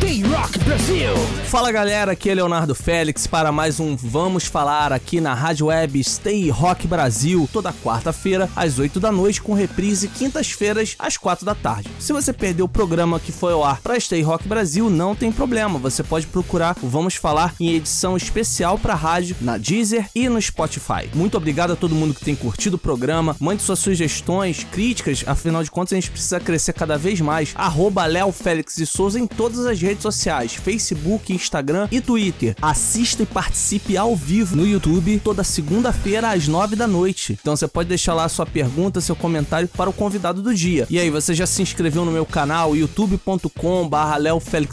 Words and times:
Stay 0.00 0.22
Rock 0.22 0.58
Brasil! 0.60 1.14
Fala 1.50 1.70
galera, 1.70 2.12
aqui 2.12 2.30
é 2.30 2.34
Leonardo 2.34 2.74
Félix 2.74 3.26
para 3.26 3.50
mais 3.52 3.80
um 3.80 3.96
Vamos 3.96 4.44
Falar 4.44 4.92
aqui 4.92 5.20
na 5.20 5.34
Rádio 5.34 5.66
Web 5.66 6.02
Stay 6.02 6.48
Rock 6.48 6.86
Brasil, 6.86 7.46
toda 7.52 7.72
quarta-feira 7.72 8.48
às 8.56 8.78
8 8.78 8.98
da 8.98 9.12
noite, 9.12 9.42
com 9.42 9.52
reprise 9.52 10.08
quintas-feiras 10.08 10.94
às 10.98 11.16
4 11.16 11.44
da 11.44 11.54
tarde. 11.54 11.90
Se 11.98 12.12
você 12.12 12.32
perdeu 12.32 12.66
o 12.66 12.68
programa 12.68 13.18
que 13.20 13.32
foi 13.32 13.52
ao 13.52 13.64
ar 13.64 13.80
para 13.80 13.98
Stay 13.98 14.22
Rock 14.22 14.48
Brasil, 14.48 14.88
não 14.88 15.14
tem 15.14 15.30
problema, 15.30 15.78
você 15.78 16.02
pode 16.02 16.26
procurar 16.28 16.76
o 16.82 16.88
Vamos 16.88 17.16
Falar 17.16 17.52
em 17.60 17.74
edição 17.74 18.16
especial 18.16 18.78
para 18.78 18.94
rádio 18.94 19.36
na 19.40 19.58
Deezer 19.58 20.08
e 20.14 20.28
no 20.28 20.40
Spotify. 20.40 21.10
Muito 21.12 21.36
obrigado 21.36 21.72
a 21.72 21.76
todo 21.76 21.96
mundo 21.96 22.14
que 22.14 22.24
tem 22.24 22.36
curtido 22.36 22.76
o 22.76 22.78
programa, 22.78 23.36
mande 23.40 23.62
suas 23.62 23.80
sugestões, 23.80 24.64
críticas, 24.64 25.24
afinal 25.26 25.64
de 25.64 25.70
contas 25.70 25.92
a 25.92 25.96
gente 25.96 26.12
precisa 26.12 26.38
crescer 26.38 26.72
cada 26.72 26.96
vez 26.96 27.20
mais. 27.20 27.52
Arroba 27.56 28.06
Léo 28.06 28.30
Félix 28.30 28.76
de 28.76 28.86
Souza 28.86 29.18
em 29.18 29.26
todas 29.26 29.66
as 29.66 29.80
redes 29.80 29.89
sociais, 29.98 30.54
Facebook, 30.54 31.32
Instagram 31.32 31.88
e 31.90 32.00
Twitter. 32.00 32.54
Assista 32.60 33.22
e 33.22 33.26
participe 33.26 33.96
ao 33.96 34.14
vivo 34.14 34.56
no 34.56 34.66
YouTube 34.66 35.20
toda 35.22 35.42
segunda-feira 35.44 36.30
às 36.30 36.46
9 36.46 36.76
da 36.76 36.86
noite. 36.86 37.38
Então 37.40 37.56
você 37.56 37.66
pode 37.66 37.88
deixar 37.88 38.14
lá 38.14 38.28
sua 38.28 38.46
pergunta, 38.46 39.00
seu 39.00 39.16
comentário 39.16 39.68
para 39.68 39.90
o 39.90 39.92
convidado 39.92 40.42
do 40.42 40.54
dia. 40.54 40.86
E 40.90 40.98
aí, 40.98 41.10
você 41.10 41.34
já 41.34 41.46
se 41.46 41.62
inscreveu 41.62 42.04
no 42.04 42.12
meu 42.12 42.26
canal 42.26 42.74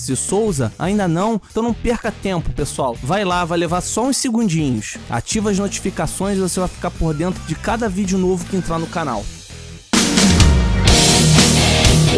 de 0.05 0.15
Souza? 0.15 0.73
Ainda 0.77 1.07
não? 1.07 1.41
Então 1.49 1.63
não 1.63 1.73
perca 1.73 2.11
tempo, 2.11 2.51
pessoal. 2.51 2.97
Vai 3.01 3.23
lá, 3.23 3.45
vai 3.45 3.57
levar 3.57 3.81
só 3.81 4.05
uns 4.05 4.17
segundinhos. 4.17 4.97
Ativa 5.09 5.51
as 5.51 5.59
notificações 5.59 6.37
e 6.37 6.41
você 6.41 6.59
vai 6.59 6.69
ficar 6.69 6.91
por 6.91 7.13
dentro 7.13 7.41
de 7.43 7.55
cada 7.55 7.87
vídeo 7.89 8.17
novo 8.17 8.45
que 8.45 8.55
entrar 8.55 8.79
no 8.79 8.87
canal. 8.87 9.23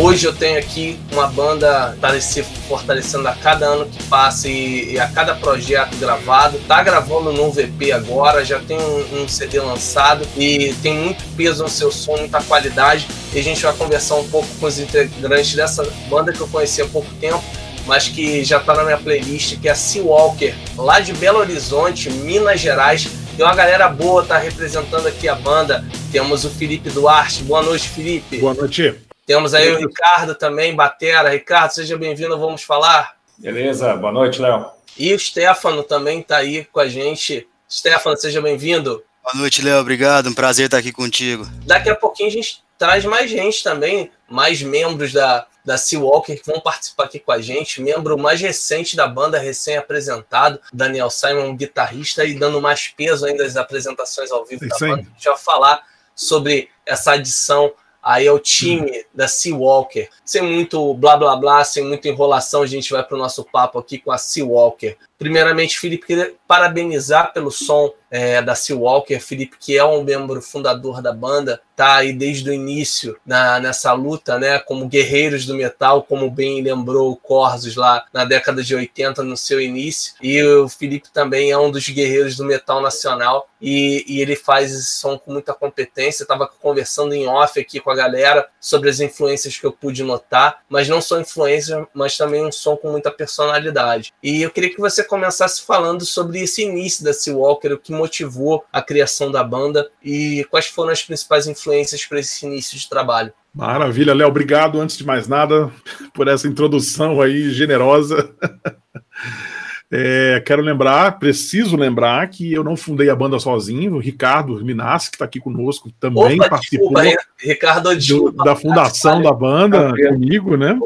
Hoje 0.02 0.25
eu 0.25 0.33
tenho 0.33 0.58
aqui 0.58 0.97
uma 1.11 1.28
banda 1.28 1.94
para 2.00 2.22
se 2.22 2.42
fortalecendo 2.69 3.28
a 3.28 3.36
cada 3.36 3.66
ano 3.66 3.86
que 3.86 4.02
passa 4.03 4.47
e, 4.47 4.94
e, 4.94 5.00
a 5.00 5.09
cada 5.09 5.36
projeto 5.36 5.94
gravado. 5.97 6.58
Tá 6.69 6.81
gravando 6.81 7.31
um 7.31 7.33
novo 7.33 7.59
EP 7.59 7.92
agora, 7.94 8.45
já 8.45 8.59
tem 8.61 8.80
um, 8.80 9.23
um, 9.23 9.27
CD 9.27 9.59
lançado 9.59 10.25
e 10.38 10.73
tem 10.81 10.94
muito 10.94 11.22
peso 11.36 11.64
no 11.64 11.70
seu 11.70 11.92
som, 11.92 12.16
muita 12.16 12.42
qualidade. 12.42 13.09
E 13.33 13.39
a 13.39 13.44
gente 13.44 13.61
vai 13.61 13.73
conversar 13.73 14.16
um 14.16 14.27
pouco 14.30 14.47
com 14.58 14.67
os 14.67 14.80
integrantes 14.80 15.53
dessa 15.53 15.86
banda 16.09 16.31
que 16.31 16.39
eu 16.39 16.47
conheci 16.47 16.81
há 16.81 16.88
pouco 16.88 17.14
tempo, 17.20 17.44
mas 17.86 18.08
que 18.08 18.42
já 18.45 18.59
está 18.59 18.73
na 18.73 18.86
minha 18.86 18.97
playlist, 18.97 19.59
que 19.59 19.67
é 19.67 19.72
a 19.72 19.75
Sea 19.75 20.02
Walker, 20.02 20.55
lá 20.77 21.02
de 21.02 21.11
Belo 21.11 21.39
Horizonte, 21.39 22.09
Minas 22.09 22.61
Gerais. 22.61 23.05
Tem 23.36 23.45
uma 23.45 23.53
galera 23.53 23.89
boa, 23.89 24.23
tá 24.23 24.38
representando 24.38 25.08
aqui 25.08 25.27
a 25.27 25.36
banda. 25.36 25.83
Temos 26.09 26.45
o 26.45 26.50
Felipe 26.50 26.89
Duarte. 26.89 27.44
Boa 27.44 27.61
noite, 27.61 27.89
Felipe. 27.89 28.38
Boa 28.38 28.53
noite. 28.53 29.08
Temos 29.30 29.53
aí 29.53 29.72
o 29.72 29.77
Ricardo 29.77 30.33
também, 30.33 30.75
Batera. 30.75 31.30
Ricardo, 31.30 31.69
seja 31.69 31.95
bem-vindo, 31.95 32.35
vamos 32.35 32.63
falar. 32.63 33.16
Beleza, 33.38 33.95
boa 33.95 34.11
noite, 34.11 34.41
Léo. 34.41 34.66
E 34.97 35.13
o 35.13 35.19
Stefano 35.19 35.83
também 35.83 36.21
está 36.21 36.38
aí 36.38 36.66
com 36.66 36.80
a 36.80 36.88
gente. 36.88 37.47
Stefano, 37.69 38.17
seja 38.17 38.41
bem-vindo. 38.41 39.03
Boa 39.23 39.36
noite, 39.36 39.61
Léo, 39.61 39.81
obrigado, 39.81 40.30
um 40.30 40.33
prazer 40.33 40.66
estar 40.66 40.80
aqui 40.80 40.91
contigo. 40.91 41.47
Daqui 41.63 41.91
a 41.91 41.95
pouquinho 41.95 42.27
a 42.27 42.31
gente 42.31 42.63
traz 42.75 43.05
mais 43.05 43.30
gente 43.30 43.63
também, 43.63 44.11
mais 44.27 44.63
membros 44.63 45.13
da, 45.13 45.45
da 45.64 45.77
Sea 45.77 45.99
Walker 45.99 46.36
que 46.36 46.47
vão 46.47 46.59
participar 46.59 47.03
aqui 47.03 47.19
com 47.19 47.31
a 47.31 47.39
gente. 47.39 47.83
Membro 47.83 48.17
mais 48.17 48.41
recente 48.41 48.95
da 48.95 49.08
banda, 49.08 49.38
recém-apresentado, 49.38 50.59
Daniel 50.73 51.11
Simon, 51.11 51.55
guitarrista, 51.55 52.25
e 52.25 52.33
dando 52.33 52.59
mais 52.59 52.88
peso 52.88 53.27
ainda 53.27 53.45
às 53.45 53.55
apresentações 53.55 54.31
ao 54.31 54.43
vivo 54.43 54.64
Sim, 54.64 54.70
da 54.70 54.80
banda. 54.80 55.02
A 55.08 55.14
gente 55.14 55.30
vai 55.30 55.37
falar 55.37 55.83
sobre 56.15 56.71
essa 56.83 57.11
adição 57.11 57.71
aí 58.09 58.25
é 58.25 58.31
o 58.31 58.39
time 58.39 59.05
da 59.14 59.27
Sea 59.27 59.55
Walker. 59.55 60.09
Sem 60.25 60.42
muito 60.42 60.95
blá 60.95 61.15
blá 61.15 61.36
blá, 61.36 61.64
sem 61.64 61.86
muita 61.86 62.08
enrolação, 62.08 62.64
a 62.64 62.65
gente 62.65 62.92
vai 62.92 63.03
para 63.03 63.15
o 63.15 63.20
nosso 63.20 63.43
papo 63.43 63.77
aqui 63.77 63.99
com 63.99 64.11
a 64.11 64.17
Sea 64.17 64.43
Walker. 64.43 64.97
Primeiramente, 65.19 65.77
Felipe, 65.77 66.07
queria 66.07 66.33
parabenizar 66.47 67.33
pelo 67.33 67.52
som 67.52 67.93
é, 68.09 68.41
da 68.41 68.55
Sea 68.55 68.75
Walker. 68.75 69.19
Felipe, 69.19 69.57
que 69.59 69.77
é 69.77 69.83
um 69.83 70.03
membro 70.03 70.41
fundador 70.41 71.02
da 71.02 71.13
banda, 71.13 71.61
tá 71.75 71.97
aí 71.97 72.11
desde 72.11 72.49
o 72.49 72.53
início 72.53 73.17
na, 73.25 73.59
nessa 73.59 73.93
luta, 73.93 74.39
né? 74.39 74.59
Como 74.59 74.87
guerreiros 74.87 75.45
do 75.45 75.55
metal, 75.55 76.03
como 76.03 76.30
bem 76.30 76.61
lembrou 76.61 77.11
o 77.11 77.15
Corsos 77.15 77.75
lá 77.75 78.05
na 78.11 78.25
década 78.25 78.63
de 78.63 78.75
80, 78.75 79.23
no 79.23 79.37
seu 79.37 79.61
início. 79.61 80.13
E 80.21 80.41
o 80.43 80.67
Felipe 80.67 81.09
também 81.13 81.51
é 81.51 81.57
um 81.57 81.71
dos 81.71 81.87
guerreiros 81.87 82.36
do 82.36 82.45
metal 82.45 82.81
nacional 82.81 83.49
e, 83.61 84.03
e 84.07 84.21
ele 84.21 84.36
faz 84.36 84.71
esse 84.71 84.86
som 84.86 85.17
com 85.17 85.31
muita 85.31 85.53
competência. 85.53 86.23
Estava 86.23 86.47
conversando 86.47 87.13
em 87.13 87.27
off 87.27 87.59
aqui 87.59 87.80
com 87.80 87.91
a 87.91 87.95
galera 87.95 88.47
sobre 88.59 88.89
as 88.89 88.99
influências 88.99 89.57
que 89.57 89.65
eu 89.65 89.71
pude 89.71 90.03
notar, 90.03 90.61
mas 90.67 90.89
não 90.89 91.01
só 91.01 91.19
influências, 91.19 91.86
mas 91.93 92.17
também 92.17 92.45
um 92.45 92.51
som 92.51 92.75
com 92.75 92.91
muita 92.91 93.11
personalidade. 93.11 94.13
E 94.21 94.41
eu 94.41 94.51
queria 94.51 94.69
que 94.69 94.80
você 94.80 95.03
começasse 95.09 95.65
falando 95.65 96.05
sobre 96.05 96.39
esse 96.39 96.61
início 96.61 97.03
da 97.03 97.11
Sea 97.11 97.36
Walker, 97.36 97.73
o 97.73 97.77
que 97.77 97.92
motivou 97.92 98.64
a 98.71 98.81
criação 98.81 99.31
da 99.31 99.43
banda 99.43 99.89
e 100.03 100.45
quais 100.49 100.67
foram 100.67 100.92
as 100.92 101.03
principais 101.03 101.47
influências 101.47 102.05
para 102.05 102.20
esse 102.20 102.45
início 102.45 102.77
de 102.77 102.87
trabalho. 102.87 103.33
Maravilha, 103.53 104.14
Léo. 104.14 104.27
Obrigado, 104.27 104.80
antes 104.80 104.98
de 104.98 105.05
mais 105.05 105.27
nada, 105.27 105.71
por 106.14 106.27
essa 106.27 106.48
introdução 106.48 107.19
aí 107.19 107.49
generosa. 107.52 108.33
É, 109.92 110.39
quero 110.45 110.61
lembrar, 110.61 111.17
preciso 111.17 111.76
lembrar 111.76 112.27
que 112.30 112.54
eu 112.54 112.64
não 112.64 112.77
fundei 112.77 113.10
a 113.10 113.16
banda 113.16 113.39
sozinho. 113.39 113.95
O 113.95 114.00
Ricardo 114.00 114.64
Minassi, 114.64 115.10
que 115.10 115.16
está 115.16 115.26
aqui 115.26 115.39
conosco, 115.39 115.92
também 116.00 116.39
Opa, 116.39 116.50
participou 116.50 116.94
desculpa, 116.94 117.23
Ricardo, 117.39 117.95
desculpa, 117.95 118.44
da 118.44 118.55
fundação 118.55 119.22
da 119.22 119.33
banda 119.33 119.88
Tranquilo. 119.88 120.14
comigo, 120.14 120.58
né? 120.58 120.80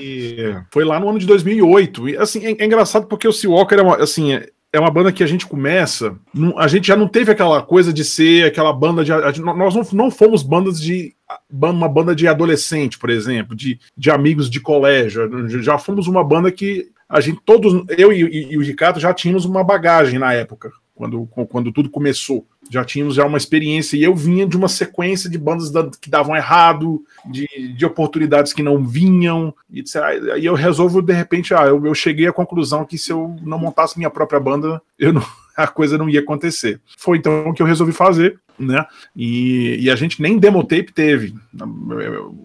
E 0.00 0.54
foi 0.70 0.84
lá 0.84 0.98
no 0.98 1.08
ano 1.08 1.20
de 1.20 1.26
2008. 1.26 2.08
E 2.08 2.16
assim, 2.16 2.44
é, 2.44 2.56
é 2.58 2.64
engraçado 2.64 3.06
porque 3.06 3.28
o 3.28 3.32
Sea 3.32 3.48
Walker 3.48 3.76
é 3.76 3.82
uma, 3.82 3.96
assim, 3.96 4.34
é, 4.34 4.48
é 4.72 4.80
uma 4.80 4.90
banda 4.90 5.12
que 5.12 5.22
a 5.22 5.26
gente 5.26 5.46
começa. 5.46 6.16
a 6.56 6.66
gente 6.66 6.88
já 6.88 6.96
não 6.96 7.06
teve 7.06 7.30
aquela 7.30 7.62
coisa 7.62 7.92
de 7.92 8.04
ser 8.04 8.46
aquela 8.46 8.72
banda 8.72 9.04
de. 9.04 9.12
nós 9.40 9.74
não, 9.74 9.86
não 9.92 10.10
fomos 10.10 10.42
bandas 10.42 10.80
de. 10.80 11.14
Uma 11.50 11.88
banda 11.88 12.14
de 12.14 12.28
adolescente, 12.28 12.98
por 12.98 13.10
exemplo, 13.10 13.56
de, 13.56 13.80
de 13.96 14.10
amigos 14.10 14.50
de 14.50 14.60
colégio. 14.60 15.48
Já 15.62 15.78
fomos 15.78 16.06
uma 16.06 16.22
banda 16.22 16.52
que 16.52 16.88
a 17.08 17.20
gente, 17.20 17.40
todos, 17.44 17.84
eu 17.96 18.12
e, 18.12 18.22
e- 18.22 18.52
e 18.52 18.58
o 18.58 18.62
Ricardo 18.62 18.98
já 19.00 19.12
tínhamos 19.14 19.44
uma 19.44 19.62
bagagem 19.62 20.18
na 20.18 20.32
época, 20.32 20.70
quando, 20.94 21.26
quando 21.26 21.70
tudo 21.72 21.88
começou. 21.90 22.46
Já 22.68 22.84
tínhamos 22.84 23.14
já 23.14 23.24
uma 23.24 23.36
experiência, 23.38 23.96
e 23.96 24.02
eu 24.02 24.14
vinha 24.14 24.44
de 24.46 24.56
uma 24.56 24.66
sequência 24.68 25.30
de 25.30 25.38
bandas 25.38 25.70
da- 25.70 25.88
que 26.00 26.10
davam 26.10 26.34
errado, 26.34 27.00
de, 27.24 27.46
de 27.76 27.86
oportunidades 27.86 28.52
que 28.52 28.62
não 28.62 28.84
vinham, 28.84 29.54
e 29.70 29.84
aí 30.32 30.44
eu 30.44 30.54
resolvo, 30.54 31.00
de 31.00 31.12
repente, 31.12 31.54
ah, 31.54 31.64
eu, 31.66 31.84
eu 31.86 31.94
cheguei 31.94 32.26
à 32.26 32.32
conclusão 32.32 32.84
que 32.84 32.98
se 32.98 33.12
eu 33.12 33.36
não 33.42 33.58
montasse 33.58 33.96
minha 33.96 34.10
própria 34.10 34.40
banda, 34.40 34.82
eu 34.98 35.12
não, 35.12 35.22
a 35.56 35.66
coisa 35.68 35.96
não 35.96 36.08
ia 36.08 36.20
acontecer. 36.20 36.80
Foi 36.98 37.18
então 37.18 37.52
que 37.54 37.62
eu 37.62 37.66
resolvi 37.66 37.92
fazer, 37.92 38.40
né? 38.58 38.84
E, 39.14 39.76
e 39.80 39.90
a 39.90 39.94
gente 39.94 40.20
nem 40.20 40.38
demo 40.38 40.62
tape 40.64 40.92
teve, 40.92 41.34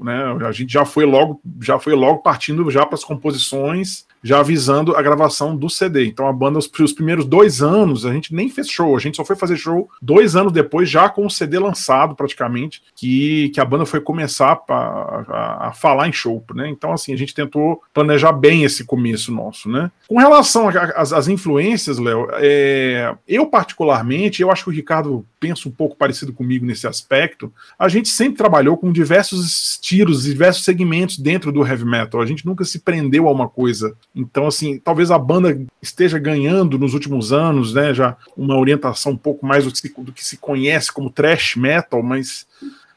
né? 0.03 0.45
A 0.47 0.51
gente 0.51 0.71
já 0.71 0.85
foi 0.85 1.05
logo, 1.05 1.41
já 1.61 1.79
foi 1.79 1.93
logo 1.93 2.19
partindo 2.19 2.69
já 2.69 2.85
para 2.85 2.95
as 2.95 3.03
composições, 3.03 4.05
já 4.23 4.39
avisando 4.39 4.95
a 4.95 5.01
gravação 5.01 5.55
do 5.55 5.69
CD. 5.69 6.05
Então 6.05 6.27
a 6.27 6.33
banda, 6.33 6.59
os, 6.59 6.69
os 6.79 6.93
primeiros 6.93 7.25
dois 7.25 7.61
anos, 7.61 8.05
a 8.05 8.13
gente 8.13 8.33
nem 8.33 8.49
fez 8.49 8.67
show, 8.69 8.95
a 8.95 8.99
gente 8.99 9.17
só 9.17 9.23
foi 9.25 9.35
fazer 9.35 9.57
show 9.57 9.89
dois 10.01 10.35
anos 10.35 10.51
depois, 10.51 10.89
já 10.89 11.09
com 11.09 11.25
o 11.25 11.29
CD 11.29 11.59
lançado 11.59 12.15
praticamente, 12.15 12.81
que, 12.95 13.49
que 13.49 13.59
a 13.59 13.65
banda 13.65 13.85
foi 13.85 14.01
começar 14.01 14.55
pra- 14.55 15.25
a, 15.29 15.67
a 15.67 15.73
falar 15.73 16.07
em 16.07 16.13
show, 16.13 16.43
né? 16.53 16.69
Então 16.69 16.91
assim, 16.91 17.13
a 17.13 17.17
gente 17.17 17.33
tentou 17.33 17.81
planejar 17.93 18.31
bem 18.31 18.63
esse 18.63 18.83
começo 18.83 19.31
nosso, 19.31 19.69
né? 19.69 19.91
Com 20.07 20.17
relação 20.17 20.67
às 20.95 21.11
às 21.11 21.27
influências, 21.27 21.97
Léo, 21.97 22.27
é, 22.33 23.15
eu 23.27 23.45
particularmente, 23.45 24.41
eu 24.41 24.51
acho 24.51 24.63
que 24.63 24.69
o 24.69 24.73
Ricardo 24.73 25.25
pensa 25.39 25.67
um 25.67 25.71
pouco 25.71 25.95
parecido 25.95 26.31
comigo 26.31 26.65
nesse 26.65 26.85
aspecto. 26.87 27.51
A 27.77 27.87
gente 27.89 28.09
sempre 28.09 28.37
trabalhou 28.37 28.77
com 28.77 28.91
diversos 28.91 29.45
estilos, 29.45 30.23
diversos 30.23 30.63
segmentos 30.63 31.17
dentro 31.17 31.51
do 31.51 31.65
heavy 31.65 31.85
metal. 31.85 32.21
A 32.21 32.25
gente 32.25 32.45
nunca 32.45 32.63
se 32.63 32.79
prendeu 32.79 33.27
a 33.27 33.31
uma 33.31 33.49
coisa. 33.49 33.95
Então, 34.15 34.47
assim, 34.47 34.77
talvez 34.77 35.09
a 35.11 35.17
banda 35.17 35.59
esteja 35.81 36.19
ganhando 36.19 36.77
nos 36.77 36.93
últimos 36.93 37.31
anos, 37.31 37.73
né, 37.73 37.93
já 37.93 38.17
uma 38.35 38.57
orientação 38.57 39.13
um 39.13 39.17
pouco 39.17 39.45
mais 39.45 39.65
do 39.65 39.71
que 39.71 39.77
se, 39.77 39.93
do 39.97 40.11
que 40.11 40.23
se 40.23 40.37
conhece 40.37 40.91
como 40.91 41.09
thrash 41.09 41.55
metal, 41.55 42.03
mas 42.03 42.45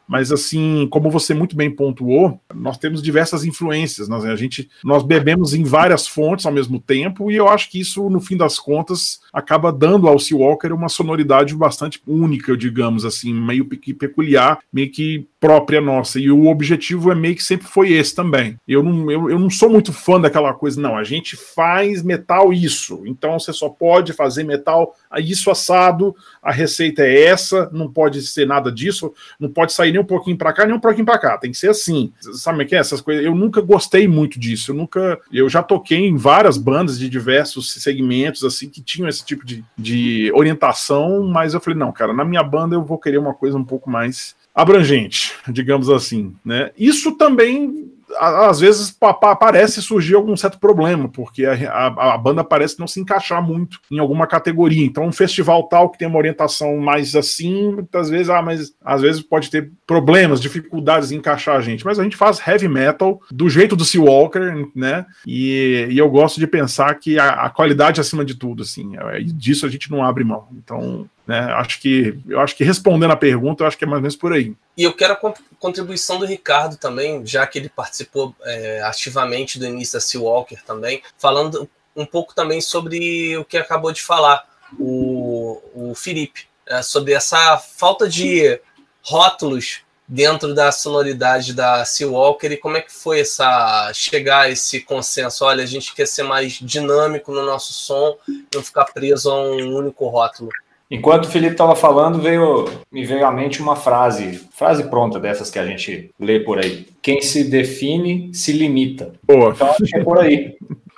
Mas 0.06 0.30
assim, 0.30 0.86
como 0.90 1.10
você 1.10 1.32
muito 1.32 1.56
bem 1.56 1.70
pontuou, 1.70 2.38
nós 2.54 2.76
temos 2.76 3.02
diversas 3.02 3.42
influências. 3.42 4.06
Nós, 4.06 4.22
a 4.26 4.36
gente, 4.36 4.68
nós 4.84 5.02
bebemos 5.02 5.54
em 5.54 5.64
várias 5.64 6.06
fontes 6.06 6.44
ao 6.44 6.52
mesmo 6.52 6.78
tempo, 6.78 7.30
e 7.30 7.36
eu 7.36 7.48
acho 7.48 7.70
que 7.70 7.80
isso, 7.80 8.10
no 8.10 8.20
fim 8.20 8.36
das 8.36 8.58
contas, 8.58 9.20
acaba 9.32 9.72
dando 9.72 10.06
ao 10.06 10.18
Seawalker 10.18 10.74
uma 10.74 10.90
sonoridade 10.90 11.54
bastante 11.56 12.02
única, 12.06 12.54
digamos 12.54 13.06
assim, 13.06 13.32
meio 13.32 13.64
que 13.64 13.94
peculiar, 13.94 14.58
meio 14.70 14.90
que 14.90 15.26
própria 15.44 15.78
nossa. 15.78 16.18
E 16.18 16.30
o 16.30 16.46
objetivo 16.46 17.12
é 17.12 17.14
meio 17.14 17.36
que 17.36 17.44
sempre 17.44 17.66
foi 17.66 17.92
esse 17.92 18.14
também. 18.14 18.58
Eu 18.66 18.82
não, 18.82 19.10
eu, 19.10 19.28
eu 19.28 19.38
não 19.38 19.50
sou 19.50 19.68
muito 19.68 19.92
fã 19.92 20.18
daquela 20.18 20.54
coisa, 20.54 20.80
não. 20.80 20.96
A 20.96 21.04
gente 21.04 21.36
faz 21.36 22.02
metal 22.02 22.50
isso. 22.50 23.02
Então 23.04 23.38
você 23.38 23.52
só 23.52 23.68
pode 23.68 24.14
fazer 24.14 24.42
metal 24.42 24.96
isso 25.18 25.50
assado, 25.50 26.16
a 26.42 26.50
receita 26.50 27.02
é 27.02 27.24
essa, 27.24 27.68
não 27.74 27.92
pode 27.92 28.22
ser 28.22 28.46
nada 28.46 28.72
disso, 28.72 29.12
não 29.38 29.50
pode 29.50 29.74
sair 29.74 29.92
nem 29.92 30.00
um 30.00 30.06
pouquinho 30.06 30.38
para 30.38 30.50
cá, 30.50 30.64
nem 30.64 30.74
um 30.74 30.80
pouquinho 30.80 31.04
para 31.04 31.18
cá. 31.18 31.36
Tem 31.36 31.50
que 31.50 31.58
ser 31.58 31.68
assim. 31.68 32.10
Sabe 32.32 32.64
o 32.64 32.66
que 32.66 32.74
é 32.74 32.78
essas 32.78 33.02
coisas? 33.02 33.22
Eu 33.22 33.34
nunca 33.34 33.60
gostei 33.60 34.08
muito 34.08 34.40
disso. 34.40 34.70
Eu 34.70 34.76
nunca. 34.76 35.20
Eu 35.30 35.46
já 35.50 35.62
toquei 35.62 36.06
em 36.06 36.16
várias 36.16 36.56
bandas 36.56 36.98
de 36.98 37.06
diversos 37.06 37.74
segmentos, 37.74 38.44
assim, 38.44 38.70
que 38.70 38.80
tinham 38.80 39.10
esse 39.10 39.22
tipo 39.22 39.44
de, 39.44 39.62
de 39.76 40.32
orientação, 40.34 41.22
mas 41.24 41.52
eu 41.52 41.60
falei, 41.60 41.78
não, 41.78 41.92
cara, 41.92 42.14
na 42.14 42.24
minha 42.24 42.42
banda 42.42 42.74
eu 42.74 42.82
vou 42.82 42.96
querer 42.96 43.18
uma 43.18 43.34
coisa 43.34 43.58
um 43.58 43.64
pouco 43.64 43.90
mais 43.90 44.34
abrangente, 44.54 45.32
digamos 45.48 45.90
assim, 45.90 46.34
né? 46.44 46.70
Isso 46.78 47.12
também 47.12 47.90
às 48.16 48.60
vezes 48.60 48.96
parece 49.40 49.82
surgir 49.82 50.14
algum 50.14 50.36
certo 50.36 50.58
problema, 50.58 51.08
porque 51.08 51.44
a, 51.44 51.52
a, 51.52 52.14
a, 52.14 52.18
banda 52.18 52.44
parece 52.44 52.78
não 52.78 52.86
se 52.86 53.00
encaixar 53.00 53.42
muito 53.42 53.80
em 53.90 53.98
alguma 53.98 54.26
categoria. 54.26 54.84
Então, 54.84 55.04
um 55.04 55.12
festival 55.12 55.64
tal 55.64 55.90
que 55.90 55.98
tem 55.98 56.08
uma 56.08 56.18
orientação 56.18 56.76
mais 56.76 57.14
assim, 57.16 57.72
muitas 57.72 58.08
vezes, 58.08 58.30
ah, 58.30 58.42
mas 58.42 58.74
às 58.84 59.02
vezes 59.02 59.22
pode 59.22 59.50
ter 59.50 59.70
problemas, 59.86 60.40
dificuldades 60.40 61.10
em 61.10 61.16
encaixar 61.16 61.56
a 61.56 61.60
gente. 61.60 61.84
Mas 61.84 61.98
a 61.98 62.04
gente 62.04 62.16
faz 62.16 62.40
heavy 62.46 62.68
metal 62.68 63.20
do 63.30 63.48
jeito 63.48 63.76
do 63.76 63.84
Seawalker, 63.84 64.68
né? 64.74 65.06
E, 65.26 65.88
e 65.90 65.98
eu 65.98 66.08
gosto 66.08 66.38
de 66.38 66.46
pensar 66.46 66.94
que 66.94 67.18
a, 67.18 67.30
a 67.30 67.50
qualidade 67.50 68.00
acima 68.00 68.24
de 68.24 68.34
tudo, 68.34 68.62
assim, 68.62 68.96
é, 68.96 69.20
disso 69.22 69.66
a 69.66 69.68
gente 69.68 69.90
não 69.90 70.04
abre 70.04 70.24
mão. 70.24 70.46
Então, 70.52 71.08
né? 71.26 71.38
Acho 71.54 71.80
que 71.80 72.18
eu 72.28 72.40
acho 72.40 72.54
que 72.54 72.64
respondendo 72.64 73.12
a 73.12 73.16
pergunta, 73.16 73.62
eu 73.62 73.66
acho 73.66 73.78
que 73.78 73.84
é 73.84 73.86
mais 73.86 73.98
ou 73.98 74.02
menos 74.02 74.16
por 74.16 74.32
aí. 74.32 74.54
E 74.76 74.82
eu 74.82 74.92
quero 74.92 75.14
a 75.14 75.34
contribuição 75.58 76.18
do 76.18 76.26
Ricardo 76.26 76.76
também, 76.76 77.24
já 77.24 77.46
que 77.46 77.58
ele 77.58 77.68
participou 77.68 78.34
é, 78.42 78.82
ativamente 78.82 79.58
do 79.58 79.66
início 79.66 79.94
da 79.94 80.00
Seawalker 80.00 80.62
também, 80.64 81.02
falando 81.18 81.68
um 81.96 82.04
pouco 82.04 82.34
também 82.34 82.60
sobre 82.60 83.36
o 83.38 83.44
que 83.44 83.56
acabou 83.56 83.92
de 83.92 84.02
falar 84.02 84.44
o, 84.78 85.62
o 85.74 85.94
Felipe, 85.94 86.46
é, 86.66 86.82
sobre 86.82 87.12
essa 87.12 87.56
falta 87.58 88.08
de 88.08 88.60
rótulos 89.02 89.84
dentro 90.06 90.54
da 90.54 90.70
sonoridade 90.70 91.54
da 91.54 91.84
Seawalker 91.84 92.52
e 92.52 92.56
como 92.56 92.76
é 92.76 92.82
que 92.82 92.92
foi 92.92 93.20
essa 93.20 93.90
chegar 93.94 94.42
a 94.42 94.50
esse 94.50 94.80
consenso? 94.80 95.44
Olha, 95.44 95.62
a 95.62 95.66
gente 95.66 95.94
quer 95.94 96.06
ser 96.06 96.22
mais 96.22 96.52
dinâmico 96.52 97.32
no 97.32 97.44
nosso 97.44 97.72
som, 97.72 98.16
não 98.54 98.62
ficar 98.62 98.84
preso 98.86 99.30
a 99.30 99.42
um 99.42 99.74
único 99.74 100.06
rótulo. 100.08 100.50
Enquanto 100.90 101.24
o 101.24 101.30
Felipe 101.30 101.52
estava 101.52 101.74
falando, 101.74 102.20
veio, 102.20 102.66
me 102.92 103.04
veio 103.04 103.26
à 103.26 103.32
mente 103.32 103.60
uma 103.60 103.74
frase, 103.74 104.40
frase 104.52 104.84
pronta 104.84 105.18
dessas 105.18 105.50
que 105.50 105.58
a 105.58 105.66
gente 105.66 106.10
lê 106.20 106.40
por 106.40 106.58
aí. 106.58 106.86
Quem 107.02 107.20
se 107.20 107.44
define 107.44 108.30
se 108.32 108.52
limita. 108.52 109.12
Boa. 109.26 109.50
Então 109.50 109.70
acho 109.70 109.84
que 109.84 109.96
é 109.96 110.04
por 110.04 110.18
aí. 110.18 110.56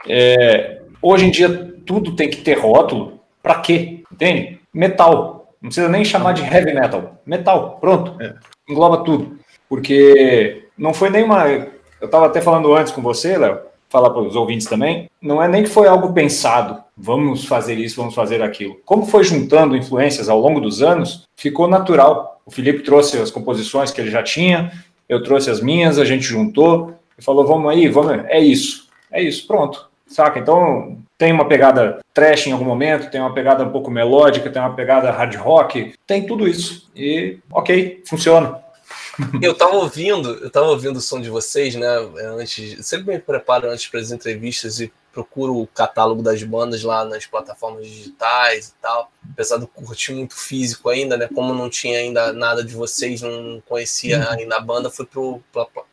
É, 0.08 0.82
hoje 1.00 1.26
em 1.26 1.30
dia 1.30 1.74
tudo 1.86 2.16
tem 2.16 2.28
que 2.28 2.38
ter 2.38 2.58
rótulo. 2.58 3.20
Para 3.42 3.60
quê? 3.60 4.02
Entende? 4.12 4.60
Metal. 4.74 5.54
Não 5.62 5.68
precisa 5.68 5.88
nem 5.88 6.04
chamar 6.04 6.32
de 6.32 6.42
heavy 6.42 6.74
metal. 6.74 7.20
Metal. 7.24 7.78
Pronto. 7.80 8.20
É. 8.20 8.34
Engloba 8.68 9.04
tudo. 9.04 9.38
Porque 9.68 10.64
não 10.76 10.92
foi 10.92 11.10
nenhuma. 11.10 11.46
Eu 11.48 12.06
estava 12.06 12.26
até 12.26 12.40
falando 12.40 12.74
antes 12.74 12.92
com 12.92 13.00
você, 13.00 13.38
Léo 13.38 13.60
falar 13.88 14.10
para 14.10 14.22
os 14.22 14.36
ouvintes 14.36 14.66
também, 14.66 15.08
não 15.20 15.42
é 15.42 15.48
nem 15.48 15.62
que 15.62 15.70
foi 15.70 15.88
algo 15.88 16.12
pensado, 16.12 16.82
vamos 16.96 17.44
fazer 17.44 17.74
isso, 17.78 17.96
vamos 17.96 18.14
fazer 18.14 18.42
aquilo. 18.42 18.80
Como 18.84 19.06
foi 19.06 19.22
juntando 19.22 19.76
influências 19.76 20.28
ao 20.28 20.40
longo 20.40 20.60
dos 20.60 20.82
anos, 20.82 21.24
ficou 21.36 21.68
natural. 21.68 22.40
O 22.46 22.50
Felipe 22.50 22.82
trouxe 22.82 23.18
as 23.18 23.30
composições 23.30 23.90
que 23.90 24.00
ele 24.00 24.10
já 24.10 24.22
tinha, 24.22 24.72
eu 25.08 25.22
trouxe 25.22 25.50
as 25.50 25.60
minhas, 25.60 25.98
a 25.98 26.04
gente 26.04 26.24
juntou 26.24 26.94
e 27.18 27.22
falou: 27.22 27.46
vamos 27.46 27.70
aí, 27.70 27.88
vamos, 27.88 28.24
é 28.28 28.40
isso, 28.40 28.88
é 29.10 29.22
isso, 29.22 29.46
pronto. 29.46 29.88
Saca? 30.06 30.38
Então 30.38 30.98
tem 31.18 31.32
uma 31.32 31.48
pegada 31.48 31.98
trash 32.14 32.46
em 32.46 32.52
algum 32.52 32.64
momento, 32.64 33.10
tem 33.10 33.20
uma 33.20 33.34
pegada 33.34 33.64
um 33.64 33.70
pouco 33.70 33.90
melódica, 33.90 34.50
tem 34.50 34.62
uma 34.62 34.74
pegada 34.74 35.10
hard 35.10 35.34
rock, 35.36 35.94
tem 36.06 36.26
tudo 36.26 36.46
isso. 36.46 36.88
E 36.94 37.38
ok, 37.50 38.02
funciona. 38.06 38.64
Eu 39.40 39.54
tava 39.54 39.76
ouvindo, 39.76 40.28
eu 40.28 40.50
tava 40.50 40.66
ouvindo 40.66 40.98
o 40.98 41.00
som 41.00 41.20
de 41.20 41.30
vocês, 41.30 41.74
né? 41.74 41.88
Antes, 42.38 42.86
sempre 42.86 43.14
me 43.14 43.18
preparo 43.18 43.70
antes 43.70 43.86
para 43.88 43.98
as 43.98 44.12
entrevistas 44.12 44.78
e 44.78 44.92
procuro 45.16 45.56
o 45.56 45.66
catálogo 45.66 46.22
das 46.22 46.42
bandas 46.42 46.82
lá 46.82 47.02
nas 47.02 47.24
plataformas 47.24 47.86
digitais 47.86 48.68
e 48.68 48.74
tal. 48.82 49.10
Apesar 49.32 49.56
de 49.56 49.62
eu 49.62 49.68
curtir 49.68 50.12
muito 50.12 50.36
físico 50.36 50.90
ainda, 50.90 51.16
né? 51.16 51.26
Como 51.34 51.54
não 51.54 51.70
tinha 51.70 51.98
ainda 51.98 52.34
nada 52.34 52.62
de 52.62 52.74
vocês, 52.74 53.22
não 53.22 53.62
conhecia 53.66 54.18
uhum. 54.18 54.30
ainda 54.30 54.56
a 54.56 54.60
banda, 54.60 54.90
fui 54.90 55.08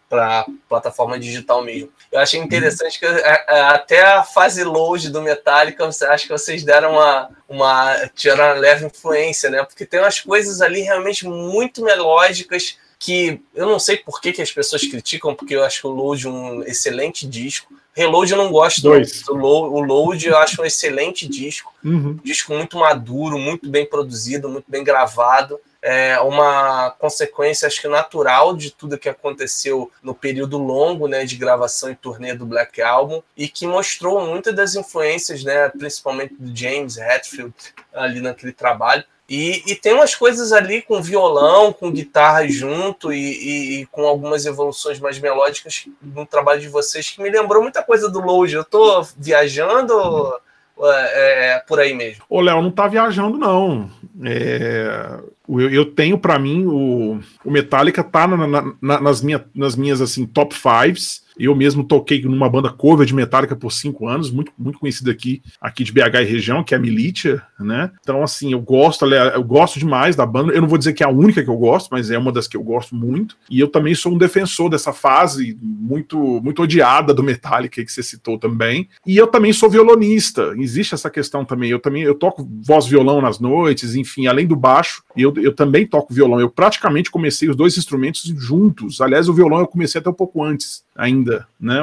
para 0.09 0.45
plataforma 0.67 1.17
digital 1.17 1.63
mesmo. 1.63 1.89
Eu 2.11 2.19
achei 2.19 2.37
interessante 2.37 2.99
que 2.99 3.05
é, 3.05 3.45
é, 3.47 3.61
até 3.61 4.01
a 4.01 4.23
fase 4.23 4.61
load 4.61 5.09
do 5.09 5.21
Metallica, 5.21 5.87
acho 5.87 6.27
que 6.27 6.33
vocês 6.33 6.63
deram 6.65 6.91
uma, 6.91 7.29
uma 7.47 8.11
tiveram 8.13 8.43
uma 8.43 8.53
leve 8.55 8.85
influência, 8.85 9.49
né? 9.49 9.63
Porque 9.63 9.85
tem 9.85 10.01
umas 10.01 10.19
coisas 10.19 10.61
ali 10.61 10.81
realmente 10.81 11.25
muito 11.25 11.81
melódicas 11.81 12.77
que 12.99 13.41
eu 13.55 13.65
não 13.67 13.79
sei 13.79 13.97
por 13.97 14.19
que, 14.19 14.33
que 14.33 14.41
as 14.41 14.51
pessoas 14.51 14.81
criticam, 14.81 15.33
porque 15.33 15.55
eu 15.55 15.63
acho 15.63 15.87
o 15.87 15.91
Load 15.91 16.27
um 16.27 16.61
excelente 16.63 17.25
disco. 17.25 17.73
Reload 17.95 18.31
eu 18.31 18.37
não 18.37 18.51
gosto 18.51 18.81
Dois. 18.81 19.21
do 19.21 19.35
o 19.35 19.79
Load 19.79 20.27
eu 20.27 20.37
acho 20.37 20.61
um 20.61 20.65
excelente 20.65 21.27
disco. 21.27 21.73
Uhum. 21.83 22.19
Disco 22.23 22.53
muito 22.53 22.77
maduro, 22.77 23.37
muito 23.37 23.69
bem 23.69 23.85
produzido, 23.85 24.49
muito 24.49 24.65
bem 24.67 24.83
gravado. 24.83 25.59
É 25.81 26.17
uma 26.21 26.91
consequência, 26.91 27.67
acho 27.67 27.81
que 27.81 27.87
natural 27.89 28.55
de 28.55 28.71
tudo 28.71 28.97
que 28.97 29.09
aconteceu 29.09 29.91
no 30.01 30.15
período 30.15 30.57
longo 30.57 31.07
né, 31.07 31.25
de 31.25 31.35
gravação 31.35 31.91
e 31.91 31.95
turnê 31.95 32.33
do 32.33 32.45
Black 32.45 32.81
Album 32.81 33.21
e 33.35 33.49
que 33.49 33.67
mostrou 33.67 34.25
muitas 34.25 34.55
das 34.55 34.75
influências, 34.75 35.43
né, 35.43 35.67
principalmente 35.69 36.35
do 36.39 36.55
James 36.55 36.97
Hetfield 36.97 37.53
ali 37.93 38.21
naquele 38.21 38.53
trabalho. 38.53 39.03
E, 39.35 39.63
e, 39.65 39.75
tem 39.75 39.95
umas 39.95 40.13
coisas 40.13 40.53
ali 40.53 40.83
com 40.83 41.01
violão, 41.01 41.73
com 41.73 41.91
guitarra 41.91 42.47
junto 42.47 43.11
e, 43.11 43.17
e, 43.17 43.81
e, 43.81 43.85
com 43.87 44.05
algumas 44.05 44.45
evoluções 44.45 44.99
mais 44.99 45.17
melódicas 45.17 45.87
no 45.99 46.23
trabalho 46.23 46.61
de 46.61 46.69
vocês 46.69 47.09
que 47.09 47.19
me 47.19 47.31
lembrou 47.31 47.63
muita 47.63 47.81
coisa 47.81 48.07
do 48.07 48.21
Load. 48.21 48.53
Eu 48.53 48.63
tô 48.63 49.01
viajando 49.17 50.39
é, 50.81 51.55
é, 51.55 51.59
por 51.67 51.79
aí 51.79 51.95
mesmo? 51.95 52.23
Ô, 52.29 52.41
Léo, 52.41 52.61
não 52.61 52.69
tá 52.69 52.87
viajando, 52.87 53.35
não. 53.35 53.89
É, 54.23 55.17
eu, 55.49 55.69
eu 55.71 55.85
tenho 55.85 56.19
para 56.19 56.37
mim 56.37 56.67
o, 56.67 57.19
o 57.43 57.49
Metallica 57.49 58.03
tá 58.03 58.27
na, 58.27 58.47
na, 58.79 59.01
nas, 59.01 59.23
minha, 59.23 59.43
nas 59.55 59.75
minhas 59.75 59.99
assim 59.99 60.27
top 60.27 60.53
fives 60.55 61.22
eu 61.37 61.55
mesmo 61.55 61.83
toquei 61.83 62.21
numa 62.21 62.49
banda 62.49 62.69
cover 62.69 63.05
de 63.05 63.13
Metallica 63.13 63.55
por 63.55 63.71
cinco 63.71 64.07
anos, 64.07 64.31
muito, 64.31 64.51
muito 64.57 64.79
conhecida 64.79 65.11
aqui, 65.11 65.41
aqui 65.59 65.83
de 65.83 65.91
BH 65.91 66.21
e 66.21 66.23
região, 66.23 66.63
que 66.63 66.73
é 66.73 66.77
a 66.77 66.79
Militia, 66.79 67.41
né? 67.59 67.91
Então, 68.01 68.23
assim, 68.23 68.53
eu 68.53 68.61
gosto, 68.61 69.05
eu 69.05 69.43
gosto 69.43 69.79
demais 69.79 70.15
da 70.15 70.25
banda. 70.25 70.53
Eu 70.53 70.61
não 70.61 70.67
vou 70.67 70.77
dizer 70.77 70.93
que 70.93 71.03
é 71.03 71.05
a 71.05 71.09
única 71.09 71.43
que 71.43 71.49
eu 71.49 71.57
gosto, 71.57 71.89
mas 71.91 72.11
é 72.11 72.17
uma 72.17 72.31
das 72.31 72.47
que 72.47 72.57
eu 72.57 72.63
gosto 72.63 72.95
muito. 72.95 73.35
E 73.49 73.59
eu 73.59 73.67
também 73.67 73.95
sou 73.95 74.13
um 74.13 74.17
defensor 74.17 74.69
dessa 74.69 74.93
fase 74.93 75.57
muito, 75.61 76.17
muito 76.41 76.61
odiada 76.61 77.13
do 77.13 77.23
Metallica, 77.23 77.83
que 77.83 77.91
você 77.91 78.03
citou 78.03 78.37
também. 78.37 78.87
E 79.05 79.17
eu 79.17 79.27
também 79.27 79.53
sou 79.53 79.69
violonista. 79.69 80.53
Existe 80.57 80.93
essa 80.93 81.09
questão 81.09 81.45
também. 81.45 81.69
Eu 81.69 81.79
também 81.79 82.03
eu 82.03 82.15
toco 82.15 82.47
voz 82.65 82.85
violão 82.85 83.21
nas 83.21 83.39
noites, 83.39 83.95
enfim, 83.95 84.27
além 84.27 84.45
do 84.45 84.55
baixo, 84.55 85.03
eu, 85.15 85.33
eu 85.37 85.53
também 85.53 85.85
toco 85.87 86.13
violão. 86.13 86.39
Eu 86.39 86.49
praticamente 86.49 87.11
comecei 87.11 87.49
os 87.49 87.55
dois 87.55 87.77
instrumentos 87.77 88.23
juntos. 88.37 89.01
Aliás, 89.01 89.29
o 89.29 89.33
violão 89.33 89.59
eu 89.59 89.67
comecei 89.67 89.99
até 89.99 90.09
um 90.09 90.13
pouco 90.13 90.43
antes 90.43 90.83
ainda, 90.95 91.47
né? 91.59 91.79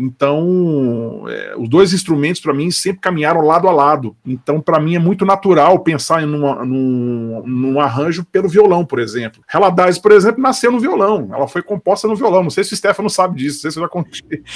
Então, 0.00 1.24
é, 1.28 1.54
os 1.56 1.68
dois 1.68 1.92
instrumentos 1.92 2.40
para 2.40 2.52
mim 2.52 2.70
sempre 2.70 3.00
caminharam 3.00 3.40
lado 3.40 3.68
a 3.68 3.72
lado. 3.72 4.16
Então, 4.26 4.60
para 4.60 4.80
mim 4.80 4.96
é 4.96 4.98
muito 4.98 5.24
natural 5.24 5.78
pensar 5.80 6.22
em 6.22 6.26
numa, 6.26 6.64
num, 6.64 7.42
num, 7.46 7.80
arranjo 7.80 8.24
pelo 8.24 8.48
violão, 8.48 8.84
por 8.84 8.98
exemplo. 8.98 9.42
Hella 9.52 9.70
Dies, 9.70 9.98
por 9.98 10.12
exemplo, 10.12 10.42
nasceu 10.42 10.72
no 10.72 10.80
violão. 10.80 11.30
Ela 11.32 11.46
foi 11.46 11.62
composta 11.62 12.08
no 12.08 12.16
violão. 12.16 12.42
Não 12.42 12.50
sei 12.50 12.64
se 12.64 12.72
o 12.72 12.76
Stefano 12.76 13.08
sabe 13.08 13.36
disso, 13.36 13.56
não 13.56 13.62
sei 13.62 13.70
se 13.70 13.78
eu 13.78 13.82
já 13.82 13.88
contei. 13.88 14.18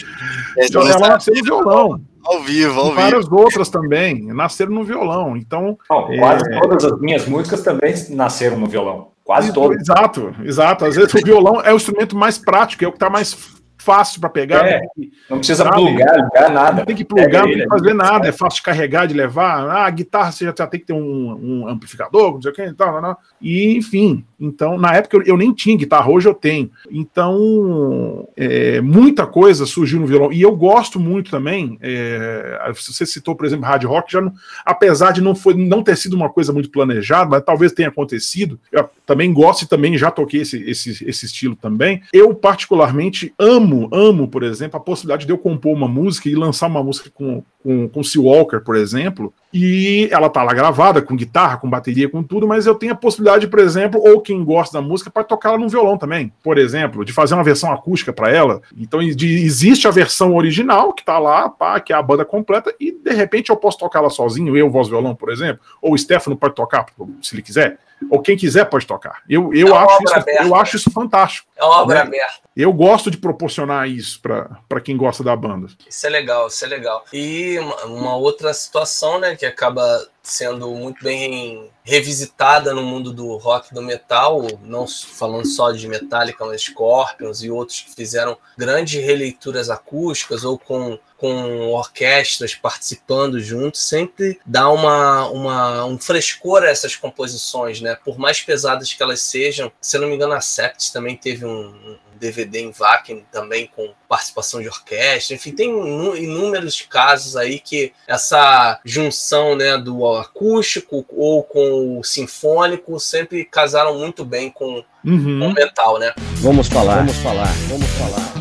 É, 0.59 0.67
então, 0.67 0.87
ela 0.87 1.09
nasceu 1.09 1.35
no 1.35 1.43
violão. 1.43 2.01
Ao 2.25 2.41
vivo, 2.43 2.79
ao 2.79 2.85
vivo. 2.87 2.97
Várias 2.97 3.31
outras 3.31 3.69
também 3.69 4.27
nasceram 4.27 4.73
no 4.73 4.85
violão. 4.85 5.37
Então, 5.37 5.79
Bom, 5.89 6.17
quase 6.19 6.53
é... 6.53 6.61
todas 6.61 6.85
as 6.85 7.01
minhas 7.01 7.27
músicas 7.27 7.63
também 7.63 7.95
nasceram 8.11 8.59
no 8.59 8.67
violão. 8.67 9.09
Quase 9.25 9.53
todas. 9.53 9.81
Exato, 9.81 10.35
exato. 10.45 10.85
Às 10.85 10.97
vezes 10.97 11.15
o 11.15 11.25
violão 11.25 11.61
é 11.61 11.73
o 11.73 11.77
instrumento 11.77 12.17
mais 12.17 12.39
prático, 12.39 12.85
é 12.85 12.89
o 12.89 12.91
que 12.91 12.97
está 12.97 13.09
mais 13.09 13.35
fácil 13.83 14.21
para 14.21 14.31
pegar. 14.31 14.67
É, 14.67 14.81
que, 14.95 15.13
não 15.29 15.39
precisa 15.39 15.65
Sabe? 15.65 15.77
plugar, 15.77 16.17
ligar 16.17 16.51
nada. 16.51 16.73
não 16.79 16.85
tem 16.85 16.97
que 16.97 17.05
plugar, 17.05 17.27
Pega 17.27 17.39
não 17.41 17.49
tem 17.49 17.63
que 17.63 17.69
fazer 17.69 17.95
nada, 17.95 18.29
é 18.29 18.33
fácil 18.33 18.57
de 18.59 18.63
carregar, 18.63 19.07
de 19.07 19.15
levar. 19.15 19.69
Ah, 19.69 19.87
a 19.87 19.91
guitarra 19.91 20.33
você 20.33 20.45
já, 20.45 20.55
já 20.57 20.67
tem 20.67 20.81
que 20.81 20.87
ter 20.87 20.93
um, 20.93 21.63
um 21.63 21.69
amplificador, 21.69 22.35
não 22.35 22.43
sei 22.43 22.51
o 22.51 22.55
que 22.55 22.63
e 22.63 22.75
tal, 22.75 22.95
não, 22.95 23.01
não. 23.01 23.17
e 23.41 23.77
enfim. 23.77 24.25
Então, 24.39 24.77
na 24.77 24.95
época 24.95 25.17
eu, 25.17 25.23
eu 25.23 25.37
nem 25.37 25.53
tinha 25.53 25.77
guitarra, 25.77 26.11
hoje 26.11 26.29
eu 26.29 26.35
tenho. 26.35 26.71
Então, 26.91 28.29
é, 28.37 28.81
muita 28.81 29.27
coisa 29.27 29.67
surgiu 29.67 30.01
no 30.01 30.07
violão. 30.07 30.33
E 30.33 30.43
eu 30.43 30.55
gosto 30.57 30.99
muito 30.99 31.31
também. 31.31 31.79
é, 31.81 32.73
você 32.75 33.07
citou, 33.07 33.37
por 33.37 33.47
exemplo, 33.47 33.65
hard 33.65 33.85
rock, 33.85 34.13
já 34.13 34.21
não- 34.21 34.33
apesar 34.65 35.13
de 35.13 35.21
não, 35.21 35.35
foi, 35.35 35.55
não 35.55 35.83
ter 35.83 35.97
sido 35.97 36.15
uma 36.15 36.29
coisa 36.29 36.53
muito 36.53 36.71
planejada, 36.71 37.31
mas 37.31 37.45
talvez 37.45 37.73
tenha 37.73 37.89
acontecido. 37.89 38.59
Eu 38.71 38.89
também 39.07 39.33
gosto 39.33 39.63
e 39.63 39.69
também 39.69 39.97
já 39.97 40.11
toquei 40.11 40.41
esse, 40.43 40.63
esse, 40.69 41.05
esse 41.09 41.27
estilo 41.27 41.55
também. 41.55 42.03
Eu, 42.13 42.35
particularmente, 42.35 43.33
amo, 43.39 43.72
amo, 43.93 44.29
por 44.29 44.43
exemplo, 44.43 44.77
a 44.77 44.81
possibilidade 44.81 45.27
de 45.27 45.33
eu 45.33 45.39
compor 45.39 45.73
uma 45.73 45.89
música 45.89 46.29
e 46.29 46.35
lançar 46.35 46.67
uma 46.67 46.83
música 46.83 47.11
com, 47.13 47.43
com, 47.63 47.89
com 47.89 48.03
Sea 48.03 48.21
Walker, 48.21 48.61
por 48.61 48.77
exemplo, 48.77 49.33
e 49.53 50.09
ela 50.11 50.29
tá 50.31 50.43
lá 50.43 50.53
gravada, 50.53 51.01
com 51.03 51.15
guitarra, 51.17 51.57
com 51.57 51.69
bateria, 51.69 52.09
com 52.09 52.23
tudo, 52.23 52.47
mas 52.47 52.67
eu 52.67 52.75
tenho 52.75 52.93
a 52.93 52.97
possibilidade, 52.97 53.47
por 53.47 53.59
exemplo, 53.59 54.01
ou 54.03 54.21
quem 54.21 54.43
gosta 54.45 54.81
da 54.81 54.87
música, 54.87 55.11
pode 55.11 55.29
tocar 55.29 55.51
ela 55.51 55.59
num 55.59 55.69
violão 55.69 55.97
também, 55.99 56.33
por 56.43 56.59
exemplo, 56.59 57.05
de 57.05 57.13
fazer 57.13 57.35
uma 57.35 57.45
versão 57.45 57.73
acústica 57.73 58.13
para 58.13 58.31
ela. 58.31 58.61
Então 58.77 59.01
de- 59.01 59.45
existe 59.45 59.87
a 59.87 59.91
versão 59.91 60.35
original, 60.35 60.93
que 60.93 61.05
tá 61.05 61.19
lá, 61.19 61.49
pá, 61.49 61.79
que 61.81 61.93
é 61.93 61.97
a 61.97 62.03
banda 62.03 62.25
completa, 62.25 62.75
e 62.81 62.93
de 62.93 63.13
repente 63.13 63.51
eu 63.51 63.57
posso 63.57 63.79
tocar 63.79 63.99
ela 64.01 64.11
sozinho, 64.11 64.57
eu, 64.57 64.71
voz 64.71 64.89
violão, 64.89 65.15
por 65.15 65.31
exemplo, 65.31 65.61
ou 65.81 65.95
o 65.95 65.99
Stefano 65.99 66.37
pode 66.37 66.55
tocar, 66.55 66.87
se 67.21 67.35
ele 67.35 67.43
quiser. 67.43 67.79
Ou 68.11 68.21
quem 68.21 68.37
quiser 68.37 68.65
pode 68.67 68.87
tocar. 68.87 69.23
Eu, 69.29 69.53
eu, 69.55 69.69
É 69.75 69.79
acho, 69.79 70.03
isso, 70.05 70.15
aberta. 70.15 70.43
eu 70.45 70.55
acho 70.55 70.77
isso 70.77 70.91
fantástico. 70.91 71.49
É 71.57 71.65
uma 71.65 71.83
obra 71.83 71.97
Né? 71.97 72.01
aberta. 72.03 72.35
Eu 72.55 72.73
gosto 72.73 73.11
de 73.11 73.17
proporcionar 73.17 73.89
isso 73.89 74.21
para 74.21 74.81
quem 74.83 74.97
gosta 74.97 75.25
da 75.25 75.35
banda. 75.35 75.69
Isso 75.89 76.07
é 76.07 76.11
legal, 76.11 76.49
isso 76.49 76.65
é 76.65 76.69
legal. 76.69 77.05
E 77.13 77.59
uma, 77.59 77.85
uma 77.87 78.17
outra 78.17 78.53
situação, 78.53 79.19
né, 79.19 79.35
que 79.37 79.47
acaba 79.47 79.83
sendo 80.23 80.71
muito 80.71 81.03
bem 81.03 81.69
revisitada 81.83 82.73
no 82.73 82.83
mundo 82.83 83.13
do 83.13 83.37
rock 83.37 83.75
do 83.75 83.83
metal, 83.83 84.47
não 84.63 84.87
falando 84.87 85.47
só 85.47 85.73
de 85.73 85.89
Metallica, 85.89 86.45
mas 86.45 86.63
Scorpions 86.63 87.43
e 87.43 87.51
outros 87.51 87.81
que 87.81 87.95
fizeram 87.95 88.39
grandes 88.57 89.03
releituras 89.03 89.69
acústicas 89.69 90.45
ou 90.45 90.57
com, 90.57 90.97
com 91.17 91.73
orquestras 91.73 92.55
participando 92.55 93.41
juntos, 93.41 93.83
sempre 93.83 94.39
dá 94.47 94.71
uma, 94.71 95.29
uma, 95.29 95.85
um 95.87 95.99
frescor 95.99 96.63
a 96.63 96.69
essas 96.69 96.95
composições, 96.95 97.81
né? 97.81 97.97
Por 98.05 98.17
mais 98.17 98.41
pesadas 98.41 98.93
que 98.93 99.03
elas 99.03 99.21
sejam, 99.21 99.73
se 99.81 99.99
não 99.99 100.09
me 100.09 100.15
engano, 100.15 100.35
a 100.35 100.41
Septis 100.41 100.91
também 100.91 101.17
teve 101.17 101.45
um, 101.45 101.99
um 102.12 102.12
DVD 102.23 102.61
em 102.61 102.71
Vacuum 102.71 103.23
também 103.33 103.69
com 103.75 103.91
participação 104.09 104.63
de 104.63 104.69
orquestra, 104.69 105.35
enfim, 105.35 105.51
tem 105.53 105.69
inú- 105.71 106.17
inúmeros 106.17 106.81
casos 106.83 107.37
aí 107.37 107.59
que 107.59 107.93
essa 108.07 108.79
junção 108.85 109.57
né, 109.57 109.77
do 109.77 110.07
acústico 110.17 111.05
ou 111.11 111.43
com 111.43 111.99
o 111.99 112.05
sinfônico 112.05 112.99
sempre 113.01 113.45
casaram 113.45 113.99
muito 113.99 114.25
bem 114.25 114.51
com, 114.51 114.83
com 115.03 115.11
Uhum. 115.11 115.49
o 115.51 115.53
metal, 115.53 115.99
né? 115.99 116.15
Vamos 116.37 116.69
falar, 116.69 116.99
vamos 116.99 117.17
falar, 117.17 117.53
vamos 117.69 117.89
falar. 117.91 118.33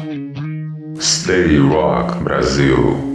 Stay 1.01 1.57
Rock 1.57 2.19
Brasil. 2.23 3.10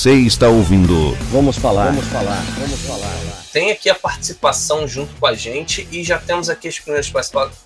Você 0.00 0.14
está 0.14 0.48
ouvindo. 0.48 1.14
Vamos 1.30 1.58
falar. 1.58 1.92
Vamos 1.92 2.06
falar. 2.06 2.42
Vamos 2.58 2.80
falar. 2.80 3.40
Tem 3.52 3.72
aqui 3.72 3.90
a 3.90 3.96
participação 3.96 4.86
junto 4.86 5.12
com 5.16 5.26
a 5.26 5.34
gente 5.34 5.86
e 5.90 6.04
já 6.04 6.18
temos 6.18 6.48
aqui 6.48 6.68
as 6.68 6.78
primeiras 6.78 7.10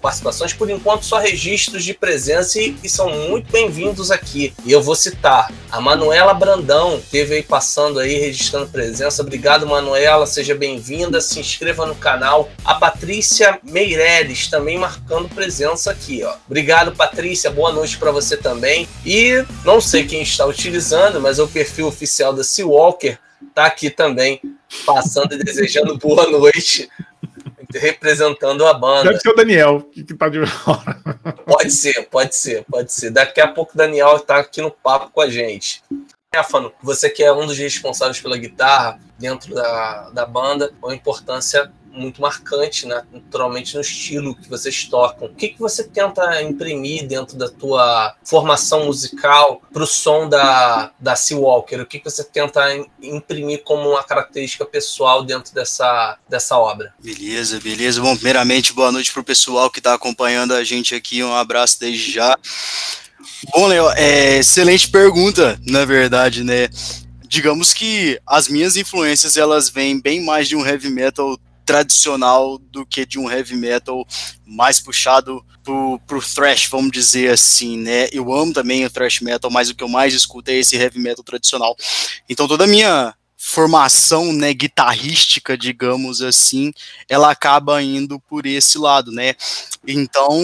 participações. 0.00 0.54
Por 0.54 0.70
enquanto, 0.70 1.04
só 1.04 1.18
registros 1.18 1.84
de 1.84 1.92
presença 1.92 2.58
e, 2.58 2.74
e 2.82 2.88
são 2.88 3.10
muito 3.28 3.52
bem-vindos 3.52 4.10
aqui. 4.10 4.54
E 4.64 4.72
eu 4.72 4.82
vou 4.82 4.94
citar 4.96 5.52
a 5.70 5.80
Manuela 5.82 6.32
Brandão, 6.32 7.02
teve 7.10 7.34
aí 7.34 7.42
passando 7.42 7.98
aí, 7.98 8.18
registrando 8.18 8.68
presença. 8.68 9.20
Obrigado, 9.20 9.66
Manuela. 9.66 10.26
Seja 10.26 10.54
bem-vinda. 10.54 11.20
Se 11.20 11.38
inscreva 11.38 11.84
no 11.84 11.94
canal. 11.94 12.48
A 12.64 12.74
Patrícia 12.74 13.58
Meireles 13.62 14.48
também 14.48 14.78
marcando 14.78 15.28
presença 15.28 15.90
aqui, 15.90 16.24
ó. 16.24 16.34
Obrigado, 16.46 16.96
Patrícia. 16.96 17.50
Boa 17.50 17.72
noite 17.72 17.98
para 17.98 18.10
você 18.10 18.38
também. 18.38 18.88
E 19.04 19.44
não 19.64 19.82
sei 19.82 20.06
quem 20.06 20.22
está 20.22 20.46
utilizando, 20.46 21.20
mas 21.20 21.38
é 21.38 21.42
o 21.42 21.48
perfil 21.48 21.88
oficial 21.88 22.23
da 22.32 22.44
Seawalker 22.44 23.18
tá 23.54 23.66
aqui 23.66 23.90
também, 23.90 24.40
passando 24.86 25.34
e 25.34 25.38
desejando 25.38 25.98
boa 25.98 26.28
noite, 26.30 26.88
representando 27.72 28.66
a 28.66 28.74
banda. 28.74 29.10
Deve 29.10 29.20
ser 29.20 29.30
o 29.30 29.36
Daniel, 29.36 29.82
que, 29.92 30.04
que 30.04 30.14
tá 30.14 30.28
de 30.28 30.44
fora. 30.46 31.00
Pode 31.44 31.70
ser, 31.70 32.08
pode 32.08 32.34
ser, 32.34 32.64
pode 32.64 32.92
ser. 32.92 33.10
Daqui 33.10 33.40
a 33.40 33.48
pouco 33.48 33.72
o 33.74 33.76
Daniel 33.76 34.18
tá 34.20 34.38
aqui 34.38 34.60
no 34.60 34.70
papo 34.70 35.10
com 35.10 35.20
a 35.20 35.28
gente. 35.28 35.82
Stefano, 36.34 36.72
você 36.82 37.08
que 37.08 37.22
é 37.22 37.32
um 37.32 37.46
dos 37.46 37.58
responsáveis 37.58 38.20
pela 38.20 38.36
guitarra 38.36 38.98
dentro 39.18 39.54
da, 39.54 40.10
da 40.10 40.26
banda, 40.26 40.72
a 40.84 40.94
importância 40.94 41.70
muito 41.94 42.20
marcante, 42.20 42.86
né? 42.86 43.02
naturalmente 43.12 43.74
no 43.74 43.80
estilo 43.80 44.34
que 44.34 44.48
vocês 44.48 44.84
tocam. 44.84 45.28
O 45.28 45.34
que, 45.34 45.48
que 45.48 45.60
você 45.60 45.84
tenta 45.84 46.42
imprimir 46.42 47.06
dentro 47.06 47.36
da 47.36 47.48
tua 47.48 48.14
formação 48.24 48.86
musical 48.86 49.62
para 49.72 49.82
o 49.82 49.86
som 49.86 50.28
da, 50.28 50.92
da 50.98 51.16
Seawalker? 51.16 51.80
O 51.80 51.86
que, 51.86 51.98
que 51.98 52.10
você 52.10 52.24
tenta 52.24 52.60
imprimir 53.02 53.62
como 53.62 53.90
uma 53.90 54.02
característica 54.02 54.64
pessoal 54.64 55.24
dentro 55.24 55.54
dessa, 55.54 56.18
dessa 56.28 56.58
obra? 56.58 56.92
Beleza, 57.02 57.60
beleza. 57.60 58.00
Bom, 58.00 58.14
primeiramente, 58.14 58.72
boa 58.72 58.90
noite 58.90 59.12
para 59.12 59.20
o 59.20 59.24
pessoal 59.24 59.70
que 59.70 59.78
está 59.78 59.94
acompanhando 59.94 60.54
a 60.54 60.64
gente 60.64 60.94
aqui. 60.94 61.22
Um 61.22 61.34
abraço 61.34 61.78
desde 61.80 62.12
já. 62.12 62.36
Bom, 63.52 63.66
Léo, 63.66 63.90
é, 63.90 64.38
excelente 64.38 64.88
pergunta, 64.88 65.58
na 65.66 65.84
verdade, 65.84 66.42
né? 66.42 66.68
Digamos 67.26 67.74
que 67.74 68.18
as 68.26 68.48
minhas 68.48 68.76
influências 68.76 69.36
elas 69.36 69.68
vêm 69.68 70.00
bem 70.00 70.22
mais 70.22 70.48
de 70.48 70.56
um 70.56 70.64
heavy 70.64 70.88
metal 70.88 71.38
tradicional 71.64 72.58
do 72.58 72.84
que 72.84 73.06
de 73.06 73.18
um 73.18 73.30
heavy 73.30 73.56
metal 73.56 74.06
mais 74.46 74.80
puxado 74.80 75.44
pro, 75.62 75.98
pro 76.06 76.22
thrash, 76.22 76.66
vamos 76.66 76.92
dizer 76.92 77.30
assim, 77.30 77.78
né? 77.78 78.08
Eu 78.12 78.32
amo 78.32 78.52
também 78.52 78.84
o 78.84 78.90
thrash 78.90 79.20
metal, 79.20 79.50
mas 79.50 79.70
o 79.70 79.74
que 79.74 79.82
eu 79.82 79.88
mais 79.88 80.14
escuto 80.14 80.50
é 80.50 80.54
esse 80.54 80.76
heavy 80.76 80.98
metal 80.98 81.24
tradicional. 81.24 81.76
Então 82.28 82.46
toda 82.46 82.64
a 82.64 82.68
minha 82.68 83.14
formação, 83.36 84.32
né, 84.32 84.54
guitarrística, 84.54 85.56
digamos 85.56 86.22
assim, 86.22 86.72
ela 87.06 87.30
acaba 87.30 87.82
indo 87.82 88.18
por 88.18 88.46
esse 88.46 88.78
lado, 88.78 89.12
né? 89.12 89.34
Então, 89.86 90.40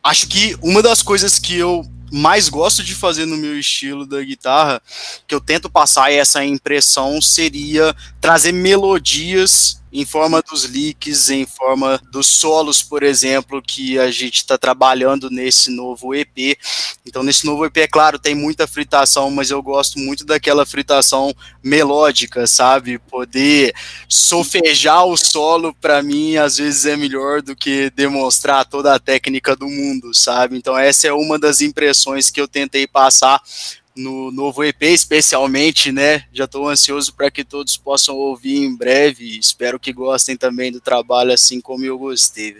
acho 0.00 0.28
que 0.28 0.56
uma 0.62 0.80
das 0.80 1.02
coisas 1.02 1.40
que 1.40 1.56
eu 1.56 1.84
mais 2.12 2.48
gosto 2.48 2.84
de 2.84 2.94
fazer 2.94 3.26
no 3.26 3.36
meu 3.36 3.58
estilo 3.58 4.06
da 4.06 4.22
guitarra, 4.22 4.80
que 5.26 5.34
eu 5.34 5.40
tento 5.40 5.68
passar 5.68 6.12
essa 6.12 6.44
impressão, 6.44 7.20
seria 7.20 7.94
trazer 8.20 8.52
melodias 8.52 9.82
em 9.94 10.04
forma 10.04 10.42
dos 10.42 10.68
leaks, 10.68 11.30
em 11.30 11.46
forma 11.46 12.02
dos 12.10 12.26
solos, 12.26 12.82
por 12.82 13.04
exemplo, 13.04 13.62
que 13.62 13.96
a 13.96 14.10
gente 14.10 14.38
está 14.38 14.58
trabalhando 14.58 15.30
nesse 15.30 15.70
novo 15.70 16.12
EP. 16.12 16.58
Então, 17.06 17.22
nesse 17.22 17.46
novo 17.46 17.64
EP, 17.64 17.76
é 17.76 17.86
claro, 17.86 18.18
tem 18.18 18.34
muita 18.34 18.66
fritação, 18.66 19.30
mas 19.30 19.50
eu 19.50 19.62
gosto 19.62 20.00
muito 20.00 20.24
daquela 20.24 20.66
fritação 20.66 21.32
melódica, 21.62 22.44
sabe? 22.44 22.98
Poder 22.98 23.72
solfejar 24.08 25.06
o 25.06 25.16
solo, 25.16 25.72
para 25.72 26.02
mim, 26.02 26.38
às 26.38 26.56
vezes 26.56 26.86
é 26.86 26.96
melhor 26.96 27.40
do 27.40 27.54
que 27.54 27.88
demonstrar 27.90 28.64
toda 28.64 28.92
a 28.92 28.98
técnica 28.98 29.54
do 29.54 29.68
mundo, 29.68 30.12
sabe? 30.12 30.56
Então, 30.56 30.76
essa 30.76 31.06
é 31.06 31.12
uma 31.12 31.38
das 31.38 31.60
impressões 31.60 32.32
que 32.32 32.40
eu 32.40 32.48
tentei 32.48 32.84
passar 32.84 33.40
no 33.96 34.30
novo 34.30 34.64
EP, 34.64 34.82
especialmente, 34.82 35.92
né? 35.92 36.24
Já 36.32 36.44
estou 36.44 36.68
ansioso 36.68 37.14
para 37.14 37.30
que 37.30 37.44
todos 37.44 37.76
possam 37.76 38.16
ouvir 38.16 38.56
em 38.56 38.74
breve. 38.74 39.38
Espero 39.38 39.78
que 39.78 39.92
gostem 39.92 40.36
também 40.36 40.72
do 40.72 40.80
trabalho, 40.80 41.32
assim 41.32 41.60
como 41.60 41.84
eu 41.84 41.98
gostei. 41.98 42.56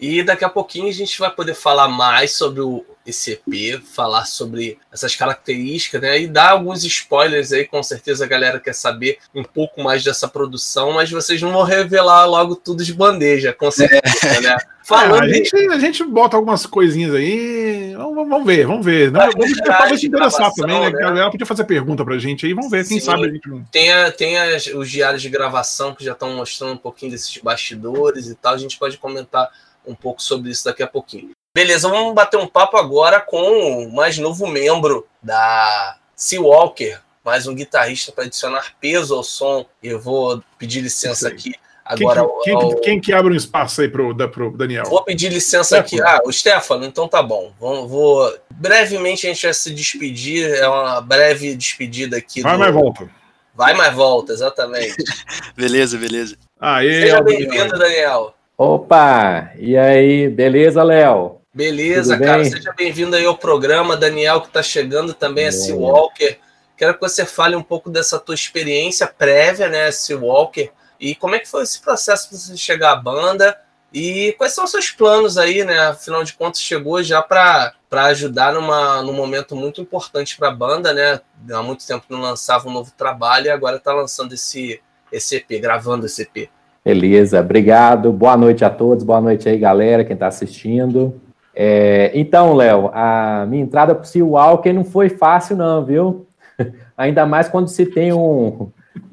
E 0.00 0.22
daqui 0.22 0.44
a 0.44 0.48
pouquinho 0.48 0.88
a 0.88 0.92
gente 0.92 1.18
vai 1.18 1.30
poder 1.30 1.54
falar 1.54 1.86
mais 1.88 2.32
sobre 2.32 2.62
o, 2.62 2.84
EP, 3.06 3.82
falar 3.82 4.24
sobre 4.24 4.78
essas 4.92 5.16
características, 5.16 6.00
né? 6.00 6.20
E 6.20 6.28
dar 6.28 6.50
alguns 6.50 6.84
spoilers 6.84 7.52
aí, 7.52 7.66
com 7.66 7.82
certeza 7.82 8.24
a 8.24 8.28
galera 8.28 8.60
quer 8.60 8.74
saber 8.74 9.18
um 9.34 9.42
pouco 9.42 9.82
mais 9.82 10.04
dessa 10.04 10.28
produção, 10.28 10.92
mas 10.92 11.10
vocês 11.10 11.40
não 11.42 11.52
vão 11.52 11.62
revelar 11.62 12.26
logo 12.26 12.54
tudo 12.54 12.84
de 12.84 12.94
bandeja, 12.94 13.52
com 13.52 13.70
certeza, 13.70 14.26
é. 14.26 14.40
né? 14.40 14.56
Falando 14.82 15.22
é, 15.22 15.26
a, 15.26 15.32
gente, 15.32 15.56
a 15.56 15.78
gente 15.78 16.02
bota 16.02 16.36
algumas 16.36 16.66
coisinhas 16.66 17.14
aí, 17.14 17.94
vamos, 17.94 18.28
vamos 18.28 18.46
ver, 18.46 18.66
vamos 18.66 18.84
ver. 18.84 19.12
Né? 19.12 19.30
Vamos 19.32 19.58
talvez 19.64 20.00
se 20.00 20.06
interessar 20.06 20.50
também, 20.52 20.80
né? 20.80 20.90
né? 20.90 20.98
A 20.98 21.10
galera 21.10 21.30
podia 21.30 21.46
fazer 21.46 21.64
pergunta 21.64 22.04
pra 22.04 22.18
gente 22.18 22.44
aí, 22.44 22.52
vamos 22.54 22.70
ver, 22.70 22.86
quem 22.88 22.98
Sim, 22.98 23.06
sabe 23.06 23.26
a 23.26 23.28
gente 23.28 23.48
não. 23.48 23.62
Tem, 23.70 23.92
a, 23.92 24.10
tem 24.10 24.36
as, 24.36 24.66
os 24.66 24.90
diários 24.90 25.22
de 25.22 25.28
gravação 25.28 25.94
que 25.94 26.04
já 26.04 26.12
estão 26.12 26.34
mostrando 26.34 26.72
um 26.72 26.78
pouquinho 26.78 27.12
desses 27.12 27.36
bastidores 27.38 28.26
e 28.26 28.34
tal, 28.34 28.54
a 28.54 28.58
gente 28.58 28.78
pode 28.78 28.96
comentar 28.98 29.48
um 29.90 29.94
pouco 29.94 30.22
sobre 30.22 30.50
isso 30.50 30.64
daqui 30.64 30.82
a 30.82 30.86
pouquinho. 30.86 31.30
Beleza, 31.54 31.88
vamos 31.88 32.14
bater 32.14 32.36
um 32.36 32.46
papo 32.46 32.76
agora 32.76 33.20
com 33.20 33.84
o 33.84 33.92
mais 33.92 34.16
novo 34.18 34.46
membro 34.46 35.06
da 35.20 35.96
Seawalker, 36.14 37.00
mais 37.24 37.46
um 37.46 37.54
guitarrista 37.54 38.12
para 38.12 38.24
adicionar 38.24 38.74
peso 38.80 39.14
ao 39.14 39.24
som. 39.24 39.66
Eu 39.82 40.00
vou 40.00 40.42
pedir 40.58 40.80
licença 40.80 41.28
aqui. 41.28 41.54
Agora, 41.84 42.24
quem, 42.44 42.56
que, 42.56 42.66
quem, 42.66 42.80
quem 42.80 43.00
que 43.00 43.12
abre 43.12 43.32
um 43.32 43.36
espaço 43.36 43.80
aí 43.80 43.88
pro, 43.88 44.14
pro 44.30 44.56
Daniel? 44.56 44.84
Vou 44.84 45.02
pedir 45.02 45.28
licença 45.28 45.76
aqui. 45.76 46.00
Ah, 46.00 46.20
o 46.24 46.32
Stefano, 46.32 46.84
então 46.84 47.08
tá 47.08 47.20
bom. 47.20 47.52
Vou, 47.58 47.88
vou, 47.88 48.38
Brevemente 48.48 49.26
a 49.26 49.30
gente 49.30 49.42
vai 49.42 49.52
se 49.52 49.74
despedir. 49.74 50.48
É 50.54 50.68
uma 50.68 51.00
breve 51.00 51.56
despedida 51.56 52.16
aqui. 52.16 52.42
Vai, 52.42 52.52
do... 52.52 52.58
mais 52.60 52.72
volta. 52.72 53.10
Vai, 53.52 53.74
mais 53.74 53.92
volta, 53.92 54.32
exatamente. 54.32 54.94
beleza, 55.56 55.98
beleza. 55.98 56.36
Aê, 56.60 57.02
Seja 57.02 57.22
bem-vindo, 57.22 57.76
Daniel. 57.76 58.34
Opa! 58.62 59.52
E 59.56 59.74
aí, 59.74 60.28
beleza, 60.28 60.82
Léo? 60.82 61.40
Beleza, 61.54 62.18
cara. 62.18 62.44
Seja 62.44 62.74
bem-vindo 62.76 63.16
aí 63.16 63.24
ao 63.24 63.38
programa. 63.38 63.96
Daniel, 63.96 64.42
que 64.42 64.48
está 64.48 64.62
chegando 64.62 65.14
também, 65.14 65.46
é 65.46 65.50
Seawalker. 65.50 66.38
Quero 66.76 66.92
que 66.92 67.00
você 67.00 67.24
fale 67.24 67.56
um 67.56 67.62
pouco 67.62 67.88
dessa 67.88 68.18
tua 68.18 68.34
experiência 68.34 69.06
prévia, 69.06 69.66
né, 69.66 69.90
Seawalker, 69.90 70.70
e 71.00 71.14
como 71.14 71.34
é 71.34 71.38
que 71.38 71.48
foi 71.48 71.62
esse 71.62 71.80
processo 71.80 72.28
para 72.28 72.36
você 72.36 72.54
chegar 72.58 72.92
à 72.92 72.96
banda 72.96 73.58
e 73.94 74.34
quais 74.36 74.52
são 74.52 74.64
os 74.64 74.70
seus 74.70 74.90
planos 74.90 75.38
aí, 75.38 75.64
né? 75.64 75.78
Afinal 75.86 76.22
de 76.22 76.34
contas, 76.34 76.60
chegou 76.60 77.02
já 77.02 77.22
para 77.22 77.72
ajudar 77.90 78.52
numa, 78.52 79.02
num 79.02 79.14
momento 79.14 79.56
muito 79.56 79.80
importante 79.80 80.36
para 80.36 80.48
a 80.48 80.54
banda, 80.54 80.92
né? 80.92 81.18
Há 81.50 81.62
muito 81.62 81.86
tempo 81.86 82.04
não 82.10 82.20
lançava 82.20 82.68
um 82.68 82.72
novo 82.72 82.92
trabalho 82.94 83.46
e 83.46 83.50
agora 83.50 83.78
está 83.78 83.94
lançando 83.94 84.34
esse, 84.34 84.82
esse 85.10 85.36
EP, 85.36 85.48
gravando 85.62 86.04
esse 86.04 86.20
EP. 86.20 86.50
Beleza, 86.90 87.38
obrigado. 87.38 88.12
Boa 88.12 88.36
noite 88.36 88.64
a 88.64 88.68
todos, 88.68 89.04
boa 89.04 89.20
noite 89.20 89.48
aí, 89.48 89.56
galera, 89.56 90.04
quem 90.04 90.14
está 90.14 90.26
assistindo. 90.26 91.20
É, 91.54 92.10
então, 92.12 92.52
Léo, 92.52 92.90
a 92.92 93.46
minha 93.48 93.62
entrada 93.62 93.94
para 93.94 94.02
o 94.02 94.06
Sea 94.06 94.24
Walker 94.24 94.72
não 94.72 94.82
foi 94.82 95.08
fácil, 95.08 95.56
não, 95.56 95.84
viu? 95.84 96.26
Ainda 96.98 97.24
mais 97.24 97.48
quando 97.48 97.68
se 97.68 97.86
tem 97.86 98.12
um, 98.12 98.72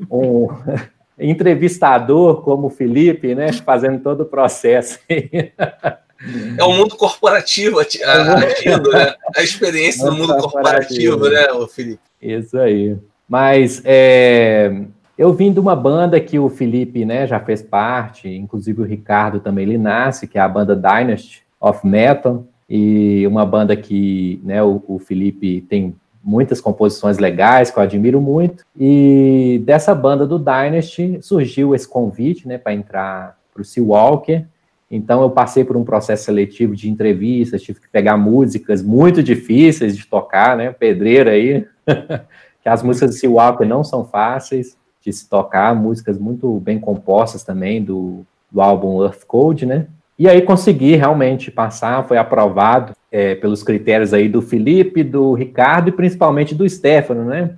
um 0.10 0.48
entrevistador 1.20 2.42
como 2.42 2.66
o 2.66 2.72
Felipe, 2.72 3.36
né, 3.36 3.54
fazendo 3.54 4.00
todo 4.00 4.22
o 4.22 4.26
processo. 4.26 4.98
É 5.08 6.63
o 6.63 6.74
mundo 6.74 6.96
corporativo 6.98 7.80
agindo, 7.80 8.90
né? 8.90 9.13
A 9.38 9.44
experiência 9.44 10.04
do 10.04 10.13
mundo 10.13 10.36
corporativo, 10.36 11.30
né, 11.30 11.46
Felipe? 11.70 12.02
Isso 12.20 12.58
aí. 12.58 12.98
Mas 13.30 13.84
é, 13.86 14.72
eu 15.17 15.34
vim 15.34 15.51
de 15.51 15.60
uma 15.60 15.75
banda 15.75 16.19
que 16.21 16.38
o 16.38 16.47
Felipe 16.47 17.03
né, 17.03 17.25
já 17.25 17.39
fez 17.39 17.62
parte, 17.62 18.30
inclusive 18.30 18.82
o 18.82 18.86
Ricardo 18.86 19.39
também 19.39 19.65
ele 19.65 19.77
nasce, 19.77 20.27
que 20.27 20.38
é 20.38 20.41
a 20.41 20.47
banda 20.47 20.75
Dynasty 20.75 21.43
of 21.60 21.86
Metal, 21.86 22.45
e 22.69 23.25
uma 23.25 23.45
banda 23.45 23.75
que 23.75 24.39
né, 24.43 24.62
o, 24.62 24.84
o 24.88 24.99
Felipe 24.99 25.62
tem 25.62 25.95
muitas 26.23 26.62
composições 26.62 27.17
legais 27.17 27.71
que 27.71 27.80
eu 27.80 27.84
admiro 27.84 28.21
muito. 28.21 28.63
E 28.77 29.62
dessa 29.65 29.95
banda 29.95 30.27
do 30.27 30.38
Dynasty 30.38 31.17
surgiu 31.21 31.73
esse 31.73 31.88
convite 31.88 32.47
né, 32.47 32.58
para 32.58 32.73
entrar 32.73 33.38
para 33.51 33.62
o 33.62 33.65
Seawalker. 33.65 34.45
Então 34.91 35.21
eu 35.21 35.30
passei 35.32 35.63
por 35.63 35.75
um 35.75 35.84
processo 35.84 36.25
seletivo 36.25 36.75
de 36.75 36.89
entrevistas, 36.89 37.62
tive 37.62 37.80
que 37.80 37.89
pegar 37.89 38.17
músicas 38.17 38.84
muito 38.84 39.23
difíceis 39.23 39.97
de 39.97 40.06
tocar, 40.06 40.56
né? 40.56 40.71
Pedreira 40.71 41.32
aí, 41.32 41.65
que 42.62 42.69
as 42.69 42.84
músicas 42.84 43.10
do 43.10 43.15
Seawalker 43.15 43.67
não 43.67 43.84
são 43.84 44.06
fáceis 44.06 44.77
de 45.08 45.13
se 45.13 45.30
tocar, 45.30 45.74
músicas 45.74 46.17
muito 46.17 46.60
bem 46.60 46.80
compostas 46.80 47.43
também 47.43 47.82
do, 47.82 48.26
do 48.52 48.62
álbum 48.62 49.02
Earth 49.04 49.24
Code, 49.26 49.65
né? 49.65 49.88
E 50.20 50.28
aí 50.28 50.41
consegui 50.41 50.96
realmente 50.96 51.50
passar, 51.50 52.06
foi 52.08 52.17
aprovado 52.17 52.93
é, 53.12 53.36
pelos 53.36 53.63
critérios 53.63 54.13
aí 54.13 54.28
do 54.28 54.41
Felipe, 54.41 55.04
do 55.04 55.34
Ricardo 55.34 55.89
e 55.89 55.91
principalmente 55.91 56.54
do 56.54 56.67
Stefano, 56.67 57.24
né? 57.24 57.56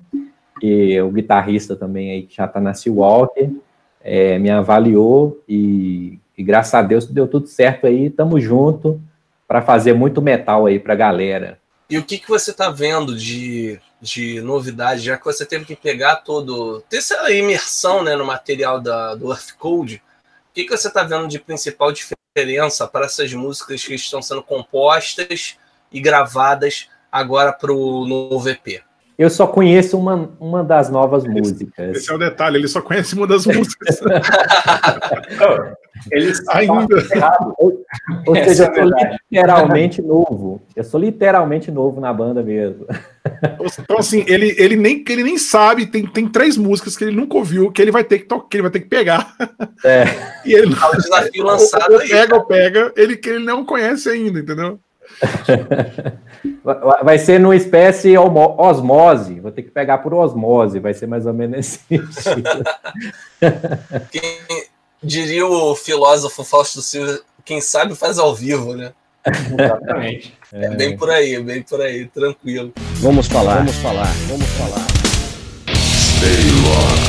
que 0.60 1.02
o 1.02 1.10
guitarrista 1.10 1.76
também 1.76 2.12
aí 2.12 2.24
que 2.24 2.36
já 2.36 2.48
tá 2.48 2.60
na 2.60 2.74
Seawalker, 2.74 3.50
é, 4.02 4.38
me 4.38 4.50
avaliou 4.50 5.42
e, 5.48 6.20
e, 6.38 6.44
graças 6.44 6.74
a 6.74 6.82
Deus 6.82 7.06
deu 7.08 7.28
tudo 7.28 7.48
certo 7.48 7.88
aí, 7.88 8.10
tamo 8.10 8.40
junto 8.40 9.02
para 9.48 9.62
fazer 9.62 9.94
muito 9.94 10.22
metal 10.22 10.66
aí 10.66 10.80
pra 10.80 10.96
galera. 10.96 11.58
E 11.90 11.98
o 11.98 12.04
que, 12.04 12.20
que 12.20 12.30
você 12.30 12.54
tá 12.54 12.70
vendo 12.70 13.16
de, 13.16 13.80
de 14.02 14.42
novidade, 14.42 15.02
já 15.02 15.18
que 15.18 15.26
você 15.26 15.46
teve 15.46 15.66
que 15.66 15.76
pegar 15.76 16.18
todo, 16.18 16.82
ter 16.90 16.98
essa 16.98 17.32
imersão 17.32 18.04
né, 18.04 18.16
no 18.16 18.26
material 18.26 18.80
da, 18.80 19.16
do 19.16 19.32
Earth 19.32 19.54
Code, 19.58 20.02
o 20.50 20.54
que, 20.54 20.64
que 20.64 20.76
você 20.76 20.90
tá 20.90 21.04
vendo 21.04 21.28
de 21.28 21.40
principal 21.40 21.92
diferença 21.92 22.88
para 22.88 23.06
essas 23.06 23.34
músicas 23.34 23.84
que 23.84 23.94
estão 23.94 24.22
sendo 24.22 24.42
compostas 24.42 25.58
e 25.92 26.00
gravadas 26.00 26.90
agora 27.12 27.52
para 27.52 27.74
o 27.74 28.06
novo 28.08 28.50
EP? 28.50 28.84
Eu 29.20 29.30
só 29.30 29.46
conheço 29.46 29.98
uma, 29.98 30.32
uma 30.40 30.64
das 30.64 30.90
novas 30.90 31.26
esse, 31.26 31.34
músicas. 31.34 31.98
Esse 31.98 32.10
é 32.10 32.16
o 32.16 32.18
detalhe, 32.18 32.56
ele 32.56 32.70
só 32.70 32.82
conhece 32.82 33.16
uma 33.16 33.28
das 33.28 33.46
músicas. 33.46 34.00
ele 36.10 36.32
ainda. 36.48 36.88
Ou, 37.58 37.84
ou 38.26 38.36
seja, 38.36 38.72
eu 38.74 38.88
sou 38.88 38.98
é 38.98 39.18
literalmente 39.30 40.02
novo. 40.02 40.62
Eu 40.74 40.86
sou 40.86 41.02
literalmente 41.02 41.70
novo 41.70 42.00
na 42.00 42.14
banda 42.14 42.42
mesmo. 42.42 42.88
Então, 43.84 43.98
assim, 43.98 44.24
ele, 44.26 44.56
ele, 44.58 44.78
nem, 44.78 45.04
ele 45.10 45.24
nem 45.24 45.38
sabe, 45.38 45.86
tem, 45.86 46.08
tem 46.08 46.26
três 46.26 46.56
músicas 46.56 46.96
que 46.96 47.04
ele 47.04 47.14
nunca 47.14 47.36
ouviu, 47.36 47.74
que 47.74 47.82
ele 47.82 47.92
vai 47.92 48.06
ter 48.06 48.20
que, 48.20 48.26
que, 48.26 48.56
ele 48.56 48.62
vai 48.62 48.72
ter 48.72 48.80
que 48.80 48.88
pegar. 48.88 49.36
É. 49.84 50.06
E 50.46 50.54
ele 50.54 50.74
é 50.74 50.86
o 50.86 50.96
desafio 50.96 51.44
lançado 51.44 51.92
ou, 52.00 52.00
ou 52.00 52.08
pega 52.08 52.36
ou 52.36 52.46
pega, 52.46 52.94
ele 52.96 53.18
que 53.18 53.30
ele 53.30 53.44
não 53.44 53.66
conhece 53.66 54.10
ainda, 54.10 54.40
entendeu? 54.40 54.80
Vai 57.04 57.18
ser 57.18 57.40
numa 57.40 57.56
espécie 57.56 58.18
osmose. 58.18 59.40
Vou 59.40 59.52
ter 59.52 59.64
que 59.64 59.72
pegar 59.72 60.00
por 60.00 60.14
osmose. 60.14 60.80
Vai 60.80 60.94
ser 60.94 61.08
mais 61.08 61.26
ou 61.26 61.34
menos 61.34 61.60
assim. 61.60 62.04
Quem 64.12 64.68
diria 65.02 65.46
o 65.46 65.76
filósofo 65.76 66.44
Fausto 66.44 66.82
Silva, 66.82 67.20
quem 67.46 67.62
sabe 67.62 67.96
faz 67.96 68.20
ao 68.20 68.36
vivo, 68.36 68.76
né? 68.76 68.92
Exatamente. 69.26 70.38
É 70.52 70.70
bem 70.76 70.98
por 70.98 71.10
aí, 71.10 71.42
bem 71.42 71.62
por 71.62 71.82
aí, 71.82 72.06
tranquilo. 72.08 72.74
Vamos 72.96 73.28
falar, 73.28 73.58
vamos 73.58 73.76
falar, 73.78 74.14
vamos 74.28 74.48
falar. 74.48 74.88
Stay 75.68 76.50
Rock 76.66 77.09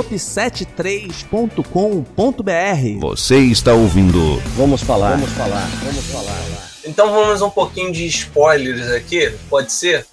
shop73.com.br. 0.01 2.99
Você 2.99 3.37
está 3.37 3.73
ouvindo. 3.73 4.37
Vamos 4.55 4.81
falar. 4.81 5.11
Vamos 5.11 5.29
falar. 5.31 5.69
Vamos 5.83 6.05
falar. 6.05 6.71
Então 6.83 7.11
vamos 7.11 7.41
um 7.41 7.49
pouquinho 7.49 7.91
de 7.91 8.05
spoilers 8.07 8.89
aqui, 8.89 9.31
pode 9.49 9.71
ser? 9.71 10.05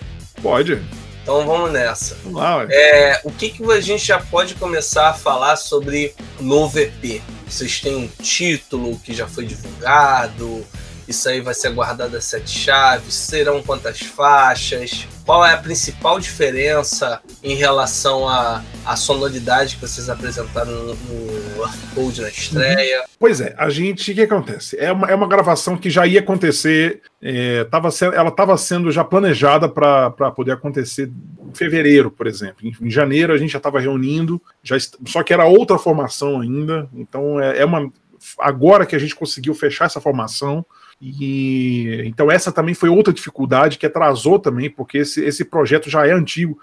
Pode. 0.42 0.82
Então 1.22 1.46
vamos 1.46 1.72
nessa. 1.72 2.16
Vamos 2.24 2.40
lá. 2.40 2.66
É, 2.70 3.20
o 3.24 3.30
que, 3.30 3.50
que 3.50 3.72
a 3.72 3.80
gente 3.80 4.06
já 4.06 4.18
pode 4.18 4.54
começar 4.54 5.10
a 5.10 5.14
falar 5.14 5.56
sobre 5.56 6.14
novo 6.40 6.78
EP? 6.78 7.22
Vocês 7.46 7.80
têm 7.80 7.96
um 7.96 8.08
título 8.22 8.98
que 8.98 9.14
já 9.14 9.26
foi 9.26 9.46
divulgado? 9.46 10.64
Isso 11.08 11.26
aí 11.26 11.40
vai 11.40 11.54
ser 11.54 11.70
guardado 11.70 12.14
a 12.14 12.20
sete 12.20 12.50
chaves? 12.50 13.14
Serão 13.14 13.62
quantas 13.62 13.98
faixas? 14.00 15.08
Qual 15.24 15.44
é 15.44 15.54
a 15.54 15.56
principal 15.56 16.20
diferença 16.20 17.22
em 17.42 17.54
relação 17.54 18.28
à, 18.28 18.62
à 18.84 18.94
sonoridade 18.94 19.76
que 19.76 19.82
vocês 19.82 20.10
apresentaram 20.10 20.70
no, 20.70 20.94
no 20.94 22.18
na 22.18 22.28
estreia? 22.28 23.04
Pois 23.18 23.40
é, 23.40 23.54
a 23.56 23.70
gente. 23.70 24.12
O 24.12 24.14
que 24.14 24.20
acontece? 24.20 24.76
É 24.78 24.92
uma, 24.92 25.06
é 25.06 25.14
uma 25.14 25.26
gravação 25.26 25.78
que 25.78 25.88
já 25.88 26.06
ia 26.06 26.20
acontecer, 26.20 27.00
é, 27.22 27.64
tava 27.64 27.90
sendo, 27.90 28.14
ela 28.14 28.28
estava 28.28 28.56
sendo 28.58 28.92
já 28.92 29.02
planejada 29.02 29.66
para 29.66 30.30
poder 30.32 30.52
acontecer 30.52 31.10
em 31.42 31.54
fevereiro, 31.54 32.10
por 32.10 32.26
exemplo. 32.26 32.66
Em, 32.66 32.74
em 32.80 32.90
janeiro 32.90 33.32
a 33.32 33.38
gente 33.38 33.52
já 33.52 33.58
estava 33.58 33.80
reunindo, 33.80 34.40
já, 34.62 34.76
só 35.06 35.22
que 35.22 35.32
era 35.32 35.46
outra 35.46 35.78
formação 35.78 36.40
ainda. 36.40 36.86
Então 36.94 37.40
é, 37.40 37.60
é 37.60 37.64
uma. 37.64 37.90
Agora 38.38 38.84
que 38.84 38.96
a 38.96 38.98
gente 38.98 39.14
conseguiu 39.14 39.54
fechar 39.54 39.86
essa 39.86 40.00
formação, 40.00 40.66
e 41.00 42.02
então 42.06 42.30
essa 42.30 42.50
também 42.50 42.74
foi 42.74 42.88
outra 42.88 43.12
dificuldade 43.12 43.78
que 43.78 43.86
atrasou 43.86 44.38
também, 44.38 44.68
porque 44.68 44.98
esse, 44.98 45.24
esse 45.24 45.44
projeto 45.44 45.88
já 45.88 46.06
é 46.06 46.12
antigo, 46.12 46.58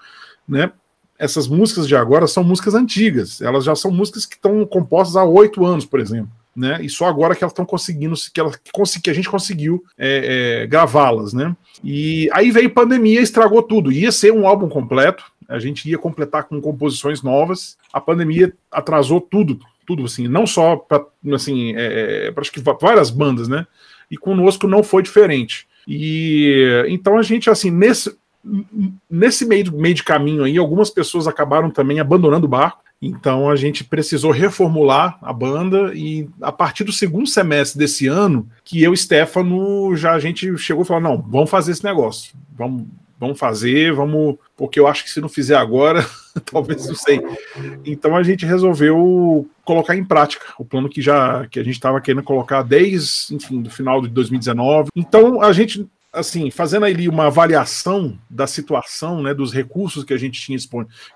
né? 0.46 0.72
Essas 1.18 1.48
músicas 1.48 1.88
de 1.88 1.96
agora 1.96 2.26
são 2.26 2.44
músicas 2.44 2.74
antigas, 2.74 3.40
elas 3.40 3.64
já 3.64 3.74
são 3.74 3.90
músicas 3.90 4.26
que 4.26 4.34
estão 4.34 4.66
compostas 4.66 5.16
há 5.16 5.24
oito 5.24 5.64
anos, 5.64 5.86
por 5.86 5.98
exemplo. 5.98 6.30
Né? 6.54 6.78
E 6.80 6.88
só 6.88 7.06
agora 7.06 7.34
que 7.34 7.44
elas 7.44 7.52
estão 7.52 7.66
conseguindo, 7.66 8.14
que, 8.32 8.40
elas, 8.40 8.56
que 9.02 9.10
a 9.10 9.12
gente 9.12 9.28
conseguiu 9.28 9.84
é, 9.98 10.62
é, 10.62 10.66
gravá-las, 10.66 11.34
né? 11.34 11.54
E 11.84 12.30
aí 12.32 12.50
veio 12.50 12.70
pandemia, 12.70 13.20
estragou 13.20 13.62
tudo. 13.62 13.92
Ia 13.92 14.10
ser 14.10 14.32
um 14.32 14.46
álbum 14.46 14.66
completo, 14.66 15.22
a 15.46 15.58
gente 15.58 15.88
ia 15.88 15.98
completar 15.98 16.44
com 16.44 16.58
composições 16.58 17.22
novas. 17.22 17.76
A 17.92 18.00
pandemia 18.00 18.54
atrasou 18.70 19.20
tudo, 19.20 19.58
tudo 19.86 20.06
assim, 20.06 20.28
não 20.28 20.46
só 20.46 20.76
para 20.76 21.04
assim, 21.34 21.74
é, 21.76 22.30
pra, 22.32 22.40
acho 22.40 22.52
que 22.52 22.60
várias 22.60 23.10
bandas, 23.10 23.48
né? 23.48 23.66
E 24.10 24.16
conosco 24.16 24.66
não 24.66 24.82
foi 24.82 25.02
diferente. 25.02 25.66
E 25.86 26.84
então 26.88 27.16
a 27.18 27.22
gente 27.22 27.48
assim 27.48 27.70
nesse 27.70 28.16
nesse 29.10 29.44
meio, 29.44 29.72
meio 29.72 29.94
de 29.94 30.04
caminho 30.04 30.44
aí, 30.44 30.56
algumas 30.56 30.88
pessoas 30.88 31.26
acabaram 31.26 31.70
também 31.70 31.98
abandonando 31.98 32.46
o 32.46 32.48
barco. 32.48 32.84
Então 33.02 33.50
a 33.50 33.56
gente 33.56 33.84
precisou 33.84 34.30
reformular 34.30 35.18
a 35.20 35.32
banda 35.32 35.92
e 35.94 36.28
a 36.40 36.50
partir 36.50 36.84
do 36.84 36.92
segundo 36.92 37.28
semestre 37.28 37.78
desse 37.78 38.06
ano, 38.06 38.48
que 38.64 38.82
eu 38.82 38.94
e 38.94 38.96
Stefano 38.96 39.94
já 39.96 40.12
a 40.12 40.18
gente 40.18 40.56
chegou 40.56 40.82
e 40.82 40.86
falou: 40.86 41.02
não, 41.02 41.22
vamos 41.28 41.50
fazer 41.50 41.72
esse 41.72 41.84
negócio, 41.84 42.34
vamos, 42.56 42.86
vamos 43.18 43.38
fazer, 43.38 43.92
vamos, 43.92 44.36
porque 44.56 44.78
eu 44.78 44.86
acho 44.86 45.04
que 45.04 45.10
se 45.10 45.20
não 45.20 45.28
fizer 45.28 45.56
agora, 45.56 46.06
talvez 46.50 46.86
não 46.86 46.94
sei. 46.94 47.20
Então 47.84 48.16
a 48.16 48.22
gente 48.22 48.44
resolveu 48.44 49.48
colocar 49.64 49.96
em 49.96 50.04
prática 50.04 50.46
o 50.58 50.64
plano 50.64 50.88
que 50.88 51.02
já 51.02 51.46
que 51.48 51.58
a 51.58 51.64
gente 51.64 51.74
estava 51.74 52.00
querendo 52.00 52.22
colocar 52.22 52.62
desde, 52.62 53.34
enfim, 53.34 53.60
do 53.60 53.70
final 53.70 54.00
de 54.02 54.08
2019. 54.08 54.90
Então 54.94 55.42
a 55.42 55.52
gente 55.52 55.86
assim, 56.16 56.50
fazendo 56.50 56.86
ali 56.86 57.08
uma 57.08 57.26
avaliação 57.26 58.18
da 58.28 58.46
situação, 58.46 59.22
né, 59.22 59.34
dos 59.34 59.52
recursos 59.52 60.02
que 60.02 60.14
a 60.14 60.16
gente 60.16 60.40
tinha 60.40 60.56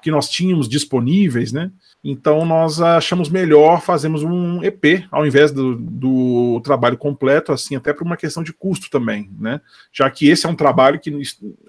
que 0.03 0.11
nós 0.11 0.29
tínhamos 0.29 0.69
disponíveis, 0.69 1.51
né? 1.51 1.71
Então 2.03 2.47
nós 2.47 2.81
achamos 2.81 3.29
melhor 3.29 3.83
fazermos 3.83 4.23
um 4.23 4.63
EP 4.63 5.05
ao 5.11 5.27
invés 5.27 5.51
do, 5.53 5.77
do 5.77 6.61
trabalho 6.63 6.97
completo, 6.97 7.53
assim, 7.53 7.77
até 7.77 7.93
por 7.93 8.07
uma 8.07 8.17
questão 8.17 8.43
de 8.43 8.53
custo 8.53 8.89
também, 8.91 9.31
né? 9.39 9.61
Já 9.93 10.11
que 10.11 10.29
esse 10.29 10.47
é 10.47 10.49
um 10.49 10.55
trabalho 10.55 11.01
que 11.01 11.11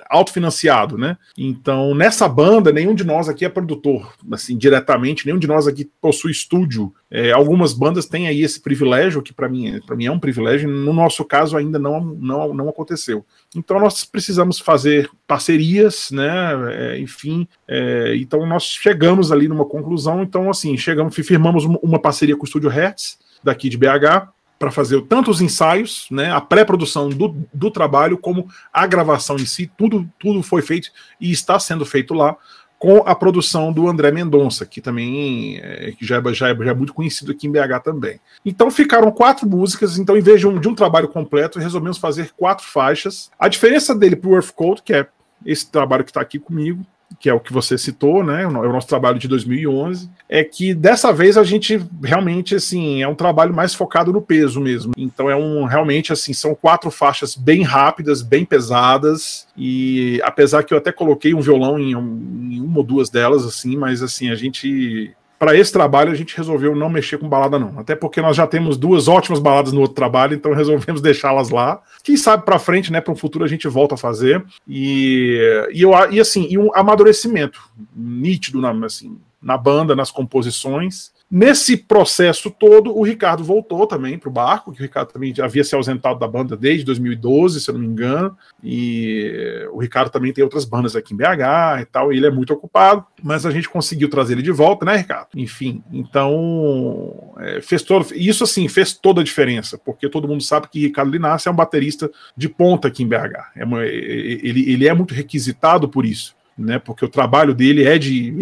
autofinanciado, 0.09 0.97
né? 0.97 1.17
Então, 1.37 1.95
nessa 1.95 2.27
banda, 2.27 2.71
nenhum 2.71 2.95
de 2.95 3.03
nós 3.03 3.27
aqui 3.27 3.45
é 3.45 3.49
produtor, 3.49 4.13
assim, 4.31 4.57
diretamente, 4.57 5.25
nenhum 5.25 5.39
de 5.39 5.47
nós 5.47 5.67
aqui 5.67 5.89
possui 6.01 6.31
estúdio. 6.31 6.93
É, 7.09 7.31
algumas 7.31 7.73
bandas 7.73 8.05
têm 8.05 8.27
aí 8.27 8.41
esse 8.41 8.61
privilégio, 8.61 9.21
que 9.21 9.33
para 9.33 9.49
mim, 9.49 9.81
para 9.85 9.95
mim 9.95 10.05
é 10.05 10.11
um 10.11 10.19
privilégio, 10.19 10.69
no 10.69 10.93
nosso 10.93 11.25
caso 11.25 11.57
ainda 11.57 11.77
não, 11.77 11.99
não, 11.99 12.53
não 12.53 12.69
aconteceu. 12.69 13.20
Então 13.55 13.79
nós 13.79 14.03
precisamos 14.03 14.59
fazer 14.59 15.09
parcerias, 15.27 16.09
né? 16.11 16.29
É, 16.73 16.99
enfim, 16.99 17.47
é, 17.67 18.15
então 18.15 18.45
nós 18.45 18.63
chegamos 18.63 19.31
ali 19.31 19.47
numa 19.47 19.65
conclusão. 19.65 20.23
Então, 20.23 20.49
assim, 20.49 20.77
chegamos, 20.77 21.15
firmamos 21.15 21.65
uma 21.65 21.99
parceria 21.99 22.35
com 22.35 22.43
o 22.43 22.45
Estúdio 22.45 22.69
Hertz, 22.69 23.19
daqui 23.43 23.69
de 23.69 23.77
BH, 23.77 24.29
para 24.61 24.69
fazer 24.69 25.01
tanto 25.01 25.31
os 25.31 25.41
ensaios, 25.41 26.05
né, 26.11 26.31
a 26.31 26.39
pré-produção 26.39 27.09
do, 27.09 27.35
do 27.51 27.71
trabalho, 27.71 28.15
como 28.15 28.47
a 28.71 28.85
gravação 28.85 29.35
em 29.37 29.45
si, 29.45 29.69
tudo, 29.75 30.07
tudo 30.19 30.43
foi 30.43 30.61
feito 30.61 30.89
e 31.19 31.31
está 31.31 31.59
sendo 31.59 31.83
feito 31.83 32.13
lá 32.13 32.37
com 32.81 33.03
a 33.05 33.13
produção 33.13 33.71
do 33.71 33.87
André 33.87 34.09
Mendonça, 34.11 34.65
que 34.65 34.81
também 34.81 35.59
é, 35.61 35.91
que 35.91 36.03
já, 36.03 36.17
é, 36.17 36.33
já, 36.33 36.49
é, 36.49 36.55
já 36.55 36.71
é 36.71 36.73
muito 36.73 36.95
conhecido 36.95 37.31
aqui 37.31 37.45
em 37.45 37.51
BH 37.51 37.83
também. 37.83 38.19
Então 38.43 38.71
ficaram 38.71 39.11
quatro 39.11 39.47
músicas, 39.47 39.99
então 39.99 40.17
em 40.17 40.21
vez 40.21 40.39
de 40.39 40.47
um, 40.47 40.59
de 40.59 40.67
um 40.67 40.73
trabalho 40.73 41.07
completo, 41.07 41.59
resolvemos 41.59 41.99
fazer 41.99 42.31
quatro 42.35 42.65
faixas. 42.65 43.29
A 43.37 43.47
diferença 43.47 43.93
dele 43.93 44.15
para 44.15 44.31
o 44.31 44.33
Earth 44.33 44.49
Code, 44.55 44.81
que 44.81 44.95
é 44.95 45.07
esse 45.45 45.69
trabalho 45.69 46.03
que 46.03 46.09
está 46.09 46.21
aqui 46.21 46.39
comigo, 46.39 46.83
que 47.19 47.29
é 47.29 47.33
o 47.33 47.39
que 47.39 47.53
você 47.53 47.77
citou, 47.77 48.23
né? 48.23 48.43
É 48.43 48.47
o 48.47 48.71
nosso 48.71 48.87
trabalho 48.87 49.19
de 49.19 49.27
2011, 49.27 50.09
é 50.29 50.43
que 50.43 50.73
dessa 50.73 51.11
vez 51.11 51.37
a 51.37 51.43
gente 51.43 51.83
realmente 52.03 52.55
assim 52.55 53.01
é 53.01 53.07
um 53.07 53.15
trabalho 53.15 53.53
mais 53.53 53.73
focado 53.73 54.11
no 54.11 54.21
peso 54.21 54.59
mesmo. 54.59 54.93
Então 54.97 55.29
é 55.29 55.35
um 55.35 55.65
realmente 55.65 56.13
assim 56.13 56.33
são 56.33 56.55
quatro 56.55 56.89
faixas 56.89 57.35
bem 57.35 57.63
rápidas, 57.63 58.21
bem 58.21 58.45
pesadas 58.45 59.47
e 59.57 60.21
apesar 60.23 60.63
que 60.63 60.73
eu 60.73 60.77
até 60.77 60.91
coloquei 60.91 61.33
um 61.33 61.41
violão 61.41 61.79
em, 61.79 61.91
em 61.91 62.61
uma 62.61 62.77
ou 62.77 62.83
duas 62.83 63.09
delas 63.09 63.45
assim, 63.45 63.75
mas 63.75 64.01
assim 64.01 64.29
a 64.29 64.35
gente 64.35 65.13
para 65.41 65.57
esse 65.57 65.73
trabalho 65.73 66.11
a 66.11 66.15
gente 66.15 66.37
resolveu 66.37 66.75
não 66.75 66.87
mexer 66.87 67.17
com 67.17 67.27
balada 67.27 67.57
não, 67.57 67.79
até 67.79 67.95
porque 67.95 68.21
nós 68.21 68.37
já 68.37 68.45
temos 68.45 68.77
duas 68.77 69.07
ótimas 69.07 69.39
baladas 69.39 69.73
no 69.73 69.81
outro 69.81 69.95
trabalho, 69.95 70.35
então 70.35 70.53
resolvemos 70.53 71.01
deixá-las 71.01 71.49
lá. 71.49 71.81
Quem 72.03 72.15
sabe 72.15 72.45
para 72.45 72.59
frente, 72.59 72.91
né, 72.91 73.01
para 73.01 73.11
o 73.11 73.15
futuro 73.15 73.43
a 73.43 73.47
gente 73.47 73.67
volta 73.67 73.95
a 73.95 73.97
fazer. 73.97 74.45
E, 74.67 75.67
e 75.73 75.81
eu 75.81 75.93
e 76.11 76.19
assim, 76.19 76.45
e 76.47 76.59
um 76.59 76.69
amadurecimento 76.75 77.59
nítido 77.95 78.61
na 78.61 78.69
assim, 78.85 79.17
na 79.41 79.57
banda, 79.57 79.95
nas 79.95 80.11
composições. 80.11 81.11
Nesse 81.33 81.77
processo 81.77 82.51
todo, 82.51 82.93
o 82.93 83.03
Ricardo 83.03 83.41
voltou 83.41 83.87
também 83.87 84.17
para 84.17 84.27
o 84.27 84.31
barco, 84.31 84.73
que 84.73 84.81
o 84.81 84.83
Ricardo 84.83 85.13
também 85.13 85.33
havia 85.39 85.63
se 85.63 85.73
ausentado 85.73 86.19
da 86.19 86.27
banda 86.27 86.57
desde 86.57 86.83
2012, 86.83 87.61
se 87.61 87.69
eu 87.69 87.73
não 87.73 87.79
me 87.79 87.87
engano, 87.87 88.37
e 88.61 89.65
o 89.71 89.79
Ricardo 89.79 90.09
também 90.09 90.33
tem 90.33 90.43
outras 90.43 90.65
bandas 90.65 90.93
aqui 90.93 91.13
em 91.13 91.17
BH 91.17 91.83
e 91.83 91.85
tal, 91.85 92.11
e 92.11 92.17
ele 92.17 92.25
é 92.25 92.31
muito 92.31 92.51
ocupado, 92.51 93.05
mas 93.23 93.45
a 93.45 93.51
gente 93.51 93.69
conseguiu 93.69 94.09
trazer 94.09 94.33
ele 94.33 94.41
de 94.41 94.51
volta, 94.51 94.83
né, 94.83 94.97
Ricardo? 94.97 95.29
Enfim, 95.33 95.81
então, 95.89 97.33
é, 97.39 97.61
fez 97.61 97.81
todo, 97.81 98.07
isso 98.13 98.43
assim, 98.43 98.67
fez 98.67 98.91
toda 98.91 99.21
a 99.21 99.23
diferença, 99.23 99.77
porque 99.77 100.09
todo 100.09 100.27
mundo 100.27 100.43
sabe 100.43 100.67
que 100.67 100.81
Ricardo 100.81 101.11
Linassi 101.11 101.47
é 101.47 101.51
um 101.51 101.55
baterista 101.55 102.11
de 102.35 102.49
ponta 102.49 102.89
aqui 102.89 103.03
em 103.03 103.07
BH, 103.07 103.53
é 103.55 103.63
ele, 103.87 104.69
ele 104.69 104.85
é 104.85 104.93
muito 104.93 105.13
requisitado 105.13 105.87
por 105.87 106.05
isso 106.05 106.35
né? 106.61 106.79
Porque 106.79 107.05
o 107.05 107.09
trabalho 107.09 107.53
dele 107.53 107.83
é 107.83 107.97
de 107.97 108.33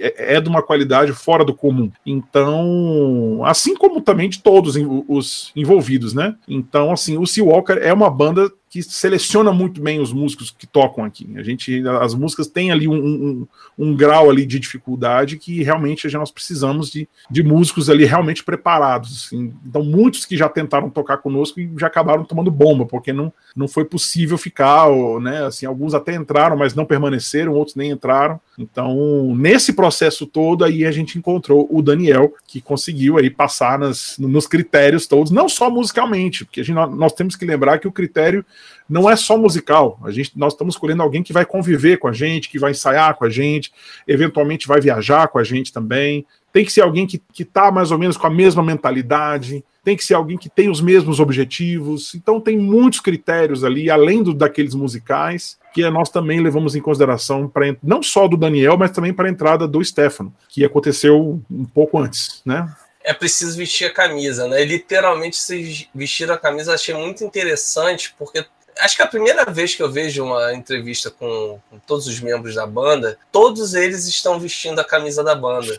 é 0.00 0.40
de 0.40 0.48
uma 0.48 0.62
qualidade 0.62 1.12
fora 1.12 1.44
do 1.44 1.54
comum. 1.54 1.90
Então, 2.04 3.42
assim 3.44 3.76
como 3.76 4.00
também 4.00 4.28
de 4.28 4.40
todos 4.40 4.76
os 5.08 5.52
envolvidos, 5.54 6.14
né? 6.14 6.34
Então, 6.48 6.92
assim, 6.92 7.16
o 7.16 7.26
Seawalker 7.26 7.78
é 7.78 7.92
uma 7.92 8.10
banda 8.10 8.50
que 8.74 8.82
seleciona 8.82 9.52
muito 9.52 9.80
bem 9.80 10.00
os 10.00 10.12
músicos 10.12 10.50
que 10.50 10.66
tocam 10.66 11.04
aqui. 11.04 11.28
A 11.36 11.44
gente, 11.44 11.80
as 12.00 12.12
músicas 12.12 12.48
têm 12.48 12.72
ali 12.72 12.88
um, 12.88 12.96
um, 12.96 13.46
um 13.78 13.94
grau 13.94 14.28
ali 14.28 14.44
de 14.44 14.58
dificuldade 14.58 15.38
que 15.38 15.62
realmente 15.62 16.12
nós 16.12 16.32
precisamos 16.32 16.90
de, 16.90 17.08
de 17.30 17.44
músicos 17.44 17.88
ali 17.88 18.04
realmente 18.04 18.42
preparados. 18.42 19.26
Assim. 19.26 19.54
Então, 19.64 19.84
muitos 19.84 20.24
que 20.24 20.36
já 20.36 20.48
tentaram 20.48 20.90
tocar 20.90 21.18
conosco 21.18 21.60
e 21.60 21.70
já 21.78 21.86
acabaram 21.86 22.24
tomando 22.24 22.50
bomba, 22.50 22.84
porque 22.84 23.12
não, 23.12 23.32
não 23.54 23.68
foi 23.68 23.84
possível 23.84 24.36
ficar, 24.36 24.86
ou, 24.86 25.20
né? 25.20 25.44
Assim, 25.44 25.66
alguns 25.66 25.94
até 25.94 26.12
entraram, 26.12 26.56
mas 26.56 26.74
não 26.74 26.84
permaneceram, 26.84 27.52
outros 27.52 27.76
nem 27.76 27.92
entraram. 27.92 28.40
Então, 28.58 29.36
nesse 29.36 29.72
processo 29.72 30.26
todo, 30.26 30.64
aí 30.64 30.84
a 30.84 30.90
gente 30.90 31.16
encontrou 31.16 31.68
o 31.70 31.80
Daniel, 31.80 32.34
que 32.44 32.60
conseguiu 32.60 33.18
aí 33.18 33.30
passar 33.30 33.78
nas, 33.78 34.16
nos 34.18 34.48
critérios 34.48 35.06
todos, 35.06 35.30
não 35.30 35.48
só 35.48 35.70
musicalmente, 35.70 36.44
porque 36.44 36.60
a 36.60 36.64
gente, 36.64 36.74
nós 36.74 37.12
temos 37.12 37.36
que 37.36 37.44
lembrar 37.44 37.78
que 37.78 37.86
o 37.86 37.92
critério 37.92 38.44
não 38.88 39.08
é 39.08 39.16
só 39.16 39.36
musical. 39.36 39.98
A 40.04 40.10
gente, 40.10 40.32
nós 40.36 40.52
estamos 40.52 40.74
escolhendo 40.74 41.02
alguém 41.02 41.22
que 41.22 41.32
vai 41.32 41.44
conviver 41.44 41.98
com 41.98 42.08
a 42.08 42.12
gente, 42.12 42.48
que 42.48 42.58
vai 42.58 42.72
ensaiar 42.72 43.14
com 43.16 43.24
a 43.24 43.30
gente, 43.30 43.72
eventualmente 44.06 44.68
vai 44.68 44.80
viajar 44.80 45.28
com 45.28 45.38
a 45.38 45.44
gente 45.44 45.72
também. 45.72 46.26
Tem 46.52 46.64
que 46.64 46.72
ser 46.72 46.82
alguém 46.82 47.06
que 47.06 47.20
está 47.38 47.72
mais 47.72 47.90
ou 47.90 47.98
menos 47.98 48.16
com 48.16 48.26
a 48.26 48.30
mesma 48.30 48.62
mentalidade, 48.62 49.64
tem 49.82 49.96
que 49.96 50.04
ser 50.04 50.14
alguém 50.14 50.38
que 50.38 50.48
tem 50.48 50.70
os 50.70 50.80
mesmos 50.80 51.18
objetivos. 51.18 52.14
Então 52.14 52.40
tem 52.40 52.56
muitos 52.56 53.00
critérios 53.00 53.64
ali, 53.64 53.90
além 53.90 54.22
do, 54.22 54.32
daqueles 54.32 54.74
musicais, 54.74 55.58
que 55.72 55.88
nós 55.90 56.08
também 56.08 56.40
levamos 56.40 56.76
em 56.76 56.80
consideração 56.80 57.48
para 57.48 57.76
não 57.82 58.02
só 58.02 58.28
do 58.28 58.36
Daniel, 58.36 58.78
mas 58.78 58.92
também 58.92 59.12
para 59.12 59.28
a 59.28 59.30
entrada 59.30 59.66
do 59.66 59.84
Stefano, 59.84 60.32
que 60.48 60.64
aconteceu 60.64 61.42
um 61.50 61.64
pouco 61.64 61.98
antes, 61.98 62.40
né? 62.44 62.72
é 63.04 63.12
preciso 63.12 63.58
vestir 63.58 63.84
a 63.84 63.92
camisa, 63.92 64.48
né? 64.48 64.64
Literalmente 64.64 65.36
se 65.36 65.86
vestir 65.94 66.30
a 66.30 66.38
camisa 66.38 66.72
achei 66.72 66.94
muito 66.94 67.22
interessante, 67.22 68.14
porque 68.18 68.46
acho 68.80 68.96
que 68.96 69.02
a 69.02 69.06
primeira 69.06 69.44
vez 69.46 69.74
que 69.74 69.82
eu 69.82 69.90
vejo 69.90 70.24
uma 70.24 70.54
entrevista 70.54 71.10
com, 71.10 71.60
com, 71.70 71.78
todos 71.86 72.06
os 72.06 72.20
membros 72.20 72.54
da 72.54 72.66
banda, 72.66 73.18
todos 73.30 73.74
eles 73.74 74.06
estão 74.06 74.38
vestindo 74.38 74.78
a 74.80 74.84
camisa 74.84 75.22
da 75.22 75.34
banda. 75.34 75.78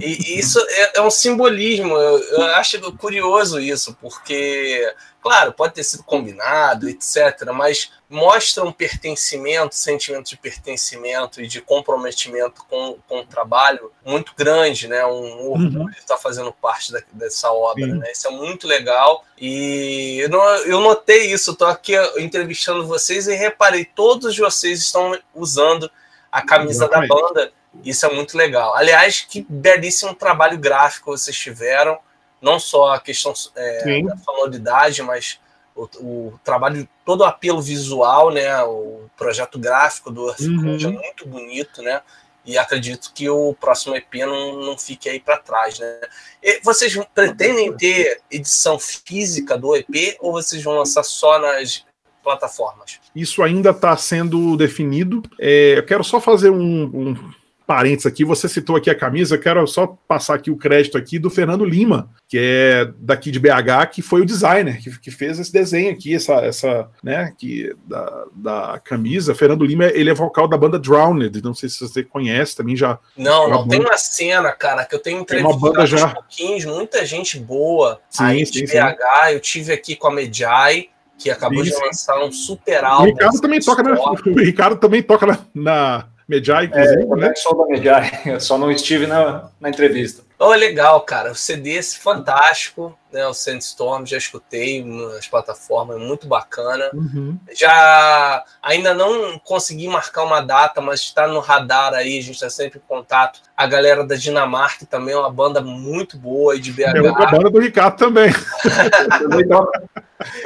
E, 0.00 0.38
isso 0.38 0.58
é, 0.68 0.98
é, 0.98 1.02
um 1.02 1.10
simbolismo, 1.10 1.96
eu, 1.96 2.18
eu 2.18 2.42
acho 2.54 2.92
curioso 2.92 3.60
isso, 3.60 3.96
porque 4.00 4.94
Claro, 5.24 5.54
pode 5.54 5.72
ter 5.72 5.82
sido 5.82 6.02
combinado, 6.02 6.86
etc., 6.86 7.50
mas 7.54 7.90
mostra 8.10 8.62
um 8.62 8.70
pertencimento, 8.70 9.74
sentimento 9.74 10.28
de 10.28 10.36
pertencimento 10.36 11.40
e 11.40 11.46
de 11.46 11.62
comprometimento 11.62 12.62
com, 12.68 12.98
com 13.08 13.20
o 13.20 13.24
trabalho 13.26 13.90
muito 14.04 14.34
grande, 14.36 14.86
né? 14.86 15.02
Um 15.06 15.48
orgulho 15.48 15.80
uhum. 15.80 15.86
de 15.86 15.96
estar 15.96 16.18
fazendo 16.18 16.52
parte 16.52 16.92
da, 16.92 17.00
dessa 17.10 17.50
obra, 17.50 17.86
né? 17.86 18.12
Isso 18.12 18.28
é 18.28 18.30
muito 18.30 18.66
legal 18.66 19.24
e 19.38 20.18
eu, 20.20 20.28
não, 20.28 20.44
eu 20.66 20.78
notei 20.80 21.32
isso, 21.32 21.52
estou 21.52 21.68
aqui 21.68 21.94
entrevistando 22.18 22.86
vocês 22.86 23.26
e 23.26 23.34
reparei, 23.34 23.86
todos 23.86 24.36
vocês 24.36 24.80
estão 24.80 25.18
usando 25.34 25.90
a 26.30 26.42
camisa 26.42 26.84
Exatamente. 26.84 27.08
da 27.08 27.14
banda, 27.14 27.52
isso 27.82 28.06
é 28.06 28.12
muito 28.12 28.36
legal. 28.36 28.74
Aliás, 28.76 29.20
que 29.20 29.44
belíssimo 29.48 30.14
trabalho 30.14 30.58
gráfico 30.58 31.10
vocês 31.10 31.36
tiveram, 31.36 31.98
não 32.40 32.58
só 32.58 32.94
a 32.94 33.00
questão 33.00 33.32
é, 33.56 34.02
da 34.02 34.16
sonoridade, 34.18 35.02
mas 35.02 35.40
o, 35.74 35.88
o, 36.00 36.40
trabalho, 36.44 36.88
todo 37.04 37.22
o 37.22 37.24
apelo 37.24 37.60
visual, 37.60 38.30
né? 38.30 38.62
O 38.62 39.08
projeto 39.16 39.58
gráfico 39.58 40.10
do 40.10 40.28
Earth 40.28 40.40
uhum. 40.40 40.76
é 40.76 40.88
muito 40.88 41.26
bonito, 41.26 41.82
né? 41.82 42.00
E 42.46 42.58
acredito 42.58 43.10
que 43.14 43.28
o 43.28 43.54
próximo 43.54 43.96
EP 43.96 44.14
não, 44.16 44.60
não 44.60 44.78
fique 44.78 45.08
aí 45.08 45.18
para 45.18 45.38
trás, 45.38 45.78
né? 45.78 46.00
E 46.42 46.60
vocês 46.62 46.94
pretendem 47.14 47.74
ter 47.74 48.20
edição 48.30 48.78
física 48.78 49.56
do 49.56 49.74
EP 49.74 50.16
ou 50.20 50.32
vocês 50.32 50.62
vão 50.62 50.76
lançar 50.76 51.02
só 51.02 51.38
nas 51.38 51.84
plataformas? 52.22 53.00
Isso 53.16 53.42
ainda 53.42 53.70
está 53.70 53.96
sendo 53.96 54.56
definido. 54.56 55.22
É, 55.40 55.78
eu 55.78 55.86
quero 55.86 56.04
só 56.04 56.20
fazer 56.20 56.50
um, 56.50 56.84
um 56.84 57.32
parênteses 57.66 58.06
aqui, 58.06 58.24
você 58.24 58.48
citou 58.48 58.76
aqui 58.76 58.90
a 58.90 58.94
camisa, 58.94 59.38
quero 59.38 59.66
só 59.66 59.86
passar 60.06 60.34
aqui 60.34 60.50
o 60.50 60.56
crédito 60.56 60.98
aqui 60.98 61.18
do 61.18 61.30
Fernando 61.30 61.64
Lima, 61.64 62.10
que 62.28 62.38
é 62.38 62.90
daqui 62.98 63.30
de 63.30 63.40
BH, 63.40 63.90
que 63.92 64.02
foi 64.02 64.20
o 64.20 64.26
designer 64.26 64.82
que, 64.82 64.98
que 64.98 65.10
fez 65.10 65.38
esse 65.38 65.52
desenho 65.52 65.90
aqui, 65.90 66.14
essa, 66.14 66.34
essa 66.34 66.88
né, 67.02 67.32
que, 67.38 67.74
da, 67.86 68.24
da 68.34 68.80
camisa. 68.84 69.34
Fernando 69.34 69.64
Lima, 69.64 69.86
ele 69.86 70.10
é 70.10 70.14
vocal 70.14 70.46
da 70.46 70.58
banda 70.58 70.78
Drowned, 70.78 71.42
não 71.42 71.54
sei 71.54 71.68
se 71.68 71.80
você 71.80 72.02
conhece, 72.02 72.56
também 72.56 72.76
já... 72.76 72.98
Não, 73.16 73.48
não, 73.48 73.66
tem 73.66 73.80
uma 73.80 73.96
cena, 73.96 74.52
cara, 74.52 74.84
que 74.84 74.94
eu 74.94 75.00
tenho 75.00 75.20
entrevistado 75.20 75.56
uma 75.56 75.72
banda 75.72 75.86
já. 75.86 76.08
pouquinhos, 76.08 76.64
muita 76.64 77.04
gente 77.06 77.38
boa 77.38 78.00
sim, 78.10 78.24
aí 78.24 78.46
sim, 78.46 78.52
de 78.52 78.66
sim. 78.66 78.76
BH, 78.78 79.32
eu 79.32 79.40
tive 79.40 79.72
aqui 79.72 79.96
com 79.96 80.08
a 80.08 80.12
Medjai, 80.12 80.88
que 81.16 81.30
acabou 81.30 81.62
de 81.62 81.72
lançar 81.72 82.22
um 82.22 82.32
super 82.32 82.84
álbum. 82.84 83.04
O 83.04 83.06
Ricardo 83.06 83.40
também 83.40 83.60
toca, 83.60 83.82
na, 83.82 83.94
o 84.02 84.38
Ricardo 84.38 84.76
também 84.76 85.02
toca 85.02 85.26
na, 85.26 85.38
na 85.54 86.08
Mediai, 86.28 86.66
inclusive. 86.66 87.02
É, 87.02 87.16
né? 87.16 87.32
sou 87.36 87.56
da 87.56 87.66
Mediai, 87.66 88.10
eu 88.26 88.40
só 88.40 88.56
não 88.56 88.70
estive 88.70 89.06
na, 89.06 89.50
na 89.60 89.68
entrevista. 89.68 90.22
Oh, 90.38 90.48
legal, 90.48 91.00
cara. 91.02 91.30
O 91.30 91.34
CD 91.34 91.78
é 91.78 91.82
fantástico, 91.82 92.96
né? 93.12 93.26
O 93.26 93.32
Sandstorm, 93.32 94.04
já 94.04 94.18
escutei 94.18 94.84
nas 94.84 95.28
plataformas, 95.28 95.98
muito 95.98 96.26
bacana. 96.26 96.90
Uhum. 96.92 97.38
Já 97.54 98.44
ainda 98.60 98.92
não 98.92 99.38
consegui 99.38 99.86
marcar 99.86 100.24
uma 100.24 100.40
data, 100.40 100.80
mas 100.80 101.00
está 101.00 101.28
no 101.28 101.40
radar 101.40 101.94
aí, 101.94 102.18
a 102.18 102.22
gente 102.22 102.34
está 102.34 102.50
sempre 102.50 102.78
em 102.78 102.88
contato. 102.88 103.40
A 103.56 103.66
galera 103.66 104.04
da 104.04 104.16
Dinamarca 104.16 104.84
também 104.84 105.14
é 105.14 105.18
uma 105.18 105.30
banda 105.30 105.60
muito 105.60 106.18
boa 106.18 106.56
e 106.56 106.60
de 106.60 106.72
BH. 106.72 106.82
É 106.82 107.08
a 107.08 107.26
banda 107.26 107.50
do 107.50 107.60
Ricardo 107.60 107.96
também. 107.96 108.30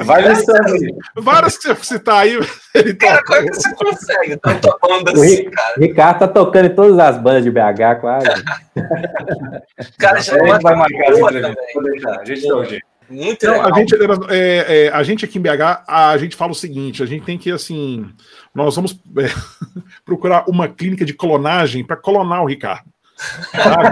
Vai 0.01 0.27
listando 0.27 0.73
aí. 0.73 0.95
Várias 1.15 1.57
que 1.57 1.67
você 1.67 1.83
citar 1.83 2.23
aí. 2.23 2.39
Ele 2.73 2.93
cara, 2.93 3.23
como 3.23 3.39
é 3.39 3.43
que 3.43 3.55
você 3.55 3.75
consegue 3.75 4.37
tanta 4.37 4.75
banda 4.81 5.11
assim, 5.11 5.49
cara? 5.49 5.77
O 5.77 5.81
Ricardo 5.81 6.19
tá 6.19 6.27
tocando 6.27 6.65
em 6.65 6.75
todas 6.75 6.99
as 6.99 7.17
bandas 7.17 7.43
de 7.43 7.51
BH, 7.51 7.99
quase. 7.99 8.27
cara, 9.97 10.21
já 10.21 10.37
vai 10.37 10.75
marcar 10.75 11.11
essa 11.11 11.21
entrevista. 11.21 12.19
A 12.19 12.25
gente 12.25 12.47
dá 12.47 12.55
o 12.55 12.65
jeito. 12.65 12.89
Muito 13.09 13.43
então, 13.43 13.53
legal. 13.53 13.73
A 13.73 13.79
gente, 13.79 13.95
é, 14.29 14.85
é, 14.85 14.89
a 14.89 15.01
gente 15.01 15.25
aqui 15.25 15.39
em 15.39 15.41
BH, 15.41 15.83
a 15.87 16.17
gente 16.17 16.35
fala 16.35 16.51
o 16.51 16.55
seguinte: 16.55 17.01
a 17.01 17.05
gente 17.05 17.25
tem 17.25 17.37
que, 17.37 17.51
assim, 17.51 18.07
nós 18.53 18.75
vamos 18.75 18.93
é, 19.17 19.27
procurar 20.05 20.45
uma 20.47 20.67
clínica 20.67 21.03
de 21.03 21.13
clonagem 21.13 21.83
para 21.83 21.97
clonar 21.97 22.43
o 22.43 22.47
Ricardo. 22.47 22.87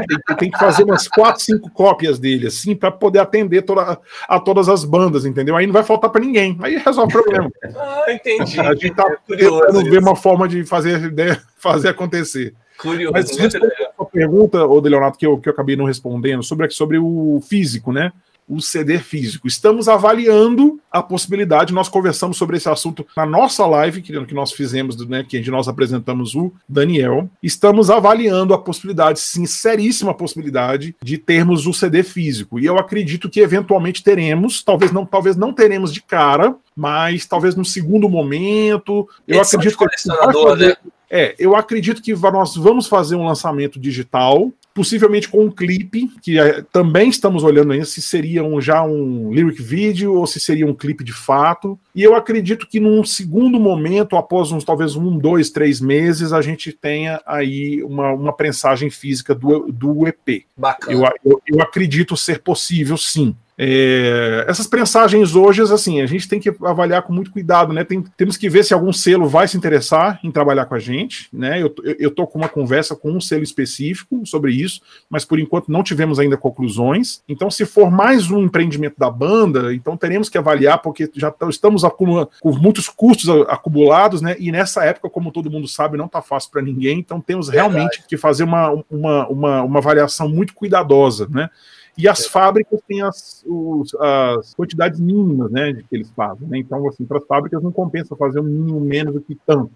Tem, 0.07 0.36
tem, 0.38 0.51
que 0.51 0.57
fazer 0.57 0.84
umas 0.84 1.07
quatro, 1.07 1.41
cinco 1.41 1.69
cópias 1.69 2.17
dele, 2.17 2.47
assim, 2.47 2.75
para 2.75 2.91
poder 2.91 3.19
atender 3.19 3.61
toda, 3.63 3.99
a 4.28 4.39
todas 4.39 4.69
as 4.69 4.84
bandas, 4.84 5.25
entendeu? 5.25 5.55
Aí 5.55 5.65
não 5.65 5.73
vai 5.73 5.84
faltar 5.84 6.09
para 6.09 6.21
ninguém. 6.21 6.57
Aí 6.61 6.78
resolve 6.78 7.17
o 7.17 7.21
problema. 7.21 7.49
Ah, 7.75 8.05
entendi. 8.09 8.59
A 8.59 8.73
gente 8.73 8.95
tá 8.95 9.03
é 9.30 9.36
tentando 9.36 9.84
ver 9.84 9.99
uma 9.99 10.15
forma 10.15 10.47
de 10.47 10.63
fazer, 10.63 11.11
né, 11.11 11.38
fazer 11.57 11.89
acontecer. 11.89 12.53
Curioso. 12.78 13.11
Mas 13.11 13.36
respondendo 13.36 13.73
a 13.99 14.05
pergunta, 14.05 14.65
ô 14.65 14.80
Leonardo, 14.80 15.17
que 15.17 15.25
eu, 15.25 15.38
que 15.39 15.49
eu 15.49 15.53
acabei 15.53 15.75
não 15.75 15.86
respondendo, 15.86 16.43
sobre, 16.43 16.69
sobre 16.69 16.99
o 16.99 17.41
físico, 17.47 17.91
né? 17.91 18.11
O 18.48 18.62
CD 18.62 19.00
físico. 19.00 19.48
Estamos 19.48 19.88
avaliando 19.88 20.80
a 20.91 21.04
possibilidade, 21.04 21.74
nós 21.74 21.89
conversamos 21.89 22.38
sobre 22.38 22.58
esse 22.58 22.70
assunto 22.70 23.06
na 23.16 23.26
nossa 23.26 23.66
live, 23.66 24.02
que, 24.02 24.26
que 24.26 24.34
nós 24.34 24.52
fizemos, 24.52 24.95
né, 25.08 25.24
que 25.24 25.52
nós 25.52 25.68
apresentamos 25.68 26.34
o 26.36 26.52
Daniel. 26.68 27.30
Estamos 27.43 27.89
avaliando 27.89 28.54
a 28.54 28.58
possibilidade, 28.58 29.20
sinceríssima 29.20 30.14
possibilidade, 30.14 30.95
de 31.04 31.18
termos 31.18 31.68
o 31.68 31.74
CD 31.74 32.04
físico. 32.04 32.60
E 32.60 32.66
eu 32.66 32.78
acredito 32.78 33.30
que 33.30 33.39
eventualmente 33.39 34.04
teremos, 34.04 34.64
talvez 34.64 34.91
não, 34.91 35.06
talvez 35.06 35.36
não 35.36 35.52
teremos 35.52 35.93
de 35.93 36.02
cara, 36.02 36.56
mas 36.76 37.26
talvez 37.26 37.56
no 37.56 37.66
segundo 37.66 38.08
momento. 38.08 39.08
Eu 39.28 39.41
acredito 39.41 39.78
que. 39.78 39.86
Fazer, 40.08 40.68
né? 40.70 40.76
É, 41.10 41.36
eu 41.39 41.56
acredito 41.56 42.02
que 42.02 42.14
nós 42.14 42.56
vamos 42.56 42.88
fazer 42.88 43.16
um 43.16 43.26
lançamento 43.26 43.80
digital 43.80 44.52
possivelmente 44.78 45.28
com 45.28 45.43
um 45.43 45.49
clipe, 45.49 46.07
que 46.21 46.39
é, 46.39 46.61
também 46.71 47.09
estamos 47.09 47.43
olhando 47.43 47.73
ainda 47.73 47.84
se 47.84 47.99
seria 47.99 48.43
um, 48.43 48.61
já 48.61 48.84
um 48.84 49.34
lyric 49.34 49.59
video 49.59 50.13
ou 50.13 50.28
se 50.28 50.39
seria 50.39 50.67
um 50.67 50.73
clipe 50.73 51.03
de 51.03 51.11
fato. 51.11 51.80
E 51.95 52.03
eu 52.03 52.13
acredito 52.13 52.67
que 52.67 52.80
num 52.80 53.03
segundo 53.03 53.59
momento, 53.59 54.15
após 54.15 54.51
uns 54.51 54.63
talvez 54.63 54.95
um, 54.95 55.17
dois, 55.17 55.49
três 55.49 55.82
meses, 55.82 56.32
a 56.32 56.43
gente 56.43 56.71
tenha 56.71 57.19
aí 57.25 57.82
uma, 57.82 58.11
uma 58.11 58.32
prensagem 58.32 58.91
física 58.91 59.34
do, 59.34 59.71
do 59.71 60.07
EP. 60.07 60.45
Bacana. 60.55 60.93
Eu, 60.93 61.32
eu, 61.32 61.41
eu 61.47 61.59
acredito 61.59 62.15
ser 62.15 62.43
possível, 62.43 62.97
sim. 62.97 63.36
É, 63.60 64.45
essas 64.47 64.68
prensagens 64.68 65.34
hoje, 65.34 65.64
assim, 65.64 65.99
a 65.99 66.05
gente 66.05 66.28
tem 66.28 66.39
que 66.39 66.53
avaliar 66.62 67.01
com 67.01 67.12
muito 67.12 67.32
cuidado, 67.32 67.74
né? 67.74 67.84
Tem, 67.84 68.03
temos 68.16 68.38
que 68.38 68.47
ver 68.47 68.64
se 68.64 68.72
algum 68.72 68.93
selo 68.93 69.28
vai 69.28 69.47
se 69.47 69.58
interessar 69.58 70.20
em 70.24 70.30
trabalhar 70.30 70.66
com 70.66 70.76
a 70.76 70.80
gente, 70.80 71.28
né? 71.34 71.60
Eu, 71.60 71.74
eu, 71.97 72.12
tô 72.12 72.28
com 72.28 72.38
uma 72.38 72.47
conversa 72.47 72.95
com 72.95 73.12
um 73.12 73.20
selo 73.20 73.41
específico 73.41 74.24
sobre 74.28 74.53
isso, 74.53 74.80
mas 75.10 75.26
por 75.26 75.39
enquanto 75.39 75.72
não 75.72 75.82
tivemos 75.82 76.20
ainda 76.20 76.38
conclusões. 76.38 77.24
Então, 77.28 77.49
se 77.49 77.66
for 77.66 77.89
mais 77.89 78.30
um 78.30 78.43
empreendimento 78.43 78.95
da 78.99 79.10
banda, 79.10 79.74
então 79.74 79.97
teremos 79.97 80.30
que 80.30 80.38
avaliar, 80.38 80.80
porque 80.80 81.10
já 81.16 81.34
estamos 81.49 81.82
com 81.82 82.51
muitos 82.51 82.88
custos 82.88 83.28
acumulados, 83.47 84.22
né? 84.22 84.36
E 84.38 84.51
nessa 84.51 84.84
época, 84.84 85.10
como 85.10 85.32
todo 85.32 85.49
mundo 85.49 85.68
sabe, 85.68 85.97
não 85.97 86.08
tá 86.08 86.22
fácil 86.22 86.51
para 86.51 86.62
ninguém, 86.62 86.99
então 86.99 87.20
temos 87.20 87.49
realmente 87.49 87.89
Verdade. 87.89 88.05
que 88.08 88.18
fazer 88.18 88.43
uma, 88.43 88.84
uma, 88.88 89.28
uma, 89.28 89.62
uma 89.64 89.80
avaliação 89.80 90.30
muito 90.30 90.53
cuidadosa, 90.53 91.28
né? 91.28 91.49
E 91.98 92.08
as 92.08 92.28
fábricas 92.28 92.80
têm 92.88 93.02
as, 93.02 93.43
os, 93.48 93.95
as 93.95 94.54
quantidades 94.54 95.00
mínimas, 95.00 95.52
né, 95.52 95.74
de 95.74 95.84
que 95.84 95.95
eles 95.95 96.12
fazem. 96.12 96.48
Né? 96.48 96.60
Então, 96.60 96.88
assim, 96.88 97.06
para 97.06 97.18
as 97.18 97.26
fábricas 97.26 97.64
não 97.64 97.72
compensa 97.72 98.16
fazer 98.16 98.39
um 98.39 98.43
mínimo 98.43 98.80
menos 98.80 99.14
do 99.16 99.22
que 99.22 99.36
tanto. 99.45 99.72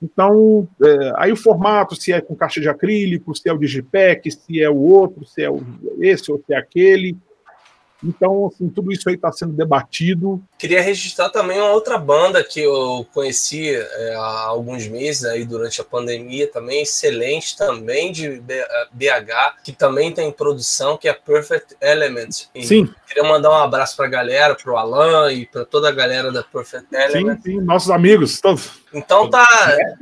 Então, 0.00 0.68
é, 0.82 1.12
aí 1.16 1.32
o 1.32 1.36
formato, 1.36 1.96
se 1.96 2.12
é 2.12 2.20
com 2.20 2.36
caixa 2.36 2.60
de 2.60 2.68
acrílico, 2.68 3.34
se 3.34 3.48
é 3.48 3.52
o 3.52 3.58
Digipack, 3.58 4.30
se 4.30 4.62
é 4.62 4.70
o 4.70 4.76
outro, 4.76 5.26
se 5.26 5.42
é 5.42 5.50
o, 5.50 5.60
esse 6.00 6.30
ou 6.30 6.38
se 6.38 6.52
é 6.52 6.56
aquele. 6.56 7.16
Então, 8.02 8.46
assim, 8.46 8.68
tudo 8.68 8.92
isso 8.92 9.08
aí 9.08 9.16
está 9.16 9.32
sendo 9.32 9.52
debatido. 9.52 10.40
Queria 10.56 10.80
registrar 10.80 11.30
também 11.30 11.60
uma 11.60 11.72
outra 11.72 11.98
banda 11.98 12.44
que 12.44 12.60
eu 12.60 13.06
conheci 13.12 13.74
é, 13.74 14.14
há 14.14 14.44
alguns 14.46 14.86
meses 14.86 15.24
aí 15.24 15.44
durante 15.44 15.80
a 15.80 15.84
pandemia 15.84 16.50
também, 16.50 16.82
excelente 16.82 17.56
também 17.56 18.12
de 18.12 18.40
BH, 18.92 19.62
que 19.64 19.72
também 19.72 20.12
tem 20.12 20.30
produção, 20.30 20.96
que 20.96 21.08
é 21.08 21.12
Perfect 21.12 21.76
Element. 21.80 22.48
E 22.54 22.64
sim. 22.64 22.88
Queria 23.06 23.24
mandar 23.24 23.50
um 23.50 23.54
abraço 23.62 23.96
para 23.96 24.06
a 24.06 24.10
galera, 24.10 24.54
para 24.54 24.72
o 24.72 24.76
Alan 24.76 25.32
e 25.32 25.46
para 25.46 25.64
toda 25.64 25.88
a 25.88 25.92
galera 25.92 26.30
da 26.30 26.42
Perfect 26.42 26.94
Element. 26.94 27.40
Sim, 27.42 27.52
sim, 27.52 27.60
nossos 27.60 27.90
amigos, 27.90 28.40
todos. 28.40 28.70
Então 28.92 29.28
tá. 29.28 29.46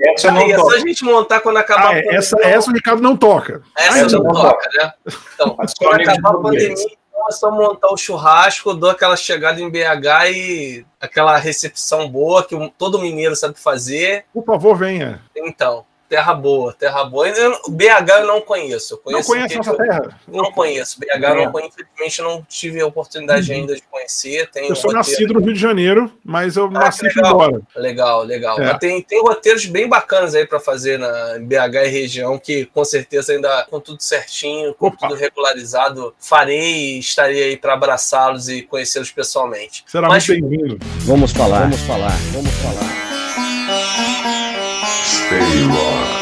Essa 0.01 0.33
aí, 0.33 0.53
é 0.53 0.59
só 0.59 0.71
a 0.71 0.79
gente 0.79 1.03
montar 1.03 1.41
quando 1.41 1.57
acabar 1.57 1.87
ah, 1.87 1.91
a 1.91 1.95
pandemia. 1.95 2.19
Essa, 2.19 2.37
essa 2.43 2.71
o 2.71 2.75
Ricardo 2.75 3.03
não 3.03 3.17
toca. 3.17 3.63
Essa, 3.77 3.99
essa 3.99 4.19
não, 4.19 4.25
não 4.25 4.33
toca, 4.33 4.69
né? 4.75 4.93
Então, 5.35 5.57
quando 5.79 6.01
acabar 6.01 6.31
a 6.31 6.39
pandemia 6.39 6.87
começou 7.17 7.49
a 7.49 7.53
montar 7.53 7.89
o 7.89 7.97
churrasco, 7.97 8.75
dou 8.75 8.91
aquela 8.91 9.17
chegada 9.17 9.61
em 9.61 9.71
BH 9.71 10.31
e 10.31 10.87
aquela 11.01 11.37
recepção 11.39 12.09
boa 12.09 12.45
que 12.45 12.55
todo 12.79 13.01
mineiro 13.01 13.35
sabe 13.35 13.59
fazer. 13.59 14.27
Por 14.33 14.45
favor, 14.45 14.77
venha. 14.77 15.23
Então. 15.35 15.85
Terra 16.09 16.35
boa, 16.35 16.73
terra 16.73 17.05
boa. 17.05 17.29
Eu, 17.29 17.61
BH 17.69 18.21
eu 18.21 18.27
não 18.27 18.41
conheço. 18.41 18.95
Eu 18.95 18.99
conheço 18.99 19.29
não 19.29 19.37
conhece 19.37 19.57
nossa 19.57 19.75
terra? 19.75 20.21
Não 20.29 20.53
conheço. 20.53 21.01
BH 21.01 21.07
é. 21.11 21.35
não 21.35 21.53
conheço, 21.53 21.73
infelizmente 21.81 22.23
não 22.23 22.47
tive 22.49 22.81
a 22.81 22.87
oportunidade 22.87 23.51
uhum. 23.51 23.59
ainda 23.59 23.75
de 23.75 23.83
conhecer. 23.83 24.49
Tem 24.51 24.69
eu 24.69 24.77
sou 24.77 24.93
nascido 24.93 25.35
no 25.35 25.41
Rio 25.41 25.53
de 25.53 25.61
Janeiro, 25.61 26.13
mas 26.25 26.57
eu 26.57 26.67
ah, 26.67 26.71
nasci 26.71 27.05
legal. 27.07 27.33
embora. 27.33 27.61
Legal, 27.75 28.23
legal. 28.23 28.61
É. 28.61 28.67
Mas 28.67 28.79
tem, 28.79 29.03
tem 29.03 29.21
roteiros 29.21 29.67
bem 29.67 29.89
bacanas 29.89 30.35
aí 30.35 30.47
para 30.47 30.61
fazer 30.61 30.99
na 30.99 31.39
BH 31.41 31.87
e 31.87 31.89
região, 31.89 32.39
que 32.39 32.67
com 32.67 32.85
certeza 32.85 33.33
ainda 33.33 33.67
com 33.69 33.81
tudo 33.81 34.01
certinho, 34.01 34.75
com 34.75 34.87
Opa. 34.87 35.09
tudo 35.09 35.15
regularizado, 35.15 36.15
farei 36.21 36.97
e 36.97 36.99
estarei 37.01 37.43
aí 37.43 37.57
para 37.57 37.75
abraçá-los 37.75 38.49
e 38.49 38.63
conhecê-los 38.63 39.11
pessoalmente. 39.11 39.85
Será 39.87 40.09
mas, 40.09 40.27
muito 40.29 40.49
bem-vindo. 40.49 40.79
Vamos 41.01 41.33
falar, 41.33 41.63
vamos 41.63 41.81
falar, 41.81 42.17
vamos 42.33 42.53
falar. 42.55 42.96
Stay 45.77 45.85
Rock 45.85 46.16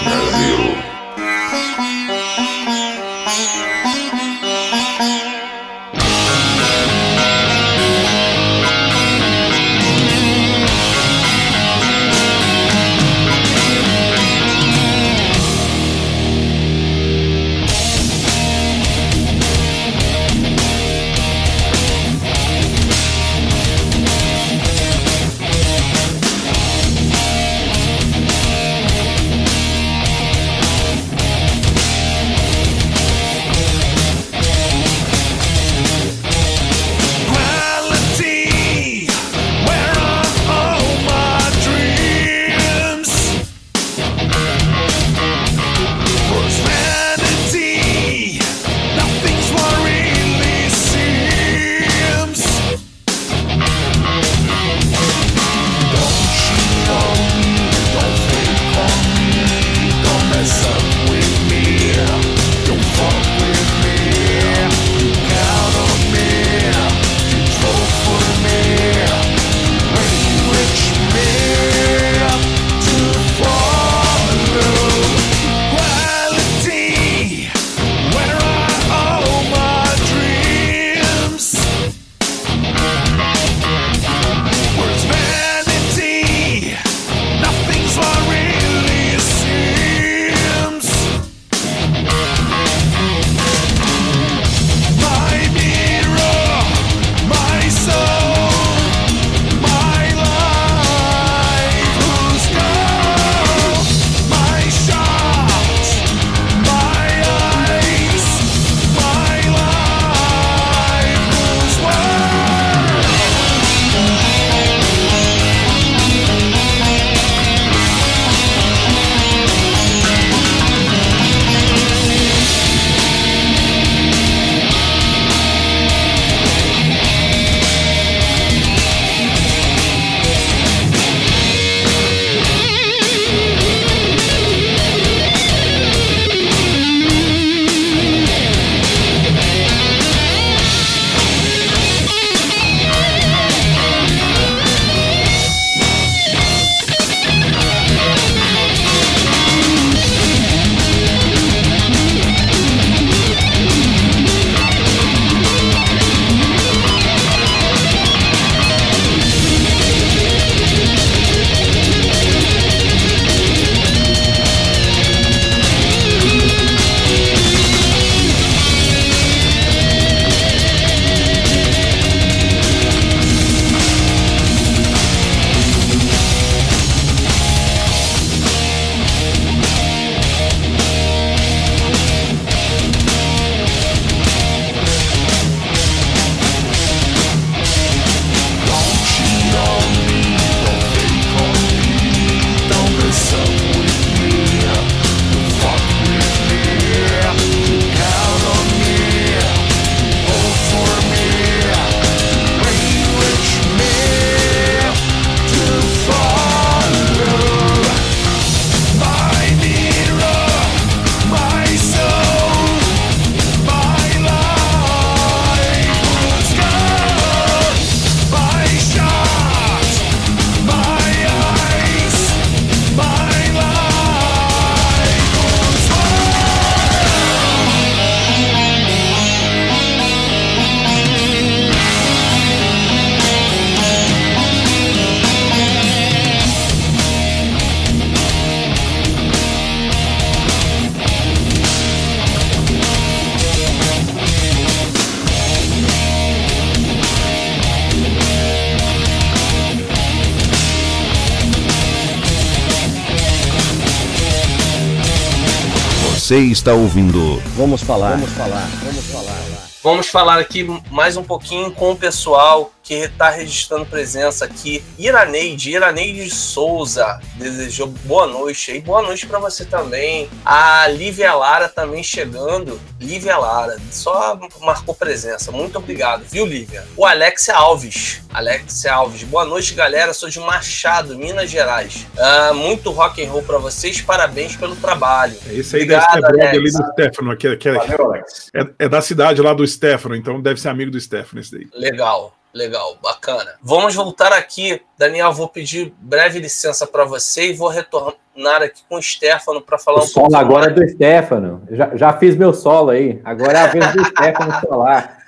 Você 256.34 256.40
está 256.40 256.74
ouvindo. 256.74 257.40
Vamos 257.56 257.80
falar. 257.80 258.16
Vamos 258.16 258.30
falar. 258.30 258.68
Vamos 258.82 259.04
falar. 259.04 259.44
Vamos 259.84 260.08
falar 260.08 260.38
aqui 260.40 260.66
mais 260.90 261.16
um 261.16 261.22
pouquinho 261.22 261.70
com 261.70 261.92
o 261.92 261.96
pessoal 261.96 262.72
que 262.84 262.94
está 262.94 263.30
registrando 263.30 263.86
presença 263.86 264.44
aqui. 264.44 264.84
Iraneide, 264.98 265.70
Iraneide 265.70 266.30
Souza, 266.30 267.18
desejou 267.36 267.86
boa 268.04 268.26
noite 268.26 268.72
aí. 268.72 268.80
Boa 268.80 269.00
noite 269.00 269.26
para 269.26 269.38
você 269.38 269.64
também. 269.64 270.28
A 270.44 270.86
Lívia 270.88 271.34
Lara 271.34 271.66
também 271.66 272.02
chegando. 272.02 272.78
Lívia 273.00 273.38
Lara, 273.38 273.78
só 273.90 274.38
marcou 274.60 274.94
presença. 274.94 275.50
Muito 275.50 275.78
obrigado, 275.78 276.24
viu, 276.24 276.44
Lívia? 276.44 276.84
O 276.94 277.06
Alexia 277.06 277.56
Alves. 277.56 278.22
Alexia 278.32 278.92
Alves, 278.92 279.22
boa 279.24 279.46
noite, 279.46 279.72
galera. 279.74 280.12
Sou 280.12 280.28
de 280.28 280.38
Machado, 280.40 281.16
Minas 281.16 281.50
Gerais. 281.50 282.06
Uh, 282.16 282.54
muito 282.54 282.90
rock 282.90 283.24
and 283.24 283.30
roll 283.30 283.42
para 283.42 283.58
vocês. 283.58 284.02
Parabéns 284.02 284.56
pelo 284.56 284.76
trabalho. 284.76 285.36
Esse 285.48 285.76
aí 285.76 285.82
Obrigado, 285.82 286.06
deve 286.06 286.26
ser 286.26 286.32
brother 286.32 286.48
ali 286.50 286.70
do 286.70 286.92
Stefano, 286.92 287.36
que, 287.36 287.56
que 287.56 287.68
é, 287.70 287.72
Valeu, 287.72 288.14
é, 288.14 288.66
é 288.78 288.88
da 288.88 289.00
cidade 289.00 289.40
lá 289.40 289.54
do 289.54 289.66
Stefano, 289.66 290.14
então 290.14 290.40
deve 290.40 290.60
ser 290.60 290.68
amigo 290.68 290.90
do 290.90 291.00
Stefano 291.00 291.40
esse 291.40 291.52
daí. 291.52 291.68
Legal. 291.74 292.34
Legal, 292.54 292.96
bacana. 293.02 293.54
Vamos 293.60 293.96
voltar 293.96 294.32
aqui. 294.32 294.80
Daniel, 294.96 295.32
vou 295.32 295.48
pedir 295.48 295.92
breve 295.98 296.38
licença 296.38 296.86
para 296.86 297.04
você 297.04 297.50
e 297.50 297.52
vou 297.52 297.68
retornar 297.68 298.62
aqui 298.62 298.82
com 298.88 298.96
o 298.96 299.02
Stefano 299.02 299.60
para 299.60 299.76
falar 299.76 300.02
o 300.02 300.04
um 300.04 300.08
pouco. 300.08 300.30
solo 300.30 300.36
agora 300.36 300.66
é 300.66 300.70
do 300.70 300.88
Stefano. 300.88 301.62
Já, 301.70 301.96
já 301.96 302.12
fiz 302.12 302.36
meu 302.36 302.54
solo 302.54 302.90
aí. 302.90 303.20
Agora 303.24 303.58
é 303.58 303.62
a 303.62 303.66
vez 303.66 303.92
do 303.92 304.04
Stefano 304.06 304.52
falar 304.68 305.23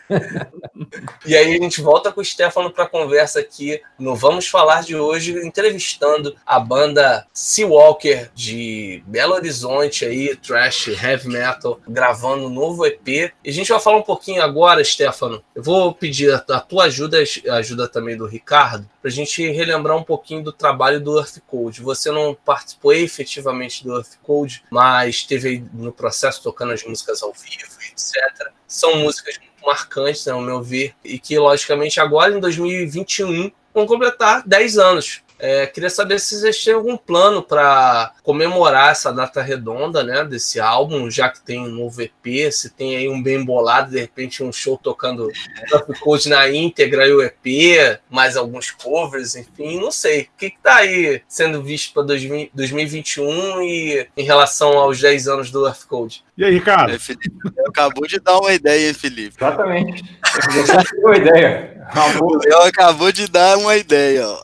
e 1.25 1.37
aí 1.37 1.57
a 1.57 1.61
gente 1.61 1.81
volta 1.81 2.13
com 2.13 2.21
o 2.21 2.25
Stefano 2.25 2.71
para 2.71 2.87
conversa 2.87 3.41
aqui 3.41 3.81
no 3.99 4.15
Vamos 4.15 4.47
Falar 4.47 4.83
de 4.83 4.97
hoje, 4.97 5.33
entrevistando 5.45 6.37
a 6.45 6.59
banda 6.61 7.27
Seawalker 7.33 8.31
de 8.35 9.03
Belo 9.07 9.35
Horizonte 9.35 10.05
aí, 10.05 10.37
trash, 10.37 10.89
heavy 10.89 11.29
metal, 11.29 11.81
gravando 11.89 12.47
um 12.47 12.51
novo 12.51 12.87
EP. 12.87 13.09
E 13.09 13.33
a 13.47 13.53
gente 13.53 13.71
vai 13.71 13.81
falar 13.81 13.99
um 13.99 14.03
pouquinho 14.03 14.43
agora, 14.43 14.85
Stefano. 14.85 15.43
Eu 15.55 15.63
vou 15.63 15.93
pedir 15.93 16.33
a 16.33 16.61
tua 16.61 16.85
ajuda, 16.85 17.19
a 17.49 17.55
ajuda 17.55 17.89
também 17.89 18.17
do 18.17 18.27
Ricardo, 18.27 18.89
para 19.01 19.11
a 19.11 19.15
gente 19.15 19.51
relembrar 19.51 19.97
um 19.97 20.05
pouquinho 20.05 20.43
do 20.43 20.53
trabalho 20.53 21.01
do 21.01 21.19
Earth 21.19 21.39
Code. 21.47 21.83
Você 21.83 22.11
não 22.11 22.35
participou 22.35 22.93
efetivamente 22.93 23.85
do 23.85 23.97
Earth 23.97 24.17
Code, 24.23 24.63
mas 24.71 25.17
esteve 25.17 25.65
no 25.73 25.93
processo 25.93 26.43
tocando 26.43 26.73
as 26.73 26.85
músicas 26.85 27.23
ao 27.23 27.33
vivo, 27.33 27.77
etc. 27.91 28.51
São 28.67 28.97
músicas 28.97 29.39
marcantes, 29.65 30.25
né, 30.27 30.33
ao 30.33 30.41
meu 30.41 30.63
ver, 30.63 30.95
e 31.05 31.19
que, 31.19 31.39
logicamente, 31.39 32.01
agora 32.01 32.37
em 32.37 32.41
2021 32.41 33.51
vão 33.75 33.87
completar 33.87 34.43
10 34.47 34.79
anos. 34.79 35.23
É, 35.39 35.67
queria 35.67 35.91
saber 35.91 36.19
se 36.19 36.65
têm 36.65 36.75
algum 36.75 36.97
plano 36.97 37.43
para 37.43 38.13
comemorar 38.23 38.91
essa 38.91 39.13
data 39.13 39.43
redonda, 39.43 40.03
né, 40.03 40.25
desse 40.25 40.59
álbum, 40.59 41.11
já 41.11 41.29
que 41.29 41.41
tem 41.41 41.61
um 41.61 41.69
novo 41.69 42.03
EP, 42.03 42.51
se 42.51 42.71
tem 42.71 42.97
aí 42.97 43.09
um 43.09 43.23
bem 43.23 43.45
bolado, 43.45 43.91
de 43.91 44.01
repente 44.01 44.43
um 44.43 44.53
show 44.53 44.79
tocando 44.79 45.31
Trap 45.69 45.99
Code 46.01 46.29
na 46.29 46.49
íntegra 46.49 47.07
e 47.07 47.13
o 47.13 47.23
EP, 47.23 48.01
mais 48.11 48.37
alguns 48.37 48.71
covers, 48.71 49.37
enfim, 49.37 49.79
não 49.81 49.91
sei. 49.91 50.23
O 50.23 50.29
que, 50.39 50.47
está 50.47 50.77
aí 50.77 51.23
sendo 51.29 51.63
visto 51.63 51.93
para 51.93 52.03
2021 52.03 53.63
e 53.63 54.09
em 54.17 54.25
relação 54.25 54.79
aos 54.79 55.01
10 55.01 55.29
anos 55.29 55.51
do 55.51 55.67
Earth 55.67 55.85
Code? 55.87 56.25
E 56.37 56.45
aí, 56.45 56.53
Ricardo? 56.53 56.93
É, 56.95 56.99
Felipe, 56.99 57.31
acabou 57.67 58.07
de 58.07 58.19
dar 58.19 58.39
uma 58.39 58.53
ideia, 58.53 58.89
hein, 58.89 58.95
Felipe? 58.95 59.37
Exatamente. 59.39 60.05
Você 60.53 60.97
uma 60.99 61.17
ideia. 61.17 61.76
O 62.21 62.37
Léo 62.39 62.63
acabou 62.63 63.13
de 63.13 63.29
dar 63.29 63.57
uma 63.59 63.77
ideia, 63.77 64.27
ó. 64.27 64.43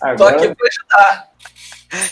Agora... 0.00 0.36
Tô 0.36 0.44
aqui 0.44 0.54
para 0.54 0.68
ajudar. 0.68 1.32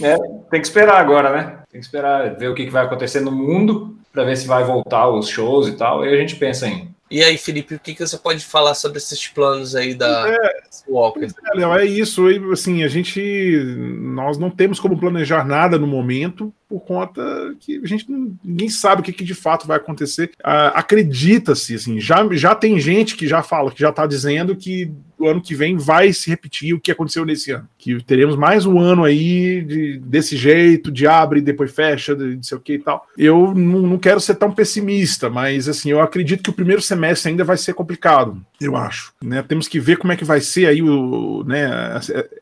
É, 0.00 0.16
tem 0.50 0.60
que 0.60 0.66
esperar 0.66 1.00
agora, 1.00 1.30
né? 1.30 1.58
Tem 1.70 1.80
que 1.80 1.86
esperar 1.86 2.34
ver 2.36 2.48
o 2.48 2.54
que 2.54 2.70
vai 2.70 2.84
acontecer 2.84 3.20
no 3.20 3.30
mundo 3.30 3.98
para 4.12 4.24
ver 4.24 4.36
se 4.36 4.46
vai 4.46 4.64
voltar 4.64 5.08
os 5.08 5.28
shows 5.28 5.68
e 5.68 5.72
tal. 5.72 6.06
E 6.06 6.14
a 6.14 6.16
gente 6.16 6.36
pensa 6.36 6.66
em 6.66 6.94
e 7.10 7.22
aí, 7.22 7.38
Felipe, 7.38 7.74
o 7.74 7.78
que, 7.78 7.94
que 7.94 8.04
você 8.04 8.18
pode 8.18 8.44
falar 8.44 8.74
sobre 8.74 8.98
esses 8.98 9.28
planos 9.28 9.76
aí 9.76 9.94
da 9.94 10.28
é, 10.28 10.63
Walker? 10.88 11.26
É, 11.54 11.62
é 11.62 11.84
isso. 11.84 12.26
Assim, 12.52 12.82
a 12.82 12.88
gente. 12.88 13.20
Nós 14.00 14.38
não 14.38 14.50
temos 14.50 14.80
como 14.80 14.98
planejar 14.98 15.46
nada 15.46 15.78
no 15.78 15.86
momento 15.86 16.52
por 16.68 16.80
conta 16.80 17.54
que 17.60 17.80
a 17.82 17.86
gente 17.86 18.06
ninguém 18.10 18.68
sabe 18.68 19.00
o 19.00 19.04
que, 19.04 19.12
que 19.12 19.24
de 19.24 19.34
fato 19.34 19.66
vai 19.66 19.76
acontecer. 19.76 20.30
Uh, 20.40 20.74
Acredita-se, 20.74 21.74
assim, 21.74 22.00
já, 22.00 22.26
já 22.32 22.54
tem 22.54 22.80
gente 22.80 23.16
que 23.16 23.28
já 23.28 23.42
fala, 23.42 23.70
que 23.70 23.80
já 23.80 23.90
está 23.90 24.06
dizendo 24.06 24.56
que 24.56 24.90
o 25.16 25.28
ano 25.28 25.40
que 25.40 25.54
vem 25.54 25.76
vai 25.76 26.12
se 26.12 26.28
repetir 26.28 26.74
o 26.74 26.80
que 26.80 26.90
aconteceu 26.90 27.24
nesse 27.24 27.52
ano. 27.52 27.68
Que 27.78 28.02
teremos 28.02 28.36
mais 28.36 28.66
um 28.66 28.80
ano 28.80 29.04
aí 29.04 29.62
de, 29.62 29.98
desse 29.98 30.36
jeito, 30.36 30.90
de 30.90 31.06
abre 31.06 31.38
e 31.38 31.42
depois 31.42 31.70
fecha, 31.70 32.14
de, 32.14 32.36
de 32.36 32.46
sei 32.46 32.58
o 32.58 32.60
que 32.60 32.74
e 32.74 32.78
tal. 32.78 33.06
Eu 33.16 33.54
não, 33.54 33.80
não 33.80 33.98
quero 33.98 34.20
ser 34.20 34.34
tão 34.34 34.50
pessimista, 34.50 35.30
mas 35.30 35.68
assim, 35.68 35.90
eu 35.90 36.00
acredito 36.00 36.42
que 36.42 36.50
o 36.50 36.54
primeiro 36.54 36.82
semestre 36.82 37.30
ainda 37.30 37.44
vai 37.44 37.56
ser 37.56 37.74
complicado, 37.74 38.40
eu 38.60 38.76
acho. 38.76 39.12
Né? 39.22 39.42
Temos 39.42 39.68
que 39.68 39.78
ver 39.78 39.96
como 39.96 40.12
é 40.12 40.16
que 40.16 40.24
vai 40.24 40.40
ser 40.40 40.63
aí 40.66 40.82
o, 40.82 41.44
né, 41.44 41.68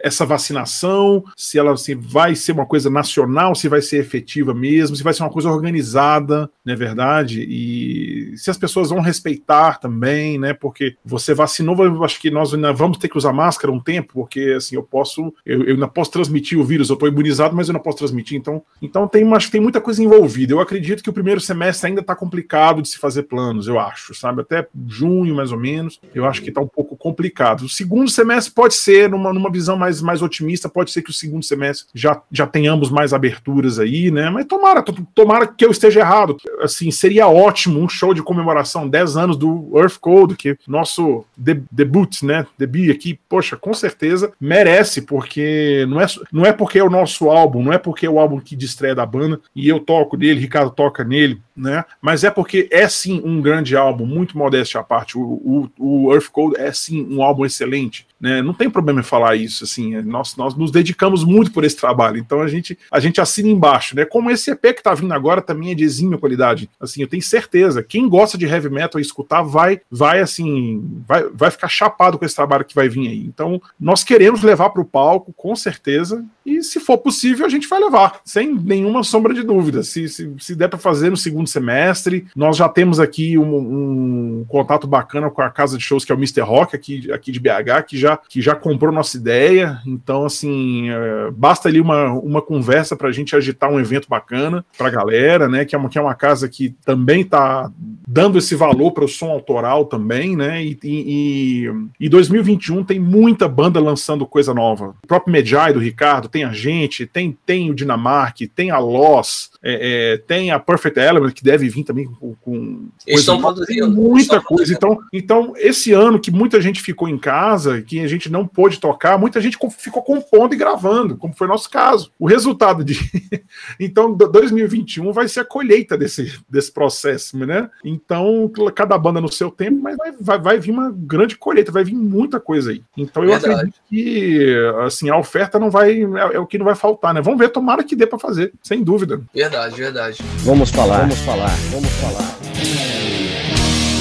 essa 0.00 0.24
vacinação, 0.24 1.24
se 1.36 1.58
ela 1.58 1.76
se 1.76 1.94
vai 1.94 2.34
ser 2.34 2.52
uma 2.52 2.66
coisa 2.66 2.90
nacional, 2.90 3.54
se 3.54 3.68
vai 3.68 3.82
ser 3.82 3.98
efetiva 3.98 4.54
mesmo, 4.54 4.96
se 4.96 5.02
vai 5.02 5.14
ser 5.14 5.22
uma 5.22 5.30
coisa 5.30 5.50
organizada, 5.50 6.50
não 6.64 6.72
é 6.72 6.76
verdade? 6.76 7.42
E 7.42 8.36
se 8.36 8.50
as 8.50 8.56
pessoas 8.56 8.90
vão 8.90 9.00
respeitar 9.00 9.78
também, 9.78 10.38
né? 10.38 10.52
Porque 10.52 10.96
você 11.04 11.34
vacinou, 11.34 11.84
eu 11.84 12.04
acho 12.04 12.20
que 12.20 12.30
nós 12.30 12.54
ainda 12.54 12.72
vamos 12.72 12.98
ter 12.98 13.08
que 13.08 13.18
usar 13.18 13.32
máscara 13.32 13.72
um 13.72 13.80
tempo, 13.80 14.12
porque 14.14 14.54
assim, 14.56 14.76
eu 14.76 14.82
posso, 14.82 15.32
eu, 15.44 15.64
eu 15.64 15.74
ainda 15.74 15.88
posso 15.88 16.10
transmitir 16.10 16.58
o 16.58 16.64
vírus, 16.64 16.88
eu 16.88 16.94
estou 16.94 17.08
imunizado, 17.08 17.54
mas 17.54 17.68
eu 17.68 17.72
não 17.72 17.80
posso 17.80 17.98
transmitir. 17.98 18.38
Então, 18.38 18.62
então 18.80 19.08
tem, 19.08 19.28
que 19.38 19.50
tem 19.50 19.60
muita 19.60 19.80
coisa 19.80 20.02
envolvida. 20.02 20.52
Eu 20.52 20.60
acredito 20.60 21.02
que 21.02 21.10
o 21.10 21.12
primeiro 21.12 21.40
semestre 21.40 21.88
ainda 21.88 22.00
está 22.00 22.14
complicado 22.14 22.82
de 22.82 22.88
se 22.88 22.98
fazer 22.98 23.24
planos, 23.24 23.66
eu 23.66 23.78
acho, 23.78 24.14
sabe? 24.14 24.42
Até 24.42 24.66
junho, 24.86 25.34
mais 25.34 25.52
ou 25.52 25.58
menos, 25.58 26.00
eu 26.14 26.24
acho 26.24 26.42
que 26.42 26.48
está 26.48 26.60
um 26.60 26.68
pouco 26.68 26.96
complicado. 26.96 27.62
O 27.62 27.68
segundo 27.68 28.10
semestre 28.12 28.52
pode 28.52 28.74
ser, 28.74 29.08
numa, 29.08 29.32
numa 29.32 29.50
visão 29.50 29.76
mais, 29.76 30.00
mais 30.00 30.22
otimista, 30.22 30.68
pode 30.68 30.90
ser 30.90 31.02
que 31.02 31.10
o 31.10 31.14
segundo 31.14 31.44
semestre 31.44 31.86
já, 31.94 32.20
já 32.30 32.46
tenhamos 32.46 32.90
mais 32.90 33.12
aberturas 33.12 33.78
aí, 33.78 34.10
né? 34.10 34.30
Mas 34.30 34.46
tomara, 34.46 34.84
tomara 35.14 35.46
que 35.46 35.64
eu 35.64 35.70
esteja 35.70 36.00
errado. 36.00 36.36
Assim, 36.60 36.90
seria 36.90 37.28
ótimo 37.28 37.80
um 37.80 37.88
show 37.88 38.14
de 38.14 38.22
comemoração, 38.22 38.88
10 38.88 39.16
anos 39.16 39.36
do 39.36 39.70
Earth 39.74 39.98
Code, 39.98 40.36
que 40.36 40.56
nosso 40.66 41.24
de, 41.36 41.62
debut, 41.70 42.22
né? 42.22 42.46
Debut 42.58 42.90
aqui, 42.90 43.18
poxa, 43.28 43.56
com 43.56 43.74
certeza 43.74 44.32
merece, 44.40 45.02
porque 45.02 45.86
não 45.88 46.00
é, 46.00 46.06
não 46.32 46.46
é 46.46 46.52
porque 46.52 46.78
é 46.78 46.84
o 46.84 46.90
nosso 46.90 47.30
álbum, 47.30 47.62
não 47.62 47.72
é 47.72 47.78
porque 47.78 48.06
é 48.06 48.10
o 48.10 48.18
álbum 48.18 48.40
que 48.40 48.56
distrai 48.56 48.94
da 48.94 49.06
banda 49.06 49.40
e 49.54 49.68
eu 49.68 49.80
toco 49.80 50.16
nele, 50.16 50.40
Ricardo 50.40 50.70
toca 50.70 51.04
nele, 51.04 51.40
né? 51.56 51.84
Mas 52.00 52.24
é 52.24 52.30
porque 52.30 52.68
é 52.70 52.88
sim 52.88 53.20
um 53.24 53.40
grande 53.40 53.76
álbum, 53.76 54.06
muito 54.06 54.36
modesto 54.36 54.78
à 54.78 54.82
parte. 54.82 55.16
O, 55.18 55.70
o, 55.78 56.06
o 56.06 56.12
Earth 56.12 56.28
Code 56.28 56.60
é 56.60 56.72
sim 56.72 57.06
um 57.10 57.22
álbum 57.22 57.44
excelente, 57.44 58.01
much 58.02 58.11
né? 58.22 58.40
Não 58.40 58.54
tem 58.54 58.70
problema 58.70 59.00
em 59.00 59.04
falar 59.04 59.34
isso, 59.34 59.64
assim. 59.64 60.00
Nós, 60.02 60.36
nós 60.36 60.54
nos 60.54 60.70
dedicamos 60.70 61.24
muito 61.24 61.50
por 61.50 61.64
esse 61.64 61.76
trabalho, 61.76 62.18
então 62.18 62.40
a 62.40 62.46
gente 62.46 62.78
a 62.90 63.00
gente 63.00 63.20
assina 63.20 63.48
embaixo, 63.48 63.96
né? 63.96 64.04
Como 64.04 64.30
esse 64.30 64.52
EP 64.52 64.76
que 64.76 64.82
tá 64.82 64.94
vindo 64.94 65.12
agora 65.12 65.42
também 65.42 65.72
é 65.72 65.74
de 65.74 65.82
exímia 65.82 66.16
qualidade. 66.16 66.70
Assim, 66.80 67.02
eu 67.02 67.08
tenho 67.08 67.22
certeza, 67.22 67.82
quem 67.82 68.08
gosta 68.08 68.38
de 68.38 68.46
heavy 68.46 68.70
metal 68.70 69.00
e 69.00 69.02
escutar 69.02 69.42
vai 69.42 69.80
vai 69.90 70.20
assim, 70.20 71.02
vai, 71.06 71.24
vai 71.34 71.50
ficar 71.50 71.68
chapado 71.68 72.16
com 72.16 72.24
esse 72.24 72.36
trabalho 72.36 72.64
que 72.64 72.74
vai 72.74 72.88
vir 72.88 73.08
aí. 73.08 73.26
Então, 73.26 73.60
nós 73.78 74.04
queremos 74.04 74.42
levar 74.42 74.70
para 74.70 74.82
o 74.82 74.84
palco, 74.84 75.32
com 75.32 75.56
certeza, 75.56 76.24
e 76.44 76.62
se 76.62 76.80
for 76.80 76.98
possível, 76.98 77.46
a 77.46 77.48
gente 77.48 77.68
vai 77.68 77.80
levar, 77.80 78.20
sem 78.24 78.54
nenhuma 78.54 79.02
sombra 79.04 79.32
de 79.32 79.42
dúvida. 79.42 79.82
Se, 79.82 80.08
se, 80.08 80.32
se 80.38 80.54
der 80.54 80.68
para 80.68 80.78
fazer 80.78 81.10
no 81.10 81.16
segundo 81.16 81.48
semestre, 81.48 82.26
nós 82.34 82.56
já 82.56 82.68
temos 82.68 82.98
aqui 82.98 83.38
um, 83.38 83.56
um, 83.56 84.44
contato 84.48 84.86
bacana 84.86 85.30
com 85.30 85.40
a 85.40 85.50
casa 85.50 85.78
de 85.78 85.84
shows 85.84 86.04
que 86.04 86.12
é 86.12 86.14
o 86.14 86.18
Mr. 86.18 86.40
Rock, 86.40 86.74
aqui, 86.74 87.10
aqui 87.12 87.30
de 87.30 87.40
BH, 87.40 87.84
que 87.86 87.96
já, 87.96 88.11
que 88.16 88.40
já 88.40 88.54
comprou 88.54 88.92
nossa 88.92 89.16
ideia. 89.16 89.80
Então, 89.86 90.24
assim, 90.24 90.90
é, 90.90 91.30
basta 91.30 91.68
ali 91.68 91.80
uma, 91.80 92.12
uma 92.12 92.42
conversa 92.42 92.96
para 92.96 93.08
a 93.08 93.12
gente 93.12 93.34
agitar 93.36 93.70
um 93.70 93.80
evento 93.80 94.08
bacana 94.08 94.64
para 94.76 94.88
a 94.88 94.90
galera, 94.90 95.48
né? 95.48 95.64
Que 95.64 95.74
é, 95.74 95.78
uma, 95.78 95.88
que 95.88 95.98
é 95.98 96.00
uma 96.00 96.14
casa 96.14 96.48
que 96.48 96.74
também 96.84 97.22
está 97.22 97.70
dando 98.06 98.38
esse 98.38 98.54
valor 98.54 98.92
para 98.92 99.04
o 99.04 99.08
som 99.08 99.30
autoral 99.30 99.86
também, 99.86 100.36
né? 100.36 100.64
E, 100.64 100.78
e, 100.82 101.72
e 102.00 102.08
2021 102.08 102.84
tem 102.84 103.00
muita 103.00 103.48
banda 103.48 103.80
lançando 103.80 104.26
coisa 104.26 104.52
nova. 104.52 104.94
O 105.02 105.06
próprio 105.06 105.32
Medjai 105.32 105.72
do 105.72 105.78
Ricardo 105.78 106.28
tem 106.28 106.44
a 106.44 106.52
gente, 106.52 107.06
tem, 107.06 107.36
tem 107.46 107.70
o 107.70 107.74
Dinamarque, 107.74 108.46
tem 108.46 108.70
a 108.70 108.78
Loss, 108.78 109.50
é, 109.62 110.14
é, 110.14 110.16
tem 110.18 110.50
a 110.50 110.58
Perfect 110.58 110.98
Element, 110.98 111.32
que 111.32 111.44
deve 111.44 111.68
vir 111.68 111.84
também 111.84 112.06
com. 112.06 112.34
com 112.42 112.88
estão 113.06 113.40
produzindo. 113.40 113.90
Muita 113.90 114.40
coisa. 114.40 114.72
Então, 114.72 114.98
então, 115.12 115.52
esse 115.56 115.92
ano 115.92 116.20
que 116.20 116.30
muita 116.30 116.60
gente 116.60 116.82
ficou 116.82 117.08
em 117.08 117.18
casa, 117.18 117.80
que 117.82 118.01
a 118.04 118.08
gente 118.08 118.30
não 118.30 118.46
pôde 118.46 118.80
tocar, 118.80 119.18
muita 119.18 119.40
gente 119.40 119.58
ficou 119.76 120.02
compondo 120.02 120.54
e 120.54 120.56
gravando, 120.56 121.16
como 121.16 121.34
foi 121.34 121.46
nosso 121.46 121.68
caso. 121.70 122.10
O 122.18 122.26
resultado 122.26 122.84
de. 122.84 122.98
então, 123.78 124.14
2021 124.14 125.12
vai 125.12 125.28
ser 125.28 125.40
a 125.40 125.44
colheita 125.44 125.96
desse, 125.96 126.38
desse 126.48 126.70
processo, 126.70 127.36
né? 127.38 127.70
Então, 127.84 128.50
cada 128.74 128.96
banda 128.98 129.20
no 129.20 129.30
seu 129.30 129.50
tempo, 129.50 129.80
mas 129.82 129.96
vai, 129.96 130.12
vai, 130.20 130.38
vai 130.38 130.58
vir 130.58 130.70
uma 130.70 130.90
grande 130.90 131.36
colheita, 131.36 131.72
vai 131.72 131.84
vir 131.84 131.94
muita 131.94 132.40
coisa 132.40 132.70
aí. 132.70 132.82
Então, 132.96 133.22
eu 133.22 133.30
Verdade. 133.30 133.54
acredito 133.54 133.80
que 133.88 134.72
assim, 134.84 135.10
a 135.10 135.16
oferta 135.16 135.58
não 135.58 135.70
vai. 135.70 136.02
É, 136.02 136.34
é, 136.34 136.38
o 136.38 136.46
que 136.46 136.58
não 136.58 136.64
vai 136.64 136.74
faltar, 136.74 137.14
né? 137.14 137.20
Vamos 137.20 137.38
ver, 137.38 137.48
tomara 137.48 137.84
que 137.84 137.96
dê 137.96 138.06
para 138.06 138.18
fazer, 138.18 138.52
sem 138.62 138.82
dúvida. 138.82 139.20
Verdade, 139.34 139.76
verdade. 139.76 140.22
Vamos 140.38 140.70
falar, 140.70 141.00
vamos 141.00 141.18
falar, 141.20 141.56
vamos 141.70 141.90
falar. 141.92 142.36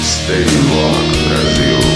Stay 0.02 0.44
Rock 0.44 1.28
Brasil. 1.28 1.91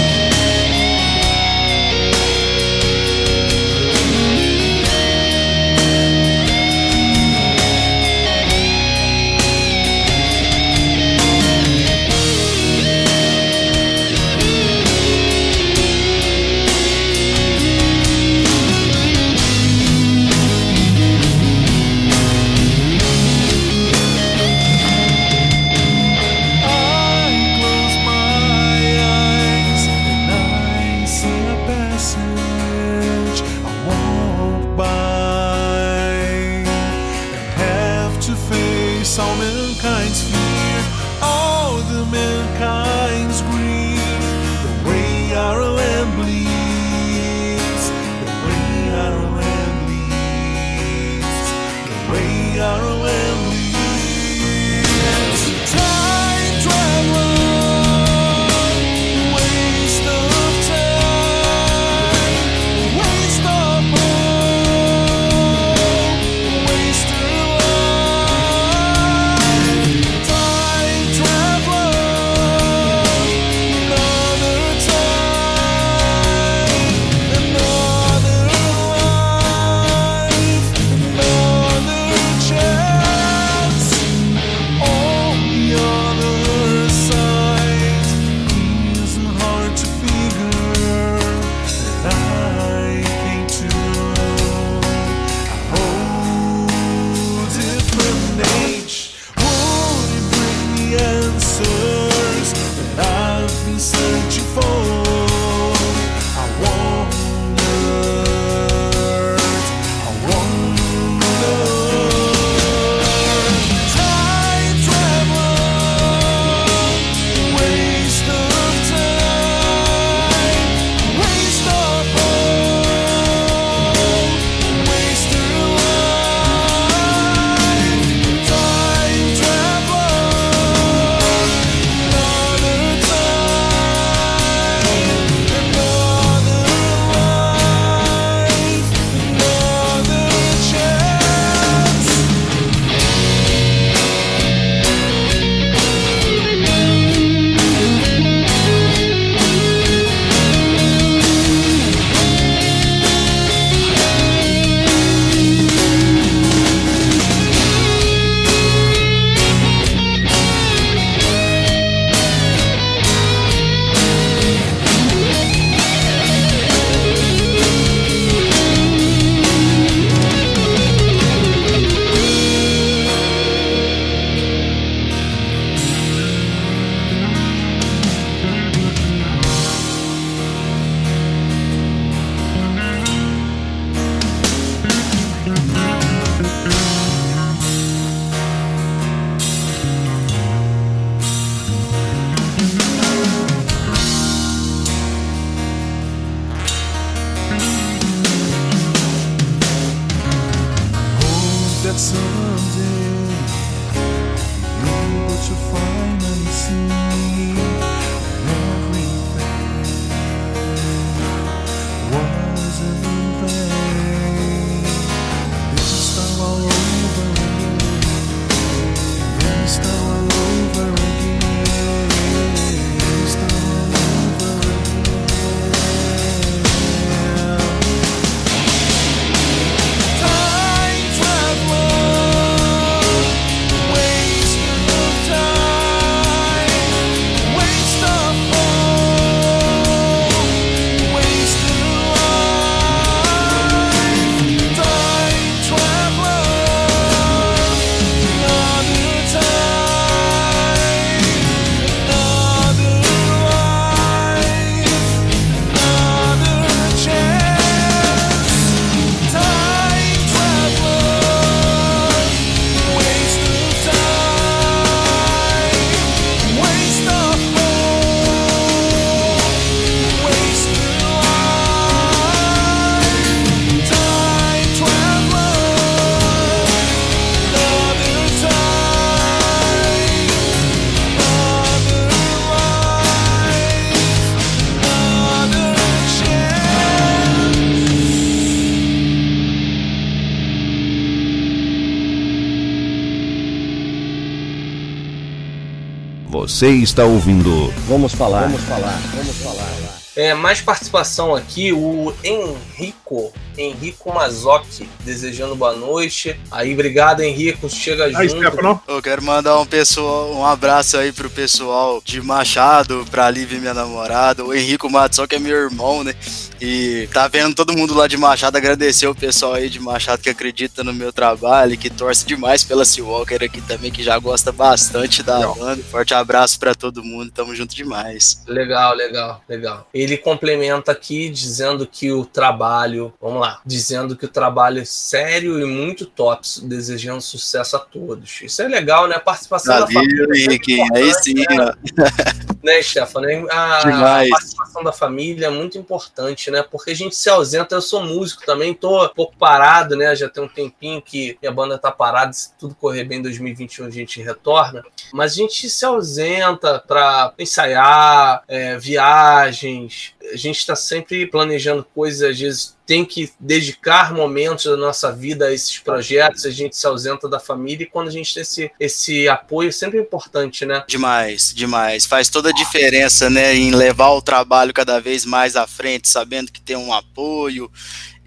Você 296.57 296.69
está 296.69 297.05
ouvindo. 297.05 297.71
Vamos 297.87 298.13
falar. 298.13 298.47
Vamos 298.47 298.61
falar. 298.61 298.99
Vamos 299.13 299.35
falar. 299.37 299.97
É, 300.15 300.33
mais 300.33 300.59
participação 300.59 301.35
aqui, 301.35 301.71
o 301.71 302.11
Henrico, 302.23 303.31
Henrico 303.55 304.11
Mazzocchi, 304.11 304.89
desejando 305.05 305.55
boa 305.55 305.75
noite. 305.75 306.35
Aí, 306.49 306.73
obrigado, 306.73 307.21
Henrico, 307.21 307.69
chega 307.69 308.05
Aí, 308.05 308.27
junto. 308.27 308.41
Stefano. 308.41 308.81
Eu 308.87 308.99
quero 309.03 309.21
mandar 309.21 309.59
um, 309.59 309.65
pessoal, 309.67 310.33
um 310.33 310.43
abraço 310.43 310.97
aí 310.97 311.11
pro 311.11 311.29
pessoal 311.29 312.01
de 312.03 312.19
Machado, 312.19 313.05
pra 313.11 313.29
Lívia, 313.29 313.59
minha 313.59 313.75
namorada. 313.75 314.43
O 314.43 314.51
Henrico 314.51 314.89
que 315.29 315.35
é 315.35 315.39
meu 315.39 315.55
irmão, 315.55 316.03
né? 316.03 316.15
E 316.59 317.07
tá 317.13 317.27
vendo 317.27 317.55
todo 317.55 317.75
mundo 317.75 317.93
lá 317.93 318.07
de 318.07 318.17
Machado. 318.17 318.57
Agradecer 318.57 319.07
o 319.07 319.15
pessoal 319.15 319.53
aí 319.53 319.69
de 319.69 319.79
Machado 319.79 320.21
que 320.21 320.29
acredita 320.29 320.83
no 320.83 320.93
meu 320.93 321.13
trabalho, 321.13 321.73
e 321.73 321.77
que 321.77 321.89
torce 321.89 322.25
demais 322.25 322.63
pela 322.63 322.85
Seawalker 322.85 323.43
aqui 323.43 323.61
também, 323.61 323.91
que 323.91 324.03
já 324.03 324.17
gosta 324.17 324.51
bastante 324.51 325.21
da 325.21 325.47
banda. 325.47 325.83
Forte 325.83 326.13
abraço 326.13 326.59
pra 326.59 326.73
todo 326.73 327.03
mundo, 327.03 327.31
tamo 327.31 327.55
junto 327.55 327.75
demais. 327.75 328.41
Legal, 328.47 328.95
legal, 328.95 329.41
legal. 329.47 329.87
Ele 329.93 330.17
complementa 330.17 330.91
aqui 330.91 331.29
dizendo 331.29 331.85
que 331.85 332.11
o 332.11 332.25
trabalho, 332.25 333.13
vamos 333.21 333.41
lá, 333.41 333.61
dizendo 333.65 334.15
que 334.15 334.25
o 334.25 334.29
trabalho 334.29 334.81
é 334.81 334.85
sério 334.85 335.59
e 335.59 335.65
muito 335.65 336.05
top, 336.05 336.47
desejando 336.63 337.21
sucesso 337.21 337.75
a 337.75 337.79
todos. 337.79 338.41
Isso 338.41 338.61
é 338.61 338.67
legal, 338.67 339.07
né? 339.07 339.15
A 339.15 339.19
participação 339.19 339.79
da 339.79 339.87
família. 339.87 340.27
é 340.29 340.37
Henrique. 340.37 340.81
Aí 340.93 341.09
importante, 341.09 341.23
sim, 341.23 341.33
né? 341.33 341.45
ó. 341.59 342.47
né, 342.63 342.81
Stefano? 342.81 343.27
A, 343.49 343.79
a 343.79 344.29
participação 344.29 344.83
da 344.83 344.91
família 344.91 345.47
é 345.47 345.49
muito 345.49 345.77
importante, 345.77 346.46
né? 346.51 346.63
Porque 346.63 346.91
a 346.91 346.95
gente 346.95 347.15
se 347.15 347.29
ausenta. 347.29 347.75
Eu 347.75 347.81
sou 347.81 348.01
músico 348.01 348.45
também, 348.45 348.73
tô 348.73 349.05
um 349.05 349.09
pouco 349.09 349.35
parado, 349.37 349.95
né? 349.95 350.15
Já 350.15 350.29
tem 350.29 350.43
um 350.43 350.47
tempinho 350.47 351.01
que 351.01 351.37
minha 351.41 351.51
banda 351.51 351.77
tá 351.77 351.91
parada. 351.91 352.33
Se 352.33 352.53
tudo 352.57 352.75
correr 352.75 353.03
bem 353.03 353.19
em 353.19 353.21
2021, 353.21 353.85
a 353.85 353.89
gente 353.89 354.21
retorna. 354.21 354.83
Mas 355.13 355.33
a 355.33 355.35
gente 355.35 355.69
se 355.69 355.85
ausenta 355.85 356.79
para 356.79 357.33
ensaiar, 357.37 358.43
é, 358.47 358.77
viagens. 358.77 360.13
A 360.31 360.35
gente 360.35 360.57
está 360.57 360.75
sempre 360.75 361.25
planejando 361.25 361.85
coisas, 361.95 362.31
às 362.31 362.39
vezes 362.39 362.77
tem 362.85 363.03
que 363.03 363.29
dedicar 363.39 364.13
momentos 364.13 364.65
da 364.65 364.77
nossa 364.77 365.11
vida 365.11 365.47
a 365.47 365.53
esses 365.53 365.77
projetos, 365.79 366.45
a 366.45 366.49
gente 366.49 366.75
se 366.77 366.87
ausenta 366.87 367.27
da 367.27 367.39
família 367.39 367.83
e 367.83 367.89
quando 367.89 368.07
a 368.07 368.11
gente 368.11 368.33
tem 368.33 368.41
esse, 368.41 368.71
esse 368.79 369.27
apoio 369.27 369.69
é 369.69 369.71
sempre 369.71 369.99
importante, 369.99 370.65
né? 370.65 370.83
Demais, 370.87 371.53
demais. 371.53 372.05
Faz 372.05 372.29
toda 372.29 372.49
a 372.49 372.53
diferença, 372.53 373.29
né, 373.29 373.53
em 373.55 373.71
levar 373.71 374.11
o 374.11 374.21
trabalho 374.21 374.73
cada 374.73 375.01
vez 375.01 375.25
mais 375.25 375.55
à 375.55 375.67
frente, 375.67 376.07
sabendo 376.07 376.51
que 376.51 376.61
tem 376.61 376.77
um 376.77 376.93
apoio 376.93 377.69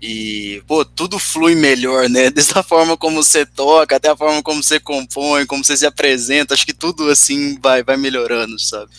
e, 0.02 0.62
pô, 0.66 0.84
tudo 0.84 1.18
flui 1.18 1.54
melhor, 1.54 2.08
né? 2.08 2.28
Desde 2.32 2.58
a 2.58 2.62
forma 2.62 2.96
como 2.96 3.22
você 3.22 3.44
toca, 3.44 3.96
até 3.96 4.08
a 4.08 4.16
forma 4.16 4.42
como 4.42 4.62
você 4.62 4.80
compõe, 4.80 5.44
como 5.44 5.62
você 5.62 5.76
se 5.76 5.86
apresenta, 5.86 6.54
acho 6.54 6.64
que 6.64 6.72
tudo 6.72 7.10
assim 7.10 7.58
vai, 7.60 7.82
vai 7.82 7.96
melhorando, 7.96 8.58
sabe? 8.58 8.90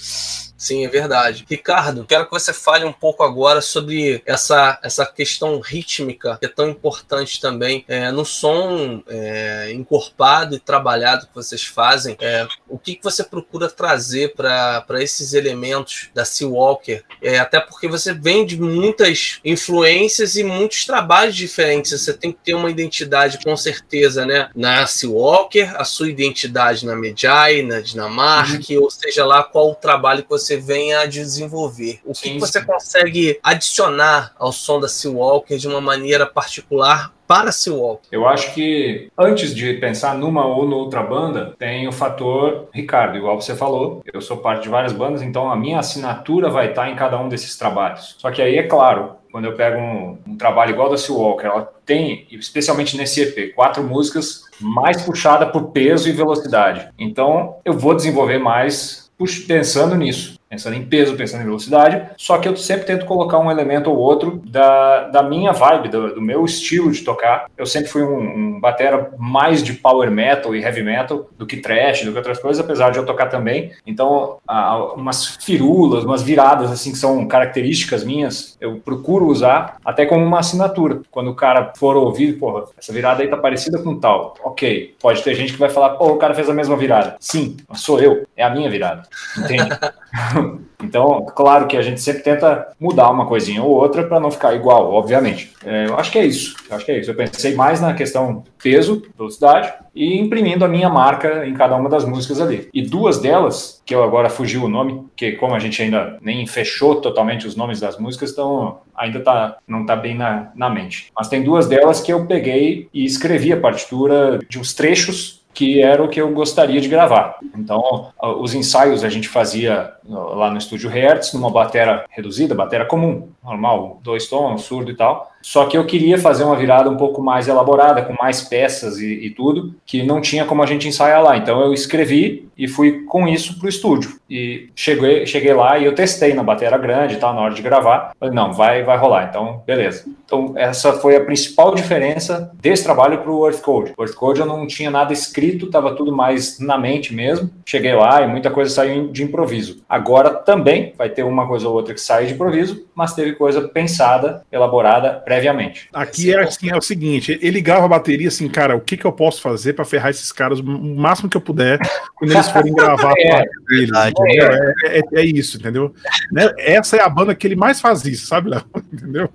Sim, 0.62 0.86
é 0.86 0.88
verdade. 0.88 1.43
Ricardo, 1.49 2.05
quero 2.05 2.26
que 2.26 2.32
você 2.32 2.53
fale 2.53 2.86
um 2.86 2.93
pouco 2.93 3.24
agora 3.24 3.62
sobre 3.62 4.22
essa, 4.28 4.80
essa 4.84 5.07
questão 5.07 5.59
rítmica, 5.59 6.38
que 6.38 6.45
é 6.45 6.49
tão 6.49 6.70
importante 6.70 7.41
também 7.41 7.84
é, 7.88 8.12
no 8.12 8.24
som 8.24 9.01
é, 9.07 9.72
encorpado 9.74 10.55
e 10.55 10.59
trabalhado 10.59 11.26
que 11.26 11.34
vocês 11.34 11.64
fazem. 11.64 12.16
É, 12.22 12.47
o 12.72 12.80
que, 12.80 12.96
que 12.96 13.04
você 13.04 13.24
procura 13.24 13.70
trazer 13.70 14.34
para 14.34 15.04
esses 15.04 15.34
elementos 15.34 16.10
da 16.14 16.24
Seawalker? 16.24 17.04
É, 17.22 17.38
até 17.38 17.60
porque 17.60 17.88
você 17.88 18.14
vem 18.14 18.46
de 18.46 18.60
muitas 18.60 19.40
influências 19.44 20.36
e 20.36 20.44
muitos 20.44 20.86
trabalhos 20.86 21.36
diferentes. 21.36 21.92
Você 21.92 22.14
tem 22.14 22.32
que 22.32 22.40
ter 22.44 22.54
uma 22.54 22.72
identidade, 22.72 23.40
com 23.44 23.56
certeza, 23.58 24.26
né? 24.26 24.50
Na 24.56 24.88
Seawalker, 24.88 25.76
a 25.76 25.84
sua 25.84 26.10
identidade 26.10 26.86
na 26.86 26.96
Medjai, 26.96 27.62
na 27.62 27.82
Dinamarca, 27.82 28.80
ou 28.80 28.90
seja 28.90 29.26
lá 29.26 29.44
qual 29.44 29.72
o 29.72 29.76
trabalho 29.76 30.24
que 30.24 30.30
você 30.30 30.58
venha 30.58 31.02
a 31.02 31.06
desenvolver. 31.06 32.00
O 32.06 32.14
que, 32.14 32.20
Sim, 32.20 32.34
que 32.34 32.40
você 32.40 32.60
sim. 32.60 32.66
consegue 32.66 33.40
adicionar 33.44 34.34
ao 34.40 34.54
som 34.54 34.80
da 34.80 34.88
Seawalker 34.88 35.58
de 35.58 35.68
uma 35.68 35.82
maneira 35.82 36.26
particular 36.26 37.14
para 37.32 37.48
a 37.48 37.54
Seawalker? 37.54 38.10
Eu 38.12 38.28
acho 38.28 38.54
que 38.54 39.10
antes 39.18 39.56
de 39.56 39.76
pensar 39.76 40.18
numa 40.18 40.46
ou 40.46 40.68
noutra 40.68 41.02
banda, 41.02 41.56
tem 41.58 41.88
o 41.88 41.92
fator 41.94 42.68
Ricardo, 42.74 43.18
igual 43.18 43.40
você 43.40 43.56
falou. 43.56 44.04
Eu 44.14 44.20
sou 44.20 44.36
parte 44.36 44.64
de 44.64 44.70
várias 44.70 44.92
bandas, 44.92 45.22
então 45.22 45.50
a 45.50 45.56
minha 45.56 45.80
assinatura 45.80 46.50
vai 46.50 46.72
estar 46.72 46.90
em 46.90 46.96
cada 46.96 47.18
um 47.18 47.30
desses 47.30 47.58
trabalhos. 47.58 48.18
Só 48.18 48.30
que 48.32 48.42
aí 48.42 48.58
é 48.58 48.64
claro, 48.64 49.14
quando 49.32 49.46
eu 49.46 49.56
pego 49.56 49.80
um, 49.80 50.18
um 50.28 50.36
trabalho 50.36 50.72
igual 50.72 50.90
da 50.90 50.98
Seawalker, 50.98 51.46
ela 51.46 51.74
tem, 51.86 52.28
especialmente 52.32 52.98
nesse 52.98 53.22
EP, 53.22 53.56
quatro 53.56 53.82
músicas 53.82 54.44
mais 54.60 55.02
puxada 55.02 55.46
por 55.46 55.72
peso 55.72 56.10
e 56.10 56.12
velocidade. 56.12 56.90
Então 57.00 57.56
eu 57.64 57.72
vou 57.72 57.96
desenvolver 57.96 58.40
mais 58.40 59.10
pensando 59.48 59.96
nisso. 59.96 60.41
Pensando 60.52 60.76
em 60.76 60.84
peso, 60.84 61.16
pensando 61.16 61.43
em 61.43 61.45
velocidade, 61.45 62.10
só 62.18 62.38
que 62.38 62.45
eu 62.45 62.58
sempre 62.58 62.86
tento 62.86 63.06
colocar 63.06 63.39
um 63.39 63.49
elemento 63.49 63.89
ou 63.89 63.95
outro 63.95 64.41
da, 64.45 65.06
da 65.06 65.24
minha 65.24 65.54
vibe, 65.54 65.88
do, 65.88 66.16
do 66.16 66.22
meu 66.22 66.43
estilo 66.43 66.91
de 66.91 67.06
tocar. 67.06 67.45
Eu 67.58 67.66
sempre 67.66 67.89
fui 67.89 68.04
um, 68.04 68.20
um 68.20 68.60
batera 68.60 69.14
mais 69.18 69.64
de 69.64 69.72
power 69.72 70.12
metal 70.12 70.54
e 70.54 70.62
heavy 70.62 70.84
metal 70.84 71.30
do 71.38 71.45
que 71.45 71.56
thrash, 71.56 72.04
do 72.04 72.12
que 72.12 72.18
outras 72.18 72.38
coisas, 72.38 72.62
apesar 72.62 72.89
de 72.89 72.97
eu 72.97 73.06
tocar 73.06 73.28
também. 73.28 73.72
Então, 73.88 74.39
há 74.45 74.93
umas 74.93 75.38
firulas, 75.38 76.04
umas 76.04 76.22
viradas 76.22 76.70
assim 76.70 76.91
que 76.91 76.97
são 76.97 77.26
características 77.26 78.04
minhas, 78.04 78.58
eu 78.60 78.76
procuro 78.76 79.28
usar 79.28 79.78
até 79.86 80.06
como 80.06 80.26
uma 80.26 80.39
assinatura. 80.39 80.99
Quando 81.10 81.32
o 81.32 81.36
cara 81.36 81.72
for 81.78 81.95
ouvir, 81.95 82.34
porra, 82.34 82.66
essa 82.78 82.91
virada 82.91 83.24
aí 83.24 83.30
tá 83.30 83.38
parecida 83.38 83.80
com 83.80 83.97
tal. 83.97 84.36
Ok, 84.43 84.95
pode 85.02 85.24
ter 85.24 85.34
gente 85.34 85.54
que 85.54 85.60
vai 85.60 85.70
falar, 85.70 85.91
pô, 85.91 86.08
o 86.08 86.18
cara 86.18 86.34
fez 86.34 86.49
a 86.49 86.54
mesma 86.54 86.76
virada. 86.76 87.16
Sim, 87.22 87.56
sou 87.74 88.02
eu, 88.02 88.28
é 88.36 88.43
a 88.43 88.49
minha 88.49 88.70
virada. 88.70 89.04
Entende? 89.38 89.70
Então, 90.84 91.26
claro 91.36 91.68
que 91.68 91.78
a 91.78 91.82
gente 91.82 92.02
sempre 92.02 92.24
tenta 92.24 92.68
mudar 92.80 93.10
uma 93.12 93.26
coisinha 93.26 93.64
ou 93.64 93.70
outra 93.70 94.04
para 94.04 94.20
não 94.20 94.32
ficar 94.32 94.56
igual, 94.56 94.92
obviamente. 94.92 95.54
É, 95.64 95.88
eu 95.88 95.98
acho 95.98 96.12
que 96.12 96.20
é 96.20 96.26
isso. 96.26 96.56
Eu 96.70 96.76
acho 96.76 96.86
que 96.86 96.92
é 96.92 97.00
isso. 97.00 97.12
Eu 97.12 97.16
pensei 97.16 97.56
mais 97.56 97.80
na 97.80 97.94
questão 97.94 98.44
peso, 98.62 99.04
velocidade 99.18 99.74
e 99.94 100.18
imprimindo 100.20 100.64
a 100.64 100.68
minha 100.68 100.89
marca 100.89 101.46
em 101.46 101.54
cada 101.54 101.76
uma 101.76 101.89
das 101.89 102.06
músicas 102.06 102.39
ali. 102.39 102.70
E 102.74 102.82
duas 102.82 103.20
delas, 103.20 103.82
que 103.86 103.94
eu 103.94 104.04
agora 104.04 104.30
fugiu 104.30 104.64
o 104.64 104.70
nome, 104.70 105.06
que 105.16 105.34
como 105.34 105.54
a 105.54 105.60
gente 105.60 105.82
ainda 105.82 106.18
nem 106.22 106.46
fechou 106.48 106.96
totalmente 106.96 107.46
os 107.46 107.56
nomes 107.56 107.80
das 107.80 107.98
músicas, 107.98 108.32
então 108.32 108.80
ainda 108.96 109.20
tá, 109.20 109.58
não 109.68 109.86
tá 109.86 109.96
bem 109.96 110.16
na, 110.16 110.52
na 110.56 110.70
mente. 110.70 111.12
Mas 111.16 111.28
tem 111.28 111.44
duas 111.44 111.68
delas 111.68 112.02
que 112.02 112.14
eu 112.14 112.26
peguei 112.26 112.88
e 112.94 113.04
escrevi 113.04 113.52
a 113.52 113.60
partitura 113.60 114.39
de 114.48 114.60
uns 114.60 114.74
trechos 114.74 115.41
que 115.54 115.82
era 115.82 116.04
o 116.04 116.08
que 116.08 116.22
eu 116.22 116.32
gostaria 116.32 116.80
de 116.80 116.88
gravar. 116.88 117.38
Então, 117.58 118.12
os 118.39 118.54
ensaios 118.54 119.04
a 119.04 119.10
gente 119.10 119.28
fazia 119.28 119.93
lá 120.08 120.49
no 120.49 120.58
estúdio 120.58 120.89
Hertz, 120.89 121.34
numa 121.34 121.49
batera 121.49 122.06
reduzida, 122.10 122.56
batera 122.56 122.86
comum, 122.86 123.30
normal, 123.43 123.99
dois 124.04 124.28
tons, 124.28 124.64
surdo 124.64 124.91
e 124.91 124.95
tal. 124.95 125.32
Só 125.41 125.66
que 125.66 125.78
eu 125.78 125.86
queria 125.86 126.18
fazer 126.18 126.43
uma 126.43 126.56
virada 126.56 126.89
um 126.89 126.97
pouco 126.97 127.22
mais 127.22 127.47
elaborada, 127.47 128.04
com 128.04 128.14
mais 128.14 128.41
peças 128.41 128.99
e, 128.99 129.26
e 129.26 129.30
tudo, 129.32 129.76
que 129.86 130.04
não 130.04 130.22
tinha 130.22 130.45
como 130.45 130.62
a 130.62 130.66
gente 130.66 130.88
ensaiar 130.88 131.22
lá. 131.24 131.38
Então 131.38 131.60
eu 131.62 131.74
escrevi 131.74 132.49
e 132.62 132.68
fui 132.68 133.05
com 133.05 133.28
isso 133.28 133.57
pro 133.57 133.68
estúdio. 133.68 134.20
E 134.30 134.70
cheguei, 134.76 135.26
cheguei 135.26 135.51
lá 135.51 135.80
e 135.80 135.86
eu 135.86 135.95
testei 135.95 136.32
na 136.36 136.43
batera 136.43 136.78
grande 136.78 137.16
e 137.16 137.20
na 137.20 137.32
hora 137.32 137.55
de 137.55 137.62
gravar. 137.64 138.12
Falei, 138.20 138.36
não, 138.36 138.53
vai, 138.53 138.84
vai 138.84 138.99
rolar. 138.99 139.28
Então, 139.28 139.64
beleza. 139.66 140.05
Então, 140.24 140.53
essa 140.55 140.93
foi 140.93 141.16
a 141.16 141.26
principal 141.26 141.74
diferença 141.74 142.51
desse 142.62 142.84
trabalho 142.84 143.18
pro 143.18 143.45
Earth 143.47 143.62
Code. 143.62 143.93
O 143.97 144.03
Earth 144.03 144.14
Code 144.14 144.39
eu 144.41 144.45
não 144.45 144.68
tinha 144.68 144.91
nada 144.91 145.12
escrito, 145.12 145.72
tava 145.72 145.95
tudo 145.95 146.16
mais 146.16 146.59
na 146.59 146.78
mente 146.78 147.16
mesmo. 147.16 147.49
Cheguei 147.66 147.93
lá 147.93 148.22
e 148.22 148.28
muita 148.28 148.51
coisa 148.51 148.70
saiu 148.70 149.07
de 149.07 149.24
improviso. 149.24 149.84
Agora 149.89 150.30
também 150.30 150.93
vai 150.95 151.09
ter 151.09 151.24
uma 151.24 151.47
coisa 151.47 151.68
ou 151.68 151.74
outra 151.74 151.95
que 151.95 151.99
sai 151.99 152.28
de 152.28 152.34
improviso, 152.36 152.86
mas 152.93 153.16
teve 153.16 153.34
coisa 153.34 153.68
pensada, 153.68 154.43
elaborada 154.51 155.14
previamente. 155.14 155.89
Aqui 155.91 156.32
é, 156.32 156.41
assim, 156.41 156.70
é 156.70 156.78
o 156.78 156.82
seguinte, 156.82 157.39
ele 157.41 157.59
grava 157.59 157.86
a 157.86 157.89
bateria 157.89 158.28
assim, 158.28 158.47
cara, 158.47 158.76
o 158.76 158.82
que, 158.82 158.95
que 158.95 159.05
eu 159.05 159.12
posso 159.12 159.41
fazer 159.41 159.74
para 159.74 159.84
ferrar 159.84 160.12
esses 160.12 160.32
caras 160.32 160.59
o 160.59 160.64
máximo 160.64 161.28
que 161.28 161.36
eu 161.36 161.41
puder 161.41 161.80
quando 162.16 162.32
eles 162.32 162.51
forem 162.52 162.74
gravar 162.74 163.14
É, 163.18 163.28
a 163.32 163.38
parte 163.38 163.49
deles, 163.68 163.91
entendeu? 164.08 164.45
É, 164.84 164.99
é- 164.99 165.02
é 165.14 165.26
isso, 165.26 165.58
entendeu? 165.58 165.93
Né? 166.32 166.49
Essa 166.60 166.97
é 166.97 167.02
a 167.02 167.10
banda 167.10 167.34
que 167.36 167.45
ele 167.47 167.56
mais 167.56 167.80
faz 167.82 168.04
isso, 168.06 168.28
sabe, 168.28 168.49
Léo? 168.49 168.64
Entendeu? 168.91 169.30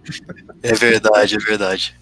É 0.63 0.73
verdade, 0.75 1.37
é 1.37 1.39
verdade. 1.39 1.97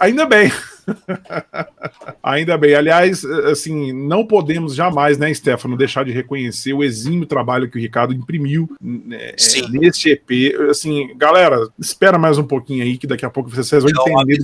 Ainda 0.00 0.26
bem. 0.26 0.50
Ainda 2.22 2.56
bem. 2.56 2.74
Aliás, 2.74 3.24
assim, 3.24 3.92
não 3.92 4.26
podemos 4.26 4.74
jamais, 4.74 5.18
né, 5.18 5.32
Stefano, 5.32 5.76
deixar 5.76 6.04
de 6.04 6.12
reconhecer 6.12 6.72
o 6.72 6.82
exímio 6.84 7.26
trabalho 7.26 7.70
que 7.70 7.78
o 7.78 7.80
Ricardo 7.80 8.12
imprimiu 8.12 8.68
né, 8.80 9.30
é, 9.30 9.68
neste 9.70 10.10
EP. 10.10 10.54
Assim, 10.70 11.14
galera, 11.16 11.68
espera 11.78 12.18
mais 12.18 12.38
um 12.38 12.44
pouquinho 12.44 12.82
aí, 12.82 12.96
que 12.98 13.06
daqui 13.06 13.24
a 13.24 13.30
pouco 13.30 13.50
vocês 13.50 13.82
vão 13.82 13.90
É 14.06 14.10
entender 14.10 14.38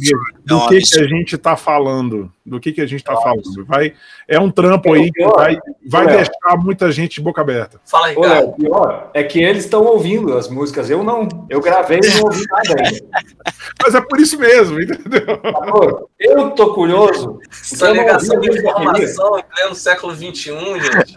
do 0.45 0.69
que- 0.69 0.81
que, 0.81 0.91
que 0.91 1.01
a 1.01 1.09
gente 1.09 1.39
tá 1.39 1.57
falando. 1.57 2.31
Do 2.45 2.61
que, 2.61 2.73
que 2.73 2.81
a 2.81 2.87
gente 2.87 3.03
tá 3.03 3.17
falando. 3.17 3.65
Vai, 3.67 3.93
é 4.29 4.39
um 4.39 4.51
trampo 4.51 4.93
aí 4.93 5.11
que 5.11 5.25
vai, 5.27 5.59
vai 5.85 6.07
deixar 6.07 6.57
muita 6.59 6.93
gente 6.93 7.17
de 7.17 7.21
boca 7.21 7.41
aberta. 7.41 7.81
Fala, 7.85 8.07
Ô, 8.07 8.11
Ricardo. 8.11 8.29
Léo, 8.29 8.53
pior 8.55 9.11
é 9.15 9.25
que 9.25 9.43
eles 9.43 9.65
estão 9.65 9.85
ouvindo 9.85 10.33
as 10.37 10.49
músicas, 10.49 10.89
eu 10.89 11.03
não. 11.03 11.27
Eu 11.51 11.61
gravei 11.61 11.99
e 11.99 12.15
não 12.15 12.25
ouvi 12.27 12.45
nada 12.49 12.77
ainda. 12.85 13.05
Mas 13.83 13.95
é 13.97 14.01
por 14.01 14.21
isso 14.21 14.39
mesmo, 14.39 14.81
entendeu? 14.81 15.39
Pô, 15.39 16.09
eu 16.21 16.36
Eu 16.37 16.51
tô 16.51 16.75
curioso. 16.75 17.41
Sonegação 17.51 18.39
de 18.41 18.51
informação 18.51 19.39
em 19.39 19.43
pleno 19.43 19.75
século 19.75 20.15
XXI, 20.15 20.33
gente. 20.33 21.15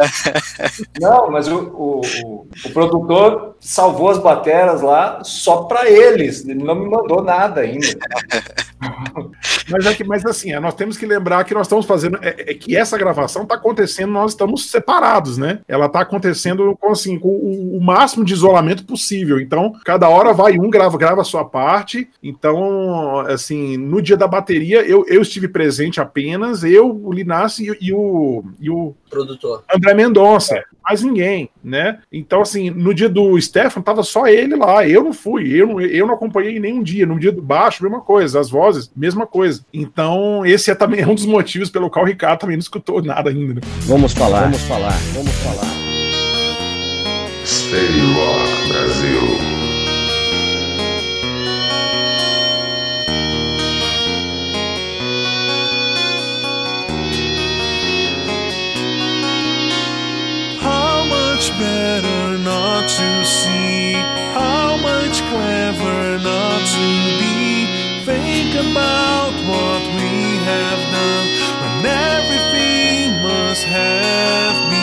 Não, 0.99 1.29
mas 1.29 1.47
o, 1.47 1.57
o, 1.57 2.01
o, 2.23 2.47
o 2.65 2.69
produtor 2.71 3.55
salvou 3.59 4.09
as 4.09 4.17
bateras 4.17 4.81
lá 4.81 5.23
só 5.23 5.63
para 5.63 5.89
eles. 5.89 6.47
Ele 6.47 6.63
não 6.63 6.75
me 6.75 6.89
mandou 6.89 7.21
nada 7.21 7.61
ainda. 7.61 7.87
Mas, 9.69 9.85
é 9.85 9.93
que, 9.93 10.03
mas 10.03 10.25
assim, 10.25 10.53
é, 10.53 10.59
nós 10.59 10.73
temos 10.73 10.97
que 10.97 11.05
lembrar 11.05 11.43
que 11.43 11.53
nós 11.53 11.67
estamos 11.67 11.85
fazendo. 11.85 12.17
É, 12.21 12.51
é 12.51 12.53
que 12.53 12.75
essa 12.75 12.97
gravação 12.97 13.43
está 13.43 13.55
acontecendo, 13.55 14.11
nós 14.11 14.31
estamos 14.31 14.69
separados, 14.69 15.37
né? 15.37 15.59
Ela 15.67 15.87
está 15.87 16.01
acontecendo 16.01 16.75
com, 16.79 16.91
assim, 16.91 17.19
com 17.19 17.29
o, 17.29 17.77
o, 17.77 17.81
máximo 17.81 18.23
de 18.23 18.33
isolamento 18.33 18.85
possível. 18.85 19.39
Então, 19.39 19.73
cada 19.85 20.07
hora 20.09 20.33
vai 20.33 20.57
um, 20.57 20.69
grava, 20.69 20.97
grava 20.97 21.21
a 21.21 21.25
sua 21.25 21.43
parte. 21.43 22.09
Então, 22.23 23.19
assim, 23.21 23.77
no 23.77 24.01
dia 24.01 24.17
da 24.17 24.27
bateria, 24.27 24.81
eu, 24.81 25.05
eu 25.07 25.21
estive 25.21 25.47
presente 25.47 25.99
apenas, 25.99 26.63
eu, 26.63 26.89
o 26.89 27.11
Linassi 27.11 27.69
e, 27.69 27.87
e, 27.89 27.93
o, 27.93 28.43
e 28.59 28.69
o 28.69 28.95
produtor 29.09 29.63
André 29.73 29.93
Mendonça. 29.93 30.63
Mais 30.83 31.03
ninguém, 31.03 31.49
né? 31.63 31.99
Então, 32.11 32.41
assim, 32.41 32.69
no 32.69 32.93
dia 32.93 33.09
do 33.09 33.39
Stefan, 33.39 33.81
tava 33.81 34.01
só 34.01 34.27
ele 34.27 34.55
lá. 34.55 34.87
Eu 34.87 35.03
não 35.03 35.13
fui, 35.13 35.53
eu 35.53 35.67
não, 35.67 35.81
eu 35.81 36.07
não 36.07 36.15
acompanhei 36.15 36.59
nenhum 36.59 36.81
dia. 36.81 37.05
No 37.05 37.19
dia 37.19 37.31
do 37.31 37.41
baixo, 37.41 37.83
mesma 37.83 38.01
coisa. 38.01 38.39
As 38.39 38.49
vozes, 38.49 38.91
mesma 38.95 39.27
coisa. 39.27 39.63
Então, 39.73 40.45
esse 40.45 40.71
é 40.71 40.75
também 40.75 41.05
um 41.07 41.13
dos 41.13 41.25
motivos 41.25 41.69
pelo 41.69 41.89
qual 41.89 42.05
o 42.05 42.07
Ricardo 42.07 42.39
também 42.39 42.55
não 42.55 42.61
escutou 42.61 43.03
nada 43.03 43.29
ainda. 43.29 43.55
Né? 43.55 43.61
Vamos 43.81 44.13
falar, 44.13 44.43
vamos 44.43 44.61
falar, 44.61 44.97
vamos 45.13 45.31
falar. 45.31 45.79
Stay 47.45 47.99
Rock 48.13 48.67
Brasil. 48.69 49.28
Not 62.43 62.87
to 62.89 63.25
see 63.25 63.93
how 64.33 64.77
much 64.77 65.21
clever 65.29 66.17
not 66.19 66.61
to 66.75 66.87
be. 67.19 67.65
Think 68.05 68.55
about 68.55 69.33
what 69.49 69.81
we 69.95 70.37
have 70.51 70.81
done 70.91 71.27
when 71.61 71.85
everything 71.85 73.21
must 73.21 73.65
have 73.65 74.69
been 74.71 74.78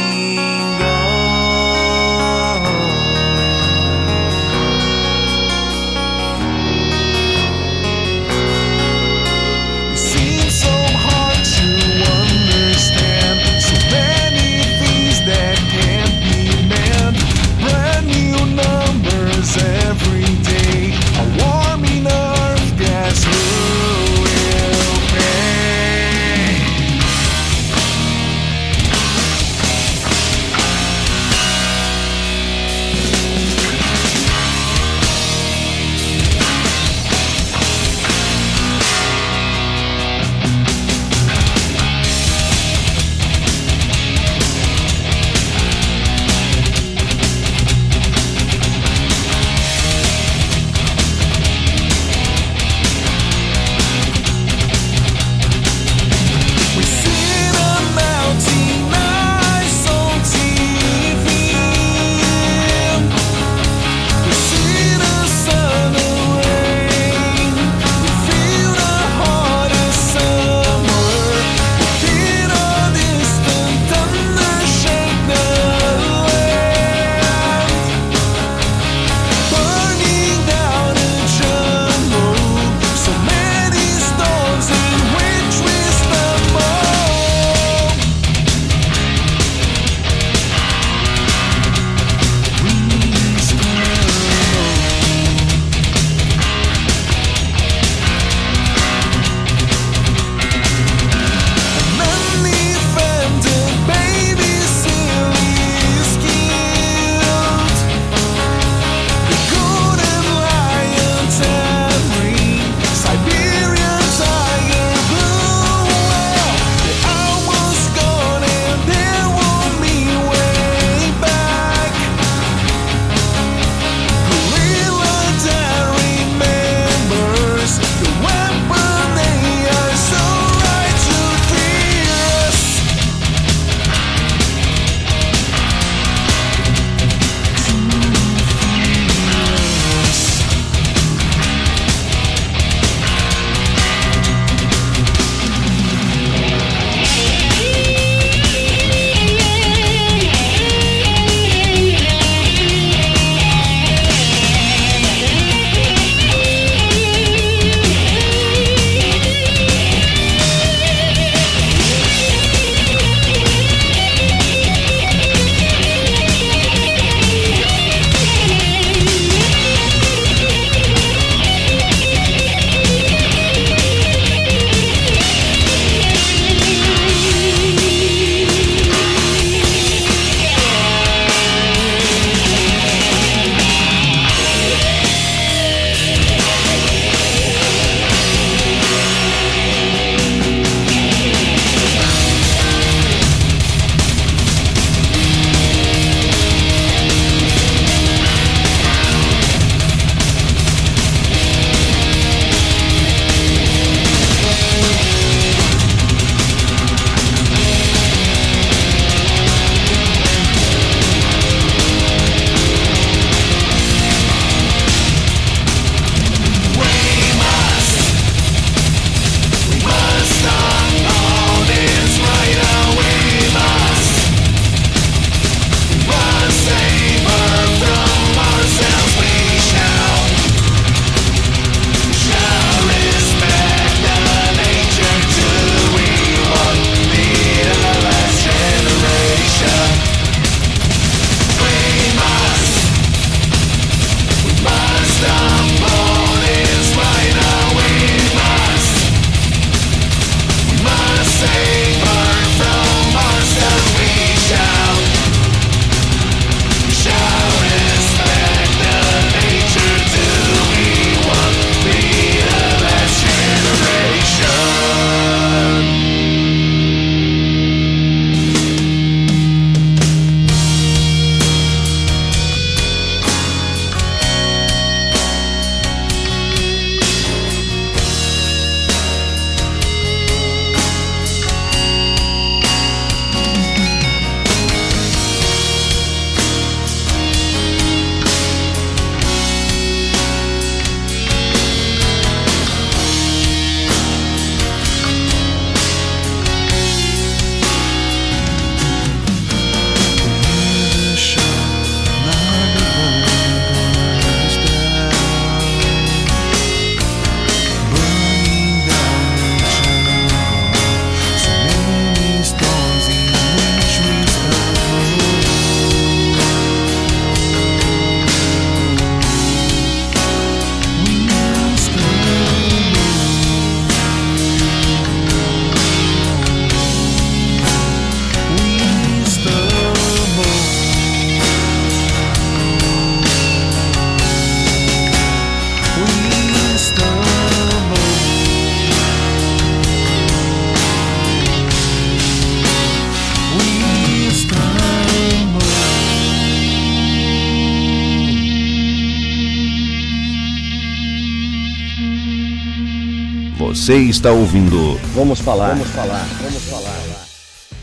Você 353.87 353.99
está 353.99 354.33
ouvindo. 354.33 354.97
Vamos 355.15 355.39
falar. 355.39 355.69
Vamos 355.69 355.87
falar. 355.91 356.27
Vamos 356.43 356.63
falar. 356.65 357.27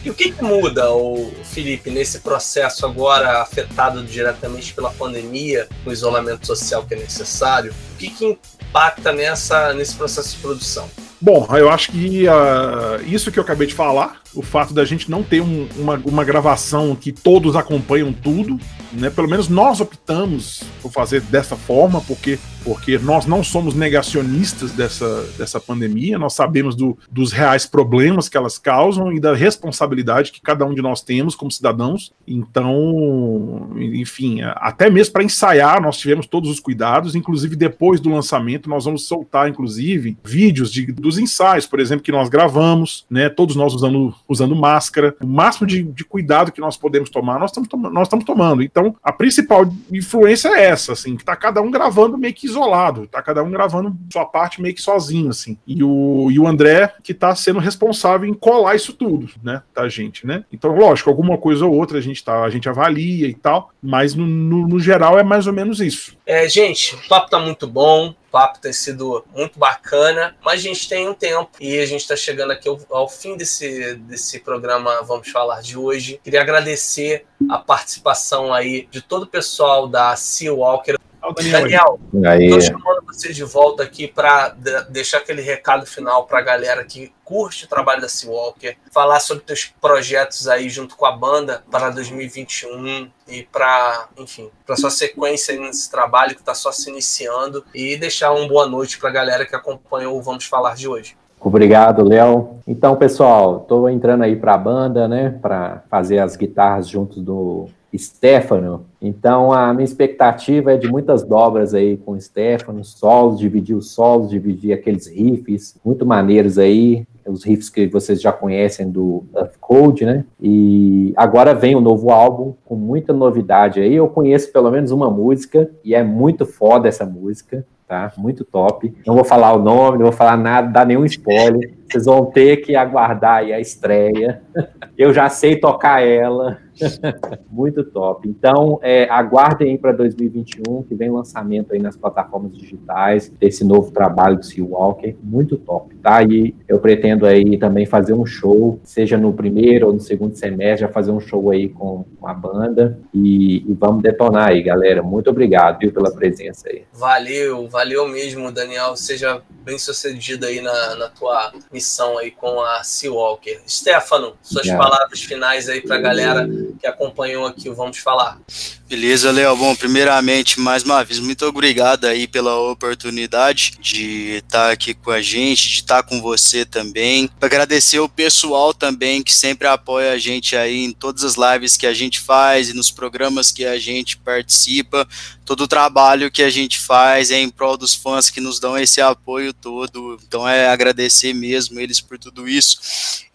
E 0.03 0.09
o 0.09 0.13
que, 0.13 0.33
que 0.33 0.43
muda, 0.43 0.91
o 0.91 1.31
Felipe, 1.45 1.89
nesse 1.89 2.19
processo 2.19 2.85
agora 2.85 3.41
afetado 3.41 4.03
diretamente 4.03 4.73
pela 4.73 4.89
pandemia, 4.89 5.65
o 5.85 5.93
isolamento 5.93 6.45
social 6.45 6.83
que 6.85 6.93
é 6.93 6.97
necessário? 6.97 7.73
O 7.93 7.97
que, 7.97 8.09
que 8.09 8.25
impacta 8.25 9.13
nessa, 9.13 9.73
nesse 9.73 9.95
processo 9.95 10.35
de 10.35 10.41
produção? 10.41 10.89
Bom, 11.21 11.47
eu 11.55 11.69
acho 11.69 11.93
que 11.93 12.25
uh, 12.27 13.01
isso 13.07 13.31
que 13.31 13.39
eu 13.39 13.43
acabei 13.43 13.65
de 13.65 13.73
falar, 13.73 14.21
o 14.35 14.41
fato 14.41 14.73
da 14.73 14.83
gente 14.83 15.09
não 15.09 15.23
ter 15.23 15.39
um, 15.39 15.69
uma, 15.77 15.95
uma 16.03 16.25
gravação 16.25 16.97
que 16.97 17.13
todos 17.13 17.55
acompanham 17.55 18.11
tudo, 18.11 18.59
né? 18.91 19.09
Pelo 19.09 19.29
menos 19.29 19.47
nós 19.47 19.79
optamos 19.79 20.63
por 20.81 20.91
fazer 20.91 21.21
dessa 21.21 21.55
forma, 21.55 22.01
porque 22.01 22.37
porque 22.63 22.97
nós 22.97 23.25
não 23.25 23.43
somos 23.43 23.75
negacionistas 23.75 24.71
dessa, 24.71 25.23
dessa 25.37 25.59
pandemia, 25.59 26.17
nós 26.17 26.33
sabemos 26.33 26.75
do, 26.75 26.97
dos 27.11 27.31
reais 27.31 27.65
problemas 27.65 28.29
que 28.29 28.37
elas 28.37 28.57
causam 28.57 29.11
e 29.11 29.19
da 29.19 29.33
responsabilidade 29.33 30.31
que 30.31 30.41
cada 30.41 30.65
um 30.65 30.73
de 30.73 30.81
nós 30.81 31.01
temos 31.01 31.35
como 31.35 31.51
cidadãos. 31.51 32.13
Então, 32.27 33.71
enfim, 33.77 34.41
até 34.41 34.89
mesmo 34.89 35.13
para 35.13 35.23
ensaiar, 35.23 35.81
nós 35.81 35.97
tivemos 35.97 36.25
todos 36.25 36.49
os 36.49 36.59
cuidados, 36.59 37.15
inclusive 37.15 37.55
depois 37.55 37.99
do 37.99 38.09
lançamento, 38.09 38.69
nós 38.69 38.85
vamos 38.85 39.05
soltar, 39.05 39.49
inclusive, 39.49 40.17
vídeos 40.23 40.71
de, 40.71 40.91
dos 40.91 41.17
ensaios, 41.17 41.67
por 41.67 41.79
exemplo, 41.79 42.03
que 42.03 42.11
nós 42.11 42.29
gravamos, 42.29 43.05
né? 43.09 43.29
Todos 43.29 43.55
nós 43.55 43.73
usando, 43.73 44.13
usando 44.27 44.55
máscara, 44.55 45.15
o 45.21 45.27
máximo 45.27 45.67
de, 45.67 45.83
de 45.83 46.03
cuidado 46.03 46.51
que 46.51 46.61
nós 46.61 46.77
podemos 46.77 47.09
tomar, 47.09 47.39
nós 47.39 47.51
estamos 47.51 48.25
tomando. 48.25 48.63
Então, 48.63 48.95
a 49.03 49.11
principal 49.11 49.71
influência 49.91 50.49
é 50.49 50.65
essa, 50.65 50.93
assim, 50.93 51.15
que 51.15 51.25
tá 51.25 51.35
cada 51.35 51.61
um 51.61 51.69
gravando 51.69 52.17
meio 52.17 52.33
que 52.33 52.52
isolado, 52.53 53.07
tá 53.07 53.21
cada 53.21 53.43
um 53.43 53.51
gravando 53.51 53.95
sua 54.11 54.25
parte 54.25 54.61
meio 54.61 54.73
que 54.73 54.81
sozinho, 54.81 55.29
assim. 55.29 55.57
E 55.67 55.83
o, 55.83 56.29
e 56.31 56.39
o 56.39 56.47
André 56.47 56.93
que 57.03 57.13
tá 57.13 57.35
sendo 57.35 57.59
responsável 57.59 58.27
em 58.27 58.33
colar 58.33 58.75
isso 58.75 58.93
tudo, 58.93 59.29
né, 59.43 59.61
da 59.73 59.87
gente, 59.89 60.25
né? 60.25 60.45
Então, 60.51 60.75
lógico, 60.75 61.09
alguma 61.09 61.37
coisa 61.37 61.65
ou 61.65 61.73
outra 61.73 61.97
a 61.97 62.01
gente 62.01 62.23
tá, 62.23 62.43
a 62.43 62.49
gente 62.49 62.69
avalia 62.69 63.27
e 63.27 63.33
tal, 63.33 63.71
mas 63.81 64.15
no, 64.15 64.25
no, 64.25 64.67
no 64.67 64.79
geral 64.79 65.19
é 65.19 65.23
mais 65.23 65.47
ou 65.47 65.53
menos 65.53 65.79
isso. 65.79 66.15
É, 66.25 66.47
gente, 66.47 66.95
o 66.95 67.07
papo 67.07 67.29
tá 67.29 67.39
muito 67.39 67.67
bom, 67.67 68.09
o 68.09 68.15
papo 68.31 68.59
tem 68.59 68.73
sido 68.73 69.23
muito 69.35 69.59
bacana, 69.59 70.35
mas 70.43 70.59
a 70.59 70.63
gente 70.63 70.87
tem 70.87 71.07
um 71.07 71.13
tempo 71.13 71.51
e 71.59 71.79
a 71.79 71.85
gente 71.85 72.01
está 72.01 72.15
chegando 72.15 72.51
aqui 72.51 72.67
ao, 72.67 72.79
ao, 72.89 73.09
fim 73.09 73.35
desse, 73.35 73.95
desse 73.95 74.39
programa 74.39 75.01
Vamos 75.03 75.29
Falar 75.29 75.61
de 75.61 75.77
hoje. 75.77 76.19
Queria 76.23 76.41
agradecer 76.41 77.25
a 77.49 77.57
participação 77.57 78.53
aí 78.53 78.87
de 78.89 79.01
todo 79.01 79.23
o 79.23 79.27
pessoal 79.27 79.87
da 79.87 80.15
Sea 80.15 80.53
Walker. 80.53 80.95
Daniel, 81.31 81.99
estou 82.39 82.61
chamando 82.61 83.03
você 83.07 83.31
de 83.31 83.43
volta 83.43 83.83
aqui 83.83 84.07
para 84.07 84.49
deixar 84.89 85.19
aquele 85.19 85.41
recado 85.41 85.85
final 85.85 86.25
para 86.25 86.39
a 86.39 86.41
galera 86.41 86.83
que 86.83 87.13
curte 87.23 87.65
o 87.65 87.67
trabalho 87.67 88.01
da 88.01 88.09
Seawalker, 88.09 88.75
falar 88.91 89.19
sobre 89.19 89.43
teus 89.43 89.73
projetos 89.79 90.47
aí 90.47 90.69
junto 90.69 90.97
com 90.97 91.05
a 91.05 91.11
banda 91.11 91.63
para 91.71 91.89
2021 91.91 93.09
e 93.27 93.43
para, 93.43 94.07
enfim, 94.17 94.49
para 94.65 94.75
sua 94.75 94.89
sequência 94.89 95.57
nesse 95.57 95.89
trabalho 95.89 96.35
que 96.35 96.41
está 96.41 96.53
só 96.53 96.71
se 96.71 96.89
iniciando 96.89 97.63
e 97.73 97.95
deixar 97.95 98.33
uma 98.33 98.47
boa 98.47 98.67
noite 98.67 98.99
para 98.99 99.09
a 99.09 99.13
galera 99.13 99.45
que 99.45 99.55
acompanhou 99.55 100.17
o 100.17 100.21
Vamos 100.21 100.45
Falar 100.45 100.75
de 100.75 100.87
hoje. 100.87 101.15
Obrigado, 101.39 102.07
Léo. 102.07 102.57
Então, 102.65 102.95
pessoal, 102.95 103.57
estou 103.61 103.89
entrando 103.89 104.23
aí 104.23 104.35
para 104.35 104.53
a 104.53 104.57
banda, 104.57 105.07
né, 105.07 105.37
para 105.41 105.83
fazer 105.89 106.19
as 106.19 106.35
guitarras 106.35 106.87
junto 106.87 107.19
do 107.21 107.67
Stefano. 107.97 108.85
Então, 109.01 109.51
a 109.51 109.73
minha 109.73 109.85
expectativa 109.85 110.73
é 110.73 110.77
de 110.77 110.87
muitas 110.87 111.23
dobras 111.23 111.73
aí 111.73 111.97
com 111.97 112.13
o 112.13 112.21
Stefano, 112.21 112.83
solos, 112.83 113.39
dividir 113.39 113.75
os 113.75 113.91
solos, 113.91 114.29
dividir 114.29 114.73
aqueles 114.73 115.07
riffs 115.07 115.75
muito 115.83 116.05
maneiros 116.05 116.57
aí, 116.57 117.05
os 117.25 117.43
riffs 117.43 117.69
que 117.69 117.87
vocês 117.87 118.21
já 118.21 118.31
conhecem 118.31 118.89
do 118.89 119.23
Earth 119.35 119.55
Code, 119.59 120.05
né? 120.05 120.25
E 120.41 121.13
agora 121.15 121.53
vem 121.53 121.75
o 121.75 121.79
um 121.79 121.81
novo 121.81 122.11
álbum 122.11 122.53
com 122.65 122.75
muita 122.75 123.13
novidade 123.13 123.79
aí. 123.79 123.95
Eu 123.95 124.07
conheço 124.07 124.51
pelo 124.51 124.71
menos 124.71 124.91
uma 124.91 125.09
música 125.09 125.69
e 125.83 125.95
é 125.95 126.03
muito 126.03 126.45
foda 126.45 126.87
essa 126.87 127.05
música, 127.05 127.65
tá? 127.87 128.11
Muito 128.17 128.43
top. 128.43 128.93
Não 129.05 129.15
vou 129.15 129.23
falar 129.23 129.53
o 129.53 129.61
nome, 129.61 129.97
não 129.97 130.05
vou 130.05 130.11
falar 130.11 130.37
nada, 130.37 130.67
dar 130.67 130.85
nenhum 130.85 131.05
spoiler. 131.05 131.73
Vocês 131.89 132.05
vão 132.05 132.25
ter 132.25 132.57
que 132.57 132.75
aguardar 132.75 133.37
aí 133.37 133.53
a 133.53 133.59
estreia. 133.59 134.41
Eu 134.97 135.13
já 135.13 135.29
sei 135.29 135.55
tocar 135.55 136.01
ela. 136.05 136.57
Muito 137.49 137.83
top. 137.83 138.27
Então, 138.27 138.79
é, 138.81 139.07
aguardem 139.09 139.71
aí 139.71 139.77
para 139.77 139.91
2021, 139.91 140.83
que 140.83 140.95
vem 140.95 141.09
lançamento 141.09 141.73
aí 141.73 141.79
nas 141.79 141.95
plataformas 141.95 142.57
digitais 142.57 143.29
desse 143.39 143.63
novo 143.63 143.91
trabalho 143.91 144.37
do 144.37 144.45
Sea 144.45 144.63
Walker. 144.63 145.15
Muito 145.21 145.57
top, 145.57 145.95
tá? 145.95 146.23
E 146.23 146.55
eu 146.67 146.79
pretendo 146.79 147.25
aí 147.25 147.57
também 147.57 147.85
fazer 147.85 148.13
um 148.13 148.25
show, 148.25 148.79
seja 148.83 149.17
no 149.17 149.33
primeiro 149.33 149.87
ou 149.87 149.93
no 149.93 149.99
segundo 149.99 150.35
semestre, 150.35 150.81
já 150.81 150.87
fazer 150.87 151.11
um 151.11 151.19
show 151.19 151.51
aí 151.51 151.69
com, 151.69 152.05
com 152.19 152.27
a 152.27 152.33
banda. 152.33 152.99
E, 153.13 153.57
e, 153.57 153.73
vamos 153.73 154.01
detonar 154.01 154.49
aí, 154.49 154.61
galera. 154.61 155.03
Muito 155.03 155.29
obrigado, 155.29 155.79
viu, 155.79 155.91
pela 155.91 156.11
presença 156.11 156.69
aí. 156.69 156.83
Valeu, 156.93 157.67
valeu 157.67 158.07
mesmo, 158.07 158.51
Daniel. 158.51 158.95
Seja 158.95 159.41
bem 159.63 159.77
sucedido 159.77 160.45
aí 160.45 160.61
na, 160.61 160.95
na 160.95 161.09
tua 161.09 161.53
missão 161.71 162.17
aí 162.17 162.31
com 162.31 162.61
a 162.61 162.83
Sea 162.83 163.11
Walker. 163.11 163.59
Stefano, 163.67 164.33
suas 164.41 164.65
yeah. 164.65 164.83
palavras 164.83 165.21
finais 165.21 165.69
aí 165.69 165.81
para 165.81 165.95
a 165.95 166.01
galera 166.01 166.47
que 166.79 166.87
acompanhou 166.87 167.45
aqui 167.45 167.69
o 167.69 167.75
Vamos 167.75 167.97
Falar. 167.97 168.39
Beleza, 168.87 169.31
Léo. 169.31 169.55
Bom, 169.55 169.75
primeiramente, 169.75 170.59
mais 170.59 170.83
uma 170.83 171.03
vez, 171.03 171.17
muito 171.17 171.45
obrigado 171.45 172.05
aí 172.05 172.27
pela 172.27 172.55
oportunidade 172.59 173.73
de 173.79 174.37
estar 174.37 174.71
aqui 174.71 174.93
com 174.93 175.09
a 175.09 175.19
gente, 175.19 175.67
de 175.67 175.75
estar 175.75 176.03
com 176.03 176.21
você 176.21 176.63
também. 176.63 177.27
Agradecer 177.41 177.99
o 177.99 178.07
pessoal 178.07 178.71
também 178.71 179.23
que 179.23 179.33
sempre 179.33 179.67
apoia 179.67 180.11
a 180.11 180.17
gente 180.19 180.55
aí 180.55 180.83
em 180.83 180.91
todas 180.91 181.23
as 181.23 181.35
lives 181.35 181.75
que 181.75 181.87
a 181.87 181.93
gente 181.93 182.19
faz 182.19 182.69
e 182.69 182.73
nos 182.73 182.91
programas 182.91 183.51
que 183.51 183.65
a 183.65 183.79
gente 183.79 184.15
participa. 184.17 185.07
Todo 185.43 185.61
o 185.61 185.67
trabalho 185.67 186.31
que 186.31 186.43
a 186.43 186.49
gente 186.49 186.79
faz 186.79 187.31
é 187.31 187.39
em 187.39 187.49
prol 187.49 187.75
dos 187.75 187.95
fãs 187.95 188.29
que 188.29 188.39
nos 188.39 188.59
dão 188.59 188.77
esse 188.77 189.01
apoio 189.01 189.53
todo. 189.53 190.19
Então 190.25 190.47
é 190.47 190.67
agradecer 190.67 191.33
mesmo 191.33 191.79
eles 191.79 191.99
por 191.99 192.19
tudo 192.19 192.47
isso. 192.47 192.77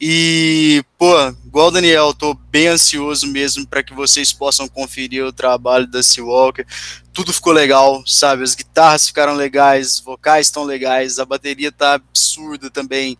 E, 0.00 0.84
pô, 0.96 1.12
igual 1.44 1.68
o 1.68 1.70
Daniel, 1.72 2.14
tô 2.14 2.32
bem 2.32 2.68
ansioso 2.68 3.17
mesmo 3.22 3.66
para 3.66 3.82
que 3.82 3.94
vocês 3.94 4.32
possam 4.32 4.68
conferir 4.68 5.24
o 5.24 5.32
trabalho 5.32 5.86
da 5.86 6.02
Seawalker. 6.02 6.66
Tudo 7.12 7.32
ficou 7.32 7.52
legal, 7.52 8.02
sabe? 8.06 8.44
As 8.44 8.54
guitarras 8.54 9.08
ficaram 9.08 9.34
legais, 9.34 9.94
os 9.94 10.00
vocais 10.00 10.46
estão 10.46 10.64
legais, 10.64 11.18
a 11.18 11.24
bateria 11.24 11.72
tá 11.72 11.94
absurda 11.94 12.70
também 12.70 13.18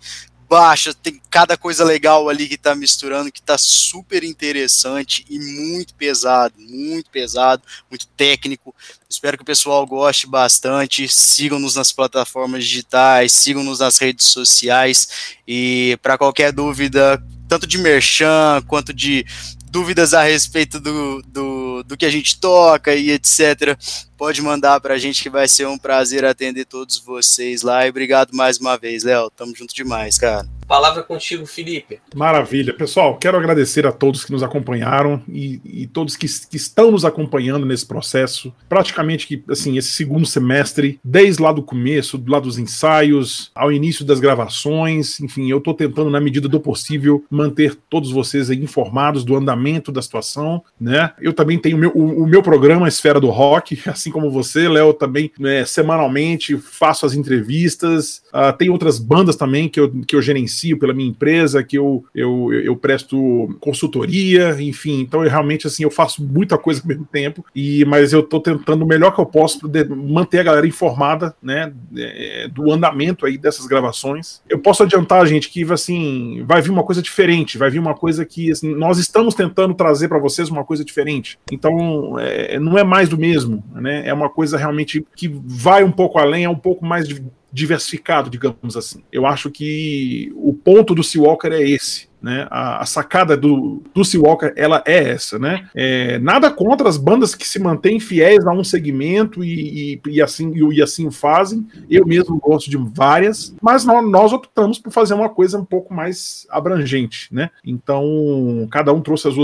baixa, 0.48 0.94
tem 0.94 1.20
cada 1.30 1.56
coisa 1.56 1.84
legal 1.84 2.28
ali 2.28 2.48
que 2.48 2.56
tá 2.56 2.74
misturando, 2.74 3.30
que 3.30 3.42
tá 3.42 3.58
super 3.58 4.24
interessante 4.24 5.24
e 5.28 5.38
muito 5.38 5.94
pesado, 5.94 6.54
muito 6.58 7.10
pesado, 7.10 7.62
muito 7.90 8.06
técnico. 8.08 8.74
Espero 9.08 9.36
que 9.36 9.42
o 9.42 9.46
pessoal 9.46 9.86
goste 9.86 10.26
bastante. 10.26 11.06
Sigam-nos 11.08 11.74
nas 11.74 11.92
plataformas 11.92 12.64
digitais, 12.64 13.32
sigam-nos 13.32 13.80
nas 13.80 13.98
redes 13.98 14.26
sociais 14.26 15.36
e 15.46 15.98
para 16.02 16.16
qualquer 16.16 16.50
dúvida, 16.50 17.22
tanto 17.46 17.66
de 17.66 17.76
merchan 17.76 18.62
quanto 18.66 18.92
de 18.92 19.26
dúvidas 19.68 20.14
a 20.14 20.22
respeito 20.22 20.80
do, 20.80 21.22
do, 21.22 21.82
do 21.84 21.96
que 21.96 22.06
a 22.06 22.10
gente 22.10 22.38
toca 22.40 22.94
e 22.94 23.10
etc 23.10 23.76
pode 24.18 24.42
mandar 24.42 24.80
para 24.80 24.94
a 24.94 24.98
gente 24.98 25.22
que 25.22 25.30
vai 25.30 25.46
ser 25.46 25.68
um 25.68 25.78
prazer 25.78 26.24
atender 26.24 26.64
todos 26.64 26.98
vocês 26.98 27.62
lá. 27.62 27.86
E 27.86 27.90
obrigado 27.90 28.34
mais 28.34 28.58
uma 28.58 28.76
vez, 28.76 29.04
Léo. 29.04 29.30
Tamo 29.30 29.54
junto 29.56 29.72
demais, 29.72 30.18
cara. 30.18 30.46
Palavra 30.68 31.02
contigo, 31.02 31.46
Felipe. 31.46 31.98
Maravilha. 32.14 32.74
Pessoal, 32.74 33.16
quero 33.16 33.38
agradecer 33.38 33.86
a 33.86 33.92
todos 33.92 34.22
que 34.22 34.30
nos 34.30 34.42
acompanharam 34.42 35.22
e, 35.26 35.62
e 35.64 35.86
todos 35.86 36.14
que, 36.14 36.26
que, 36.26 36.58
estão 36.58 36.90
nos 36.90 37.06
acompanhando 37.06 37.64
nesse 37.64 37.86
processo. 37.86 38.52
Praticamente 38.68 39.26
que, 39.26 39.42
assim, 39.48 39.78
esse 39.78 39.92
segundo 39.92 40.26
semestre, 40.26 41.00
desde 41.02 41.42
lá 41.42 41.52
do 41.52 41.62
começo, 41.62 42.18
do 42.18 42.30
lado 42.30 42.42
dos 42.42 42.58
ensaios, 42.58 43.50
ao 43.54 43.72
início 43.72 44.04
das 44.04 44.20
gravações, 44.20 45.18
enfim, 45.20 45.50
eu 45.50 45.56
estou 45.56 45.72
tentando, 45.72 46.10
na 46.10 46.20
medida 46.20 46.46
do 46.46 46.60
possível, 46.60 47.24
manter 47.30 47.74
todos 47.88 48.12
vocês 48.12 48.50
informados 48.50 49.24
do 49.24 49.34
andamento 49.34 49.90
da 49.90 50.02
situação, 50.02 50.62
né? 50.78 51.12
Eu 51.18 51.32
também 51.32 51.58
tenho 51.58 51.78
meu, 51.78 51.92
o, 51.94 52.24
o 52.24 52.26
meu 52.26 52.42
programa 52.42 52.86
Esfera 52.86 53.18
do 53.18 53.30
Rock, 53.30 53.80
assim 53.88 54.07
assim 54.08 54.10
como 54.10 54.30
você, 54.30 54.68
Léo, 54.68 54.92
também 54.94 55.30
né, 55.38 55.64
semanalmente 55.64 56.56
faço 56.56 57.04
as 57.04 57.14
entrevistas. 57.14 58.22
Uh, 58.28 58.56
tem 58.56 58.70
outras 58.70 58.98
bandas 58.98 59.36
também 59.36 59.68
que 59.68 59.78
eu, 59.78 59.90
que 60.06 60.16
eu 60.16 60.22
gerencio 60.22 60.78
pela 60.78 60.94
minha 60.94 61.08
empresa, 61.08 61.62
que 61.62 61.76
eu, 61.76 62.04
eu, 62.14 62.52
eu 62.52 62.76
presto 62.76 63.56
consultoria, 63.60 64.56
enfim. 64.60 65.00
Então, 65.00 65.22
eu 65.22 65.30
realmente 65.30 65.66
assim, 65.66 65.82
eu 65.82 65.90
faço 65.90 66.24
muita 66.24 66.56
coisa 66.56 66.80
ao 66.80 66.88
mesmo 66.88 67.04
tempo, 67.04 67.44
e 67.54 67.84
mas 67.84 68.12
eu 68.12 68.20
estou 68.20 68.40
tentando 68.40 68.84
o 68.84 68.88
melhor 68.88 69.14
que 69.14 69.20
eu 69.20 69.26
posso 69.26 69.60
manter 69.96 70.40
a 70.40 70.44
galera 70.44 70.66
informada, 70.66 71.34
né, 71.42 71.72
é, 71.96 72.48
do 72.48 72.72
andamento 72.72 73.26
aí 73.26 73.36
dessas 73.36 73.66
gravações. 73.66 74.40
Eu 74.48 74.58
posso 74.58 74.82
adiantar, 74.82 75.26
gente, 75.26 75.50
que 75.50 75.64
assim, 75.72 76.42
vai 76.46 76.62
vir 76.62 76.70
uma 76.70 76.82
coisa 76.82 77.02
diferente, 77.02 77.58
vai 77.58 77.70
vir 77.70 77.78
uma 77.78 77.94
coisa 77.94 78.24
que 78.24 78.50
assim, 78.50 78.74
nós 78.74 78.98
estamos 78.98 79.34
tentando 79.34 79.74
trazer 79.74 80.08
para 80.08 80.18
vocês 80.18 80.48
uma 80.48 80.64
coisa 80.64 80.84
diferente. 80.84 81.38
Então, 81.50 82.18
é, 82.18 82.58
não 82.58 82.78
é 82.78 82.84
mais 82.84 83.08
do 83.08 83.18
mesmo, 83.18 83.62
né? 83.74 83.97
É 84.06 84.12
uma 84.12 84.28
coisa 84.28 84.56
realmente 84.56 85.04
que 85.16 85.28
vai 85.28 85.84
um 85.84 85.92
pouco 85.92 86.18
além, 86.18 86.44
é 86.44 86.48
um 86.48 86.54
pouco 86.58 86.84
mais 86.84 87.06
di- 87.08 87.22
diversificado, 87.52 88.30
digamos 88.30 88.76
assim. 88.76 89.02
Eu 89.12 89.26
acho 89.26 89.50
que 89.50 90.32
o 90.36 90.52
ponto 90.52 90.94
do 90.94 91.02
Seawalker 91.02 91.52
é 91.52 91.62
esse. 91.62 92.07
Né? 92.20 92.48
A, 92.50 92.82
a 92.82 92.86
sacada 92.86 93.36
do, 93.36 93.80
do 93.94 94.04
Seawalker 94.04 94.52
ela 94.56 94.82
é 94.84 95.10
essa, 95.10 95.38
né? 95.38 95.68
É, 95.74 96.18
nada 96.18 96.50
contra 96.50 96.88
as 96.88 96.96
bandas 96.96 97.32
que 97.34 97.46
se 97.46 97.60
mantêm 97.60 98.00
fiéis 98.00 98.44
a 98.44 98.52
um 98.52 98.64
segmento 98.64 99.44
e, 99.44 100.00
e, 100.04 100.10
e 100.14 100.20
assim 100.22 100.52
e, 100.52 100.74
e 100.78 100.82
assim 100.82 101.10
fazem. 101.12 101.66
Eu 101.88 102.04
mesmo 102.04 102.36
gosto 102.38 102.68
de 102.68 102.76
várias, 102.76 103.54
mas 103.62 103.84
nó- 103.84 104.02
nós 104.02 104.32
optamos 104.32 104.78
por 104.80 104.90
fazer 104.92 105.14
uma 105.14 105.28
coisa 105.28 105.58
um 105.58 105.64
pouco 105.64 105.94
mais 105.94 106.44
abrangente, 106.50 107.28
né? 107.32 107.50
Então 107.64 108.66
cada 108.70 108.92
um 108.92 109.00
trouxe 109.00 109.28
as, 109.28 109.34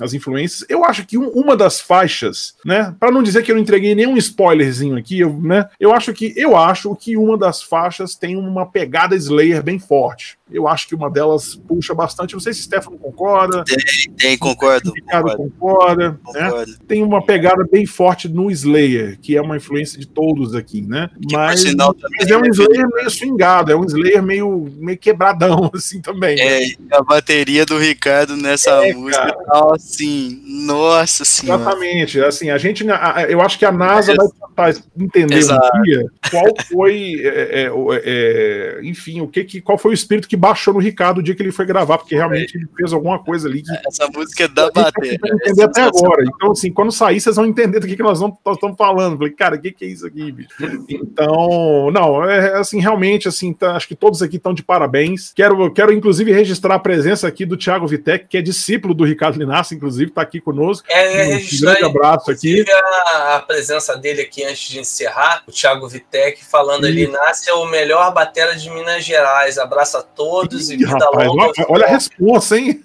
as 0.00 0.14
influências. 0.14 0.64
Eu 0.68 0.84
acho 0.84 1.04
que 1.06 1.18
um- 1.18 1.30
uma 1.30 1.56
das 1.56 1.80
faixas, 1.80 2.54
né? 2.64 2.94
Para 2.98 3.10
não 3.10 3.22
dizer 3.22 3.42
que 3.42 3.50
eu 3.50 3.56
não 3.56 3.62
entreguei 3.62 3.94
nenhum 3.94 4.16
spoilerzinho 4.16 4.96
aqui, 4.96 5.18
eu, 5.20 5.32
né? 5.40 5.68
Eu 5.78 5.92
acho 5.92 6.12
que 6.12 6.32
eu 6.36 6.56
acho 6.56 6.94
que 6.94 7.16
uma 7.16 7.36
das 7.36 7.62
faixas 7.62 8.14
tem 8.14 8.36
uma 8.36 8.66
pegada 8.66 9.16
Slayer 9.16 9.62
bem 9.62 9.78
forte. 9.78 10.38
Eu 10.52 10.66
acho 10.68 10.88
que 10.88 10.94
uma 10.94 11.10
delas 11.10 11.54
puxa 11.68 11.94
bastante. 11.94 12.32
Não 12.34 12.40
sei 12.40 12.52
se 12.52 12.62
Stefano 12.62 12.98
concorda. 12.98 13.64
Tem, 13.64 13.76
tem, 14.16 14.38
concordo. 14.38 14.92
Ricardo 14.92 15.36
Concordo. 15.36 15.50
concorda, 15.58 16.08
né? 16.34 16.44
concordo. 16.50 16.78
Tem 16.86 17.02
uma 17.02 17.24
pegada 17.24 17.66
bem 17.70 17.86
forte 17.86 18.28
no 18.28 18.50
Slayer, 18.50 19.18
que 19.20 19.36
é 19.36 19.40
uma 19.42 19.56
influência 19.56 19.98
de 19.98 20.06
todos 20.06 20.54
aqui, 20.54 20.82
né? 20.82 21.08
Mas, 21.32 21.60
sinal 21.62 21.94
também 21.94 22.18
mas 22.20 22.30
é 22.30 22.36
um 22.36 22.44
é 22.44 22.48
Slayer 22.48 22.88
meio 22.88 23.10
swingado, 23.10 23.72
é 23.72 23.76
um 23.76 23.84
Slayer 23.84 24.22
meio, 24.22 24.70
meio 24.78 24.98
quebradão, 24.98 25.70
assim 25.74 26.00
também. 26.00 26.36
né? 26.36 26.42
É, 26.42 26.66
e 26.66 26.78
a 26.92 27.02
bateria 27.02 27.64
do 27.66 27.78
Ricardo 27.78 28.36
nessa 28.36 28.70
É, 28.86 28.92
música 28.92 29.32
tá 29.46 29.68
assim, 29.74 30.40
nossa 30.46 31.24
senhora. 31.24 31.60
Exatamente, 31.62 32.20
assim, 32.20 32.50
a 32.50 32.58
gente, 32.58 32.84
eu 33.28 33.40
acho 33.40 33.58
que 33.58 33.64
a 33.64 33.72
NASA 33.72 34.14
vai 34.56 34.72
tentar 34.74 34.82
entender 34.98 35.36
Exato. 35.36 35.78
um 35.78 35.82
dia 35.82 36.04
qual 36.30 36.44
foi, 36.70 37.14
é, 37.22 37.62
é, 37.64 37.72
o- 37.72 37.88
é, 37.92 38.80
enfim, 38.82 39.20
o 39.20 39.28
que, 39.28 39.44
que, 39.44 39.60
qual 39.60 39.78
foi 39.78 39.90
o 39.90 39.94
espírito 39.94 40.28
que 40.28 40.36
baixou 40.40 40.74
no 40.74 40.80
Ricardo 40.80 41.18
o 41.18 41.22
dia 41.22 41.34
que 41.34 41.42
ele 41.42 41.52
foi 41.52 41.66
gravar, 41.66 41.98
porque 41.98 42.14
realmente 42.14 42.56
ele 42.56 42.66
fez 42.76 42.92
alguma 42.92 43.18
coisa 43.22 43.46
ali 43.48 43.62
que 43.62 43.70
Essa 43.86 44.08
música 44.08 44.44
é 44.44 44.48
da 44.48 44.70
bateria. 44.70 45.18
entender 45.22 45.62
até 45.64 45.82
agora. 45.82 46.24
Então, 46.24 46.52
assim, 46.52 46.72
quando 46.72 46.90
sair, 46.90 47.20
vocês 47.20 47.36
vão 47.36 47.46
entender 47.46 47.78
do 47.80 47.86
que, 47.86 47.96
que 47.96 48.02
nós 48.02 48.18
estamos 48.20 48.76
falando. 48.76 49.18
Falei, 49.18 49.32
cara, 49.32 49.56
o 49.56 49.60
que, 49.60 49.70
que 49.72 49.84
é 49.84 49.88
isso 49.88 50.06
aqui, 50.06 50.32
bicho? 50.32 50.48
Então, 50.88 51.90
não, 51.92 52.24
é 52.28 52.56
assim, 52.58 52.80
realmente, 52.80 53.28
assim, 53.28 53.52
tá- 53.52 53.76
acho 53.76 53.86
que 53.88 53.94
todos 53.94 54.22
aqui 54.22 54.36
estão 54.36 54.54
de 54.54 54.62
parabéns. 54.62 55.32
Quero, 55.34 55.70
quero, 55.72 55.92
inclusive, 55.92 56.32
registrar 56.32 56.74
a 56.74 56.78
presença 56.78 57.28
aqui 57.28 57.44
do 57.44 57.56
Thiago 57.56 57.86
Vitec, 57.86 58.26
que 58.28 58.36
é 58.38 58.42
discípulo 58.42 58.94
do 58.94 59.04
Ricardo 59.04 59.38
Linassi, 59.38 59.74
inclusive, 59.74 60.10
está 60.10 60.22
aqui 60.22 60.40
conosco. 60.40 60.86
É, 60.90 61.24
Um 61.26 61.28
registrar 61.34 61.72
grande 61.76 61.84
abraço 61.86 62.30
aqui. 62.30 62.64
a, 62.70 63.36
a 63.36 63.40
presença 63.40 63.96
dele 63.96 64.22
aqui 64.22 64.44
antes 64.44 64.68
de 64.68 64.78
encerrar, 64.80 65.42
o 65.46 65.52
Thiago 65.52 65.86
Vitec 65.88 66.44
falando 66.44 66.86
ali, 66.86 67.06
Nasce 67.06 67.50
é 67.50 67.54
o 67.54 67.66
melhor 67.66 68.12
batera 68.14 68.54
de 68.56 68.70
Minas 68.70 69.04
Gerais. 69.04 69.58
Abraço 69.58 69.96
a 69.96 70.02
todos 70.02 70.29
e 70.70 70.74
Ih, 70.74 70.76
vida 70.78 70.90
rapaz, 70.90 71.28
longa. 71.28 71.42
olha, 71.42 71.66
olha 71.68 71.84
a 71.86 71.88
resposta, 71.88 72.56
hein? 72.58 72.82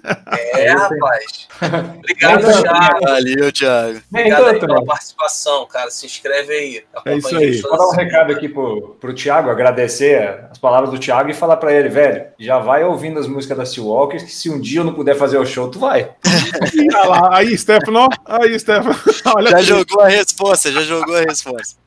É, 0.53 0.72
rapaz. 0.72 1.47
Obrigado, 1.97 2.41
Thiago. 2.61 2.99
Valeu, 3.05 3.51
Thiago. 3.51 4.01
Obrigado 4.09 4.45
aí 4.47 4.59
pela 4.59 4.85
participação, 4.85 5.65
cara. 5.67 5.89
Se 5.91 6.05
inscreve 6.05 6.53
aí. 6.53 6.84
É 7.05 7.15
isso 7.15 7.27
Acompanhe 7.27 7.45
aí. 7.51 7.61
Vou 7.61 7.77
dar 7.77 7.88
um 7.88 7.91
recado 7.91 8.31
aqui 8.31 8.49
pro, 8.49 8.95
pro 8.99 9.13
Thiago, 9.13 9.49
agradecer 9.49 10.45
as 10.51 10.57
palavras 10.57 10.89
do 10.91 10.99
Thiago 10.99 11.30
e 11.30 11.34
falar 11.34 11.57
pra 11.57 11.73
ele, 11.73 11.89
velho, 11.89 12.26
já 12.39 12.59
vai 12.59 12.84
ouvindo 12.84 13.19
as 13.19 13.27
músicas 13.27 13.57
da 13.57 13.65
Seawalkers, 13.65 14.23
que 14.23 14.31
se 14.31 14.49
um 14.49 14.59
dia 14.59 14.80
eu 14.81 14.85
não 14.85 14.93
puder 14.93 15.15
fazer 15.15 15.38
o 15.38 15.45
show, 15.45 15.69
tu 15.69 15.80
vai. 15.80 16.11
Ih, 16.73 16.88
olha 16.95 17.09
lá, 17.09 17.38
aí, 17.38 17.57
Stefano, 17.57 18.07
aí, 18.26 18.59
Stefano. 18.59 18.95
Olha 19.35 19.49
Já 19.51 19.57
aqui. 19.57 19.65
jogou 19.65 20.01
a 20.01 20.07
resposta, 20.07 20.72
já 20.72 20.81
jogou 20.81 21.15
a 21.15 21.22
resposta. 21.22 21.77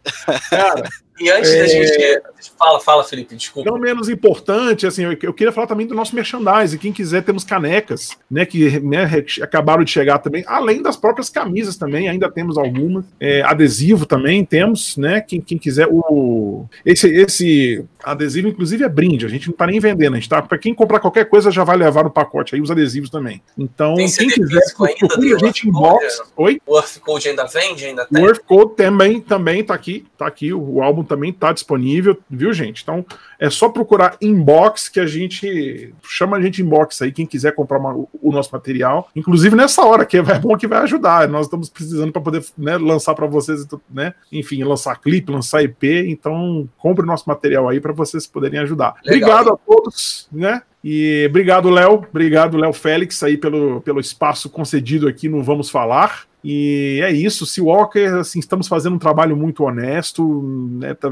Cara, 0.51 0.82
E 1.20 1.31
antes 1.31 1.51
É. 1.51 1.59
da 1.59 1.66
gente. 1.66 2.23
Fala, 2.59 2.81
fala, 2.81 3.05
Felipe, 3.05 3.35
desculpa. 3.35 3.70
Não 3.70 3.78
menos 3.78 4.09
importante, 4.09 4.86
assim, 4.86 5.05
eu, 5.05 5.16
eu 5.23 5.32
queria 5.32 5.53
falar 5.53 5.66
também 5.66 5.86
do 5.86 5.95
nosso 5.95 6.15
merchandising. 6.15 6.78
Quem 6.78 6.93
quiser, 6.93 7.23
temos 7.23 7.45
canecas, 7.45 8.11
né, 8.31 8.45
que 8.45 8.81
né, 8.81 9.24
acabaram 9.43 9.82
de 9.85 9.90
chegar 9.90 10.19
também, 10.19 10.45
além 10.47 10.82
das 10.82 10.97
próprias 10.97 11.28
camisas 11.28 11.77
também, 11.77 12.09
ainda 12.09 12.31
temos 12.31 12.57
algumas. 12.57 13.05
É, 13.20 13.43
adesivo 13.43 14.07
também 14.07 14.45
temos, 14.45 14.97
né? 14.97 15.20
Quem, 15.20 15.40
quem 15.40 15.59
quiser, 15.59 15.89
o 15.90 16.66
esse, 16.85 17.09
esse 17.09 17.85
adesivo, 18.12 18.48
inclusive, 18.48 18.85
é 18.85 18.89
brinde. 18.89 19.26
A 19.26 19.28
gente 19.28 19.48
não 19.48 19.56
tá 19.56 19.66
nem 19.66 19.78
vendendo, 19.78 20.14
a 20.14 20.16
gente 20.16 20.28
tá. 20.28 20.40
Para 20.40 20.59
quem 20.59 20.74
comprar 20.74 21.01
qualquer 21.01 21.26
coisa, 21.26 21.51
já 21.51 21.64
vai 21.64 21.76
levar 21.76 22.05
no 22.05 22.10
pacote 22.10 22.55
aí 22.55 22.60
os 22.60 22.70
adesivos 22.70 23.10
também. 23.10 23.43
Então, 23.56 23.94
Tem 23.94 24.10
quem 24.10 24.28
quiser, 24.28 24.60
procure 24.76 25.35
a 25.35 25.39
gente 25.39 25.68
em 25.68 25.72
box. 25.72 26.18
Code? 26.18 26.30
Oi? 26.36 26.60
O 26.66 26.76
Earth 26.76 26.98
Code 27.01 27.28
ainda 27.28 27.44
vende? 27.47 27.85
Ainda 27.85 28.05
O 28.05 28.14
tem? 28.14 28.24
Earth 28.24 28.44
Code 28.44 28.74
também, 28.76 29.20
também 29.20 29.62
tá 29.62 29.74
aqui, 29.74 30.06
tá 30.16 30.26
aqui, 30.26 30.52
o 30.52 30.82
álbum 30.82 31.05
também 31.05 31.32
tá 31.32 31.52
disponível, 31.52 32.18
viu, 32.30 32.52
gente? 32.52 32.82
Então 32.82 33.05
é 33.39 33.48
só 33.48 33.69
procurar 33.69 34.16
inbox 34.20 34.89
que 34.89 34.98
a 34.98 35.06
gente 35.06 35.94
chama 36.02 36.36
a 36.36 36.40
gente 36.40 36.60
inbox 36.60 37.01
aí, 37.02 37.12
quem 37.12 37.24
quiser 37.27 37.55
comprar 37.55 37.78
uma- 37.78 37.94
o, 37.94 38.32
nosso 38.32 38.51
material. 38.52 39.09
Inclusive 39.15 39.55
nessa 39.55 39.85
hora, 39.85 40.05
que 40.05 40.16
é 40.19 40.39
bom 40.39 40.56
que 40.56 40.66
vai 40.66 40.81
ajudar. 40.81 41.28
Nós 41.28 41.47
estamos 41.47 41.69
precisando 41.69 42.12
para 42.12 42.23
poder 42.23 42.44
né, 42.56 42.77
lançar 42.77 43.15
para 43.15 43.27
vocês, 43.27 43.66
né? 43.89 44.15
Enfim, 44.32 44.62
lançar 44.65 45.01
clipe, 45.01 45.31
lançar 45.31 45.62
EP. 45.62 45.85
Então 46.09 46.69
compre 46.78 47.05
o 47.05 47.06
nosso 47.06 47.28
material 47.28 47.69
aí 47.69 47.81
para 47.81 47.93
vocês 47.93 48.27
poderem 48.27 48.60
ajudar. 48.60 48.94
Legal. 49.05 49.31
Obrigado 49.31 49.55
a 49.55 49.56
todos, 49.56 50.28
né? 50.32 50.62
E 50.82 51.27
obrigado, 51.28 51.69
Léo. 51.70 52.05
Obrigado, 52.09 52.56
Léo 52.56 52.73
Félix, 52.73 53.23
aí 53.23 53.36
pelo, 53.36 53.81
pelo 53.81 54.01
espaço 54.01 54.48
concedido 54.48 55.09
aqui 55.09 55.28
no 55.28 55.43
Vamos 55.43 55.70
Falar. 55.70 56.27
E 56.43 57.01
é 57.02 57.10
isso, 57.10 57.44
Seawalker, 57.44 58.15
assim, 58.15 58.39
estamos 58.39 58.69
fazendo 58.69 58.94
um 58.94 58.98
trabalho 58.98 59.36
muito 59.36 59.65
honesto, 59.65 60.43
né, 60.73 60.94
tá, 60.94 61.10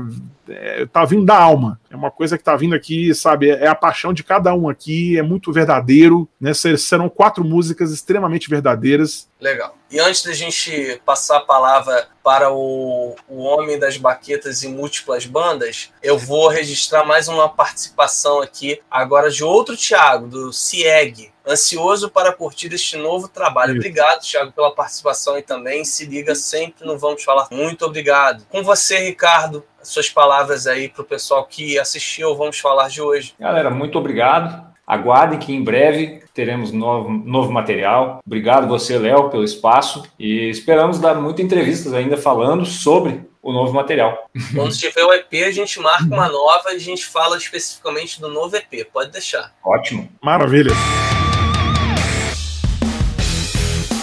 é, 0.48 0.86
tá 0.86 1.04
vindo 1.04 1.24
da 1.24 1.36
alma. 1.36 1.80
É 1.90 1.96
uma 1.96 2.10
coisa 2.10 2.38
que 2.38 2.44
tá 2.44 2.54
vindo 2.54 2.74
aqui, 2.74 3.12
sabe, 3.14 3.50
é, 3.50 3.64
é 3.64 3.66
a 3.66 3.74
paixão 3.74 4.12
de 4.12 4.22
cada 4.22 4.54
um 4.54 4.68
aqui, 4.68 5.18
é 5.18 5.22
muito 5.22 5.52
verdadeiro, 5.52 6.28
né? 6.40 6.54
ser- 6.54 6.78
Serão 6.78 7.08
quatro 7.08 7.44
músicas 7.44 7.90
extremamente 7.90 8.48
verdadeiras. 8.48 9.28
Legal. 9.40 9.76
E 9.90 9.98
antes 10.00 10.22
da 10.24 10.32
gente 10.32 11.00
passar 11.04 11.38
a 11.38 11.40
palavra 11.44 12.08
para 12.22 12.52
o, 12.52 13.14
o 13.28 13.38
homem 13.42 13.78
das 13.78 13.96
baquetas 13.96 14.62
e 14.62 14.68
múltiplas 14.68 15.26
bandas, 15.26 15.90
eu 16.02 16.16
vou 16.18 16.48
registrar 16.48 17.04
mais 17.04 17.28
uma 17.28 17.48
participação 17.48 18.40
aqui, 18.40 18.80
agora 18.90 19.30
de 19.30 19.44
outro 19.44 19.76
Thiago, 19.76 20.26
do 20.26 20.52
CIEG. 20.52 21.30
Ansioso 21.46 22.10
para 22.10 22.32
curtir 22.32 22.72
este 22.74 22.96
novo 22.96 23.28
trabalho. 23.28 23.70
Isso. 23.70 23.78
Obrigado, 23.78 24.20
Thiago, 24.20 24.52
pela 24.52 24.74
participação 24.74 25.38
e 25.38 25.42
também 25.42 25.84
se 25.84 26.04
liga 26.04 26.34
sempre 26.34 26.84
no 26.84 26.98
Vamos 26.98 27.22
Falar. 27.22 27.46
Muito 27.52 27.84
obrigado. 27.84 28.44
Com 28.48 28.62
você, 28.62 28.98
Ricardo, 28.98 29.64
as 29.80 29.88
suas 29.88 30.10
palavras 30.10 30.66
aí 30.66 30.88
para 30.88 31.02
o 31.02 31.04
pessoal 31.04 31.44
que 31.44 31.78
assistiu 31.78 32.28
ao 32.28 32.36
Vamos 32.36 32.58
Falar 32.58 32.88
de 32.88 33.00
hoje. 33.00 33.34
Galera, 33.38 33.70
muito 33.70 33.98
obrigado. 33.98 34.66
Aguardem 34.86 35.38
que 35.38 35.52
em 35.52 35.64
breve 35.64 36.22
teremos 36.32 36.70
novo, 36.70 37.10
novo 37.10 37.52
material. 37.52 38.20
Obrigado 38.24 38.68
você, 38.68 38.96
Léo, 38.96 39.30
pelo 39.30 39.42
espaço. 39.42 40.04
E 40.18 40.48
esperamos 40.48 41.00
dar 41.00 41.14
muitas 41.14 41.44
entrevistas 41.44 41.92
ainda 41.92 42.16
falando 42.16 42.64
sobre 42.64 43.28
o 43.42 43.52
novo 43.52 43.72
material. 43.72 44.28
Quando 44.54 44.74
tiver 44.78 45.04
o 45.04 45.12
EP, 45.12 45.32
a 45.46 45.50
gente 45.50 45.80
marca 45.80 46.04
uma 46.04 46.28
nova 46.28 46.72
e 46.72 46.76
a 46.76 46.80
gente 46.80 47.04
fala 47.04 47.36
especificamente 47.36 48.20
do 48.20 48.28
novo 48.28 48.56
EP. 48.56 48.86
Pode 48.92 49.10
deixar. 49.10 49.52
Ótimo. 49.64 50.08
Maravilha. 50.22 50.72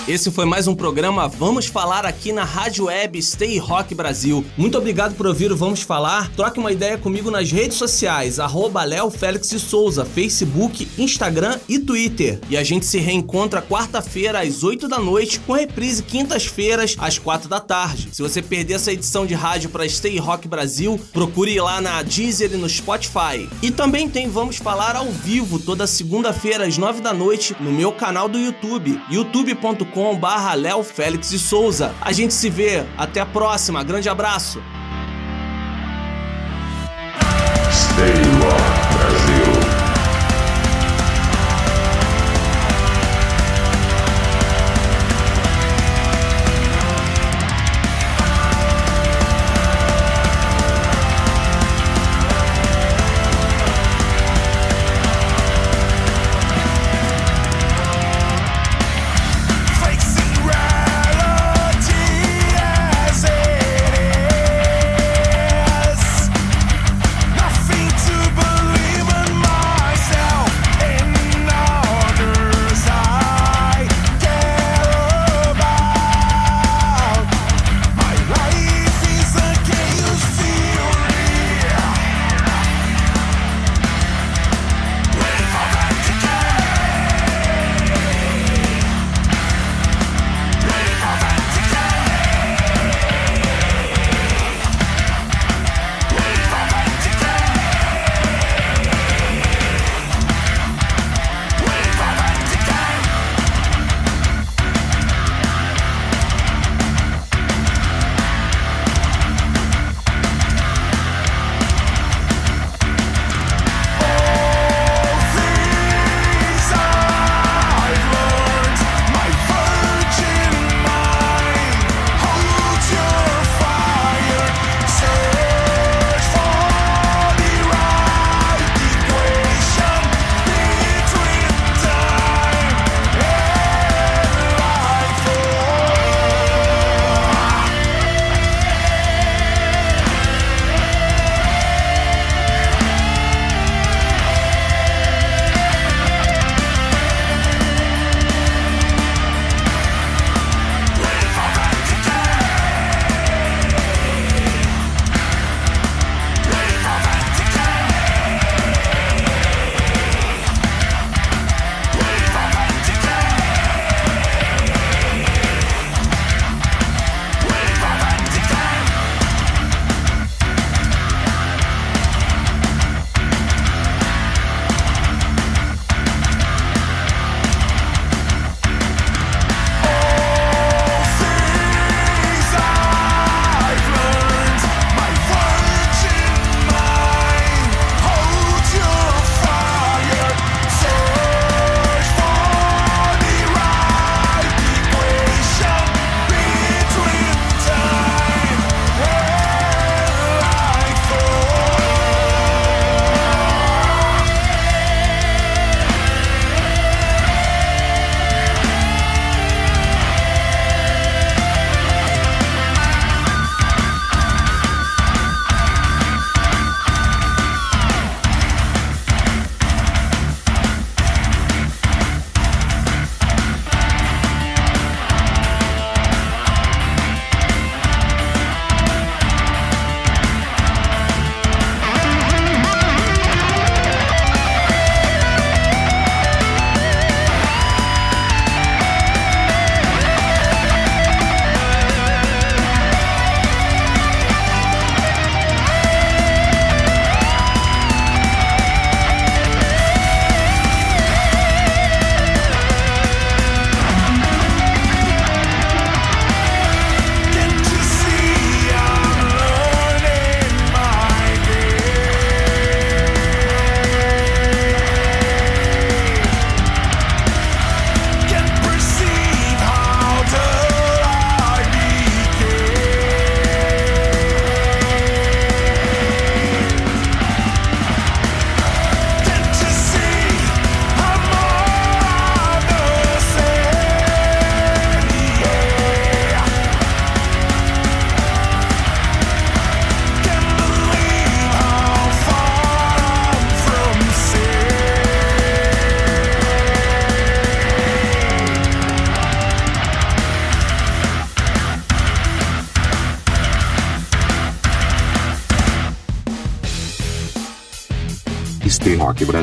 Esse 0.06 0.30
foi 0.30 0.44
mais 0.44 0.68
um 0.68 0.76
programa 0.76 1.30
Vamos 1.30 1.68
Falar 1.68 2.06
aqui 2.06 2.34
na 2.34 2.44
Rádio 2.44 2.86
Web 2.88 3.22
Stay 3.22 3.58
Rock 3.58 3.96
Brasil. 3.96 4.44
Muito 4.58 4.78
obrigado 4.78 5.16
por 5.16 5.26
ouvir 5.26 5.50
o 5.50 5.56
Vamos 5.56 5.82
Falar. 5.82 6.30
Troque 6.32 6.60
uma 6.60 6.74
ideia 6.74 6.98
comigo 6.98 7.32
nas 7.32 7.50
redes 7.50 7.78
sociais, 7.78 8.38
arroba 8.38 8.84
Léo 8.84 9.10
Félix 9.10 9.50
de 9.50 9.60
Souza, 9.60 10.04
Facebook, 10.04 10.90
Instagram 10.98 11.58
e 11.70 11.80
Twitter. 11.80 12.38
E 12.50 12.58
a 12.58 12.64
gente 12.66 12.86
se 12.86 13.00
reencontra 13.00 13.62
quarta-feira 13.62 14.42
às 14.42 14.62
8 14.62 14.90
da 14.90 15.00
noite, 15.00 15.40
com 15.40 15.54
reprise 15.54 16.04
quintas-feiras 16.04 16.98
às 17.00 17.18
4 17.18 17.48
da 17.48 17.62
tarde. 17.62 18.10
Se 18.12 18.22
você 18.22 18.42
perder 18.42 18.74
essa 18.74 18.92
edição 18.92 19.26
de 19.26 19.34
rádio 19.34 19.70
para 19.70 19.88
Stay 19.88 20.18
Rock 20.18 20.50
Brasil, 20.50 21.00
procure 21.14 21.58
lá 21.62 21.80
na 21.80 22.04
Deezer 22.04 22.52
e 22.52 22.58
no 22.58 22.68
Spotify. 22.68 23.48
E 23.62 23.72
também 23.72 24.10
tem 24.10 24.28
Vamos 24.28 24.58
Falar 24.58 24.98
ao 24.98 25.10
vivo 25.10 25.60
toda 25.60 25.88
segunda-feira 25.88 26.68
às 26.68 26.78
9 26.78 27.00
da 27.00 27.14
noite 27.14 27.56
no 27.62 27.72
meu 27.72 27.94
canal 27.94 28.28
do 28.28 28.38
YouTube, 28.38 29.02
youtube.com 29.10 29.93
barra 30.16 30.56
Léo 30.56 30.84
Félix 30.84 31.30
de 31.30 31.40
Souza. 31.40 31.94
A 32.02 32.12
gente 32.12 32.34
se 32.34 32.50
vê, 32.50 32.84
até 32.98 33.22
a 33.22 33.26
próxima, 33.26 33.84
grande 33.84 34.10
abraço! 34.10 34.62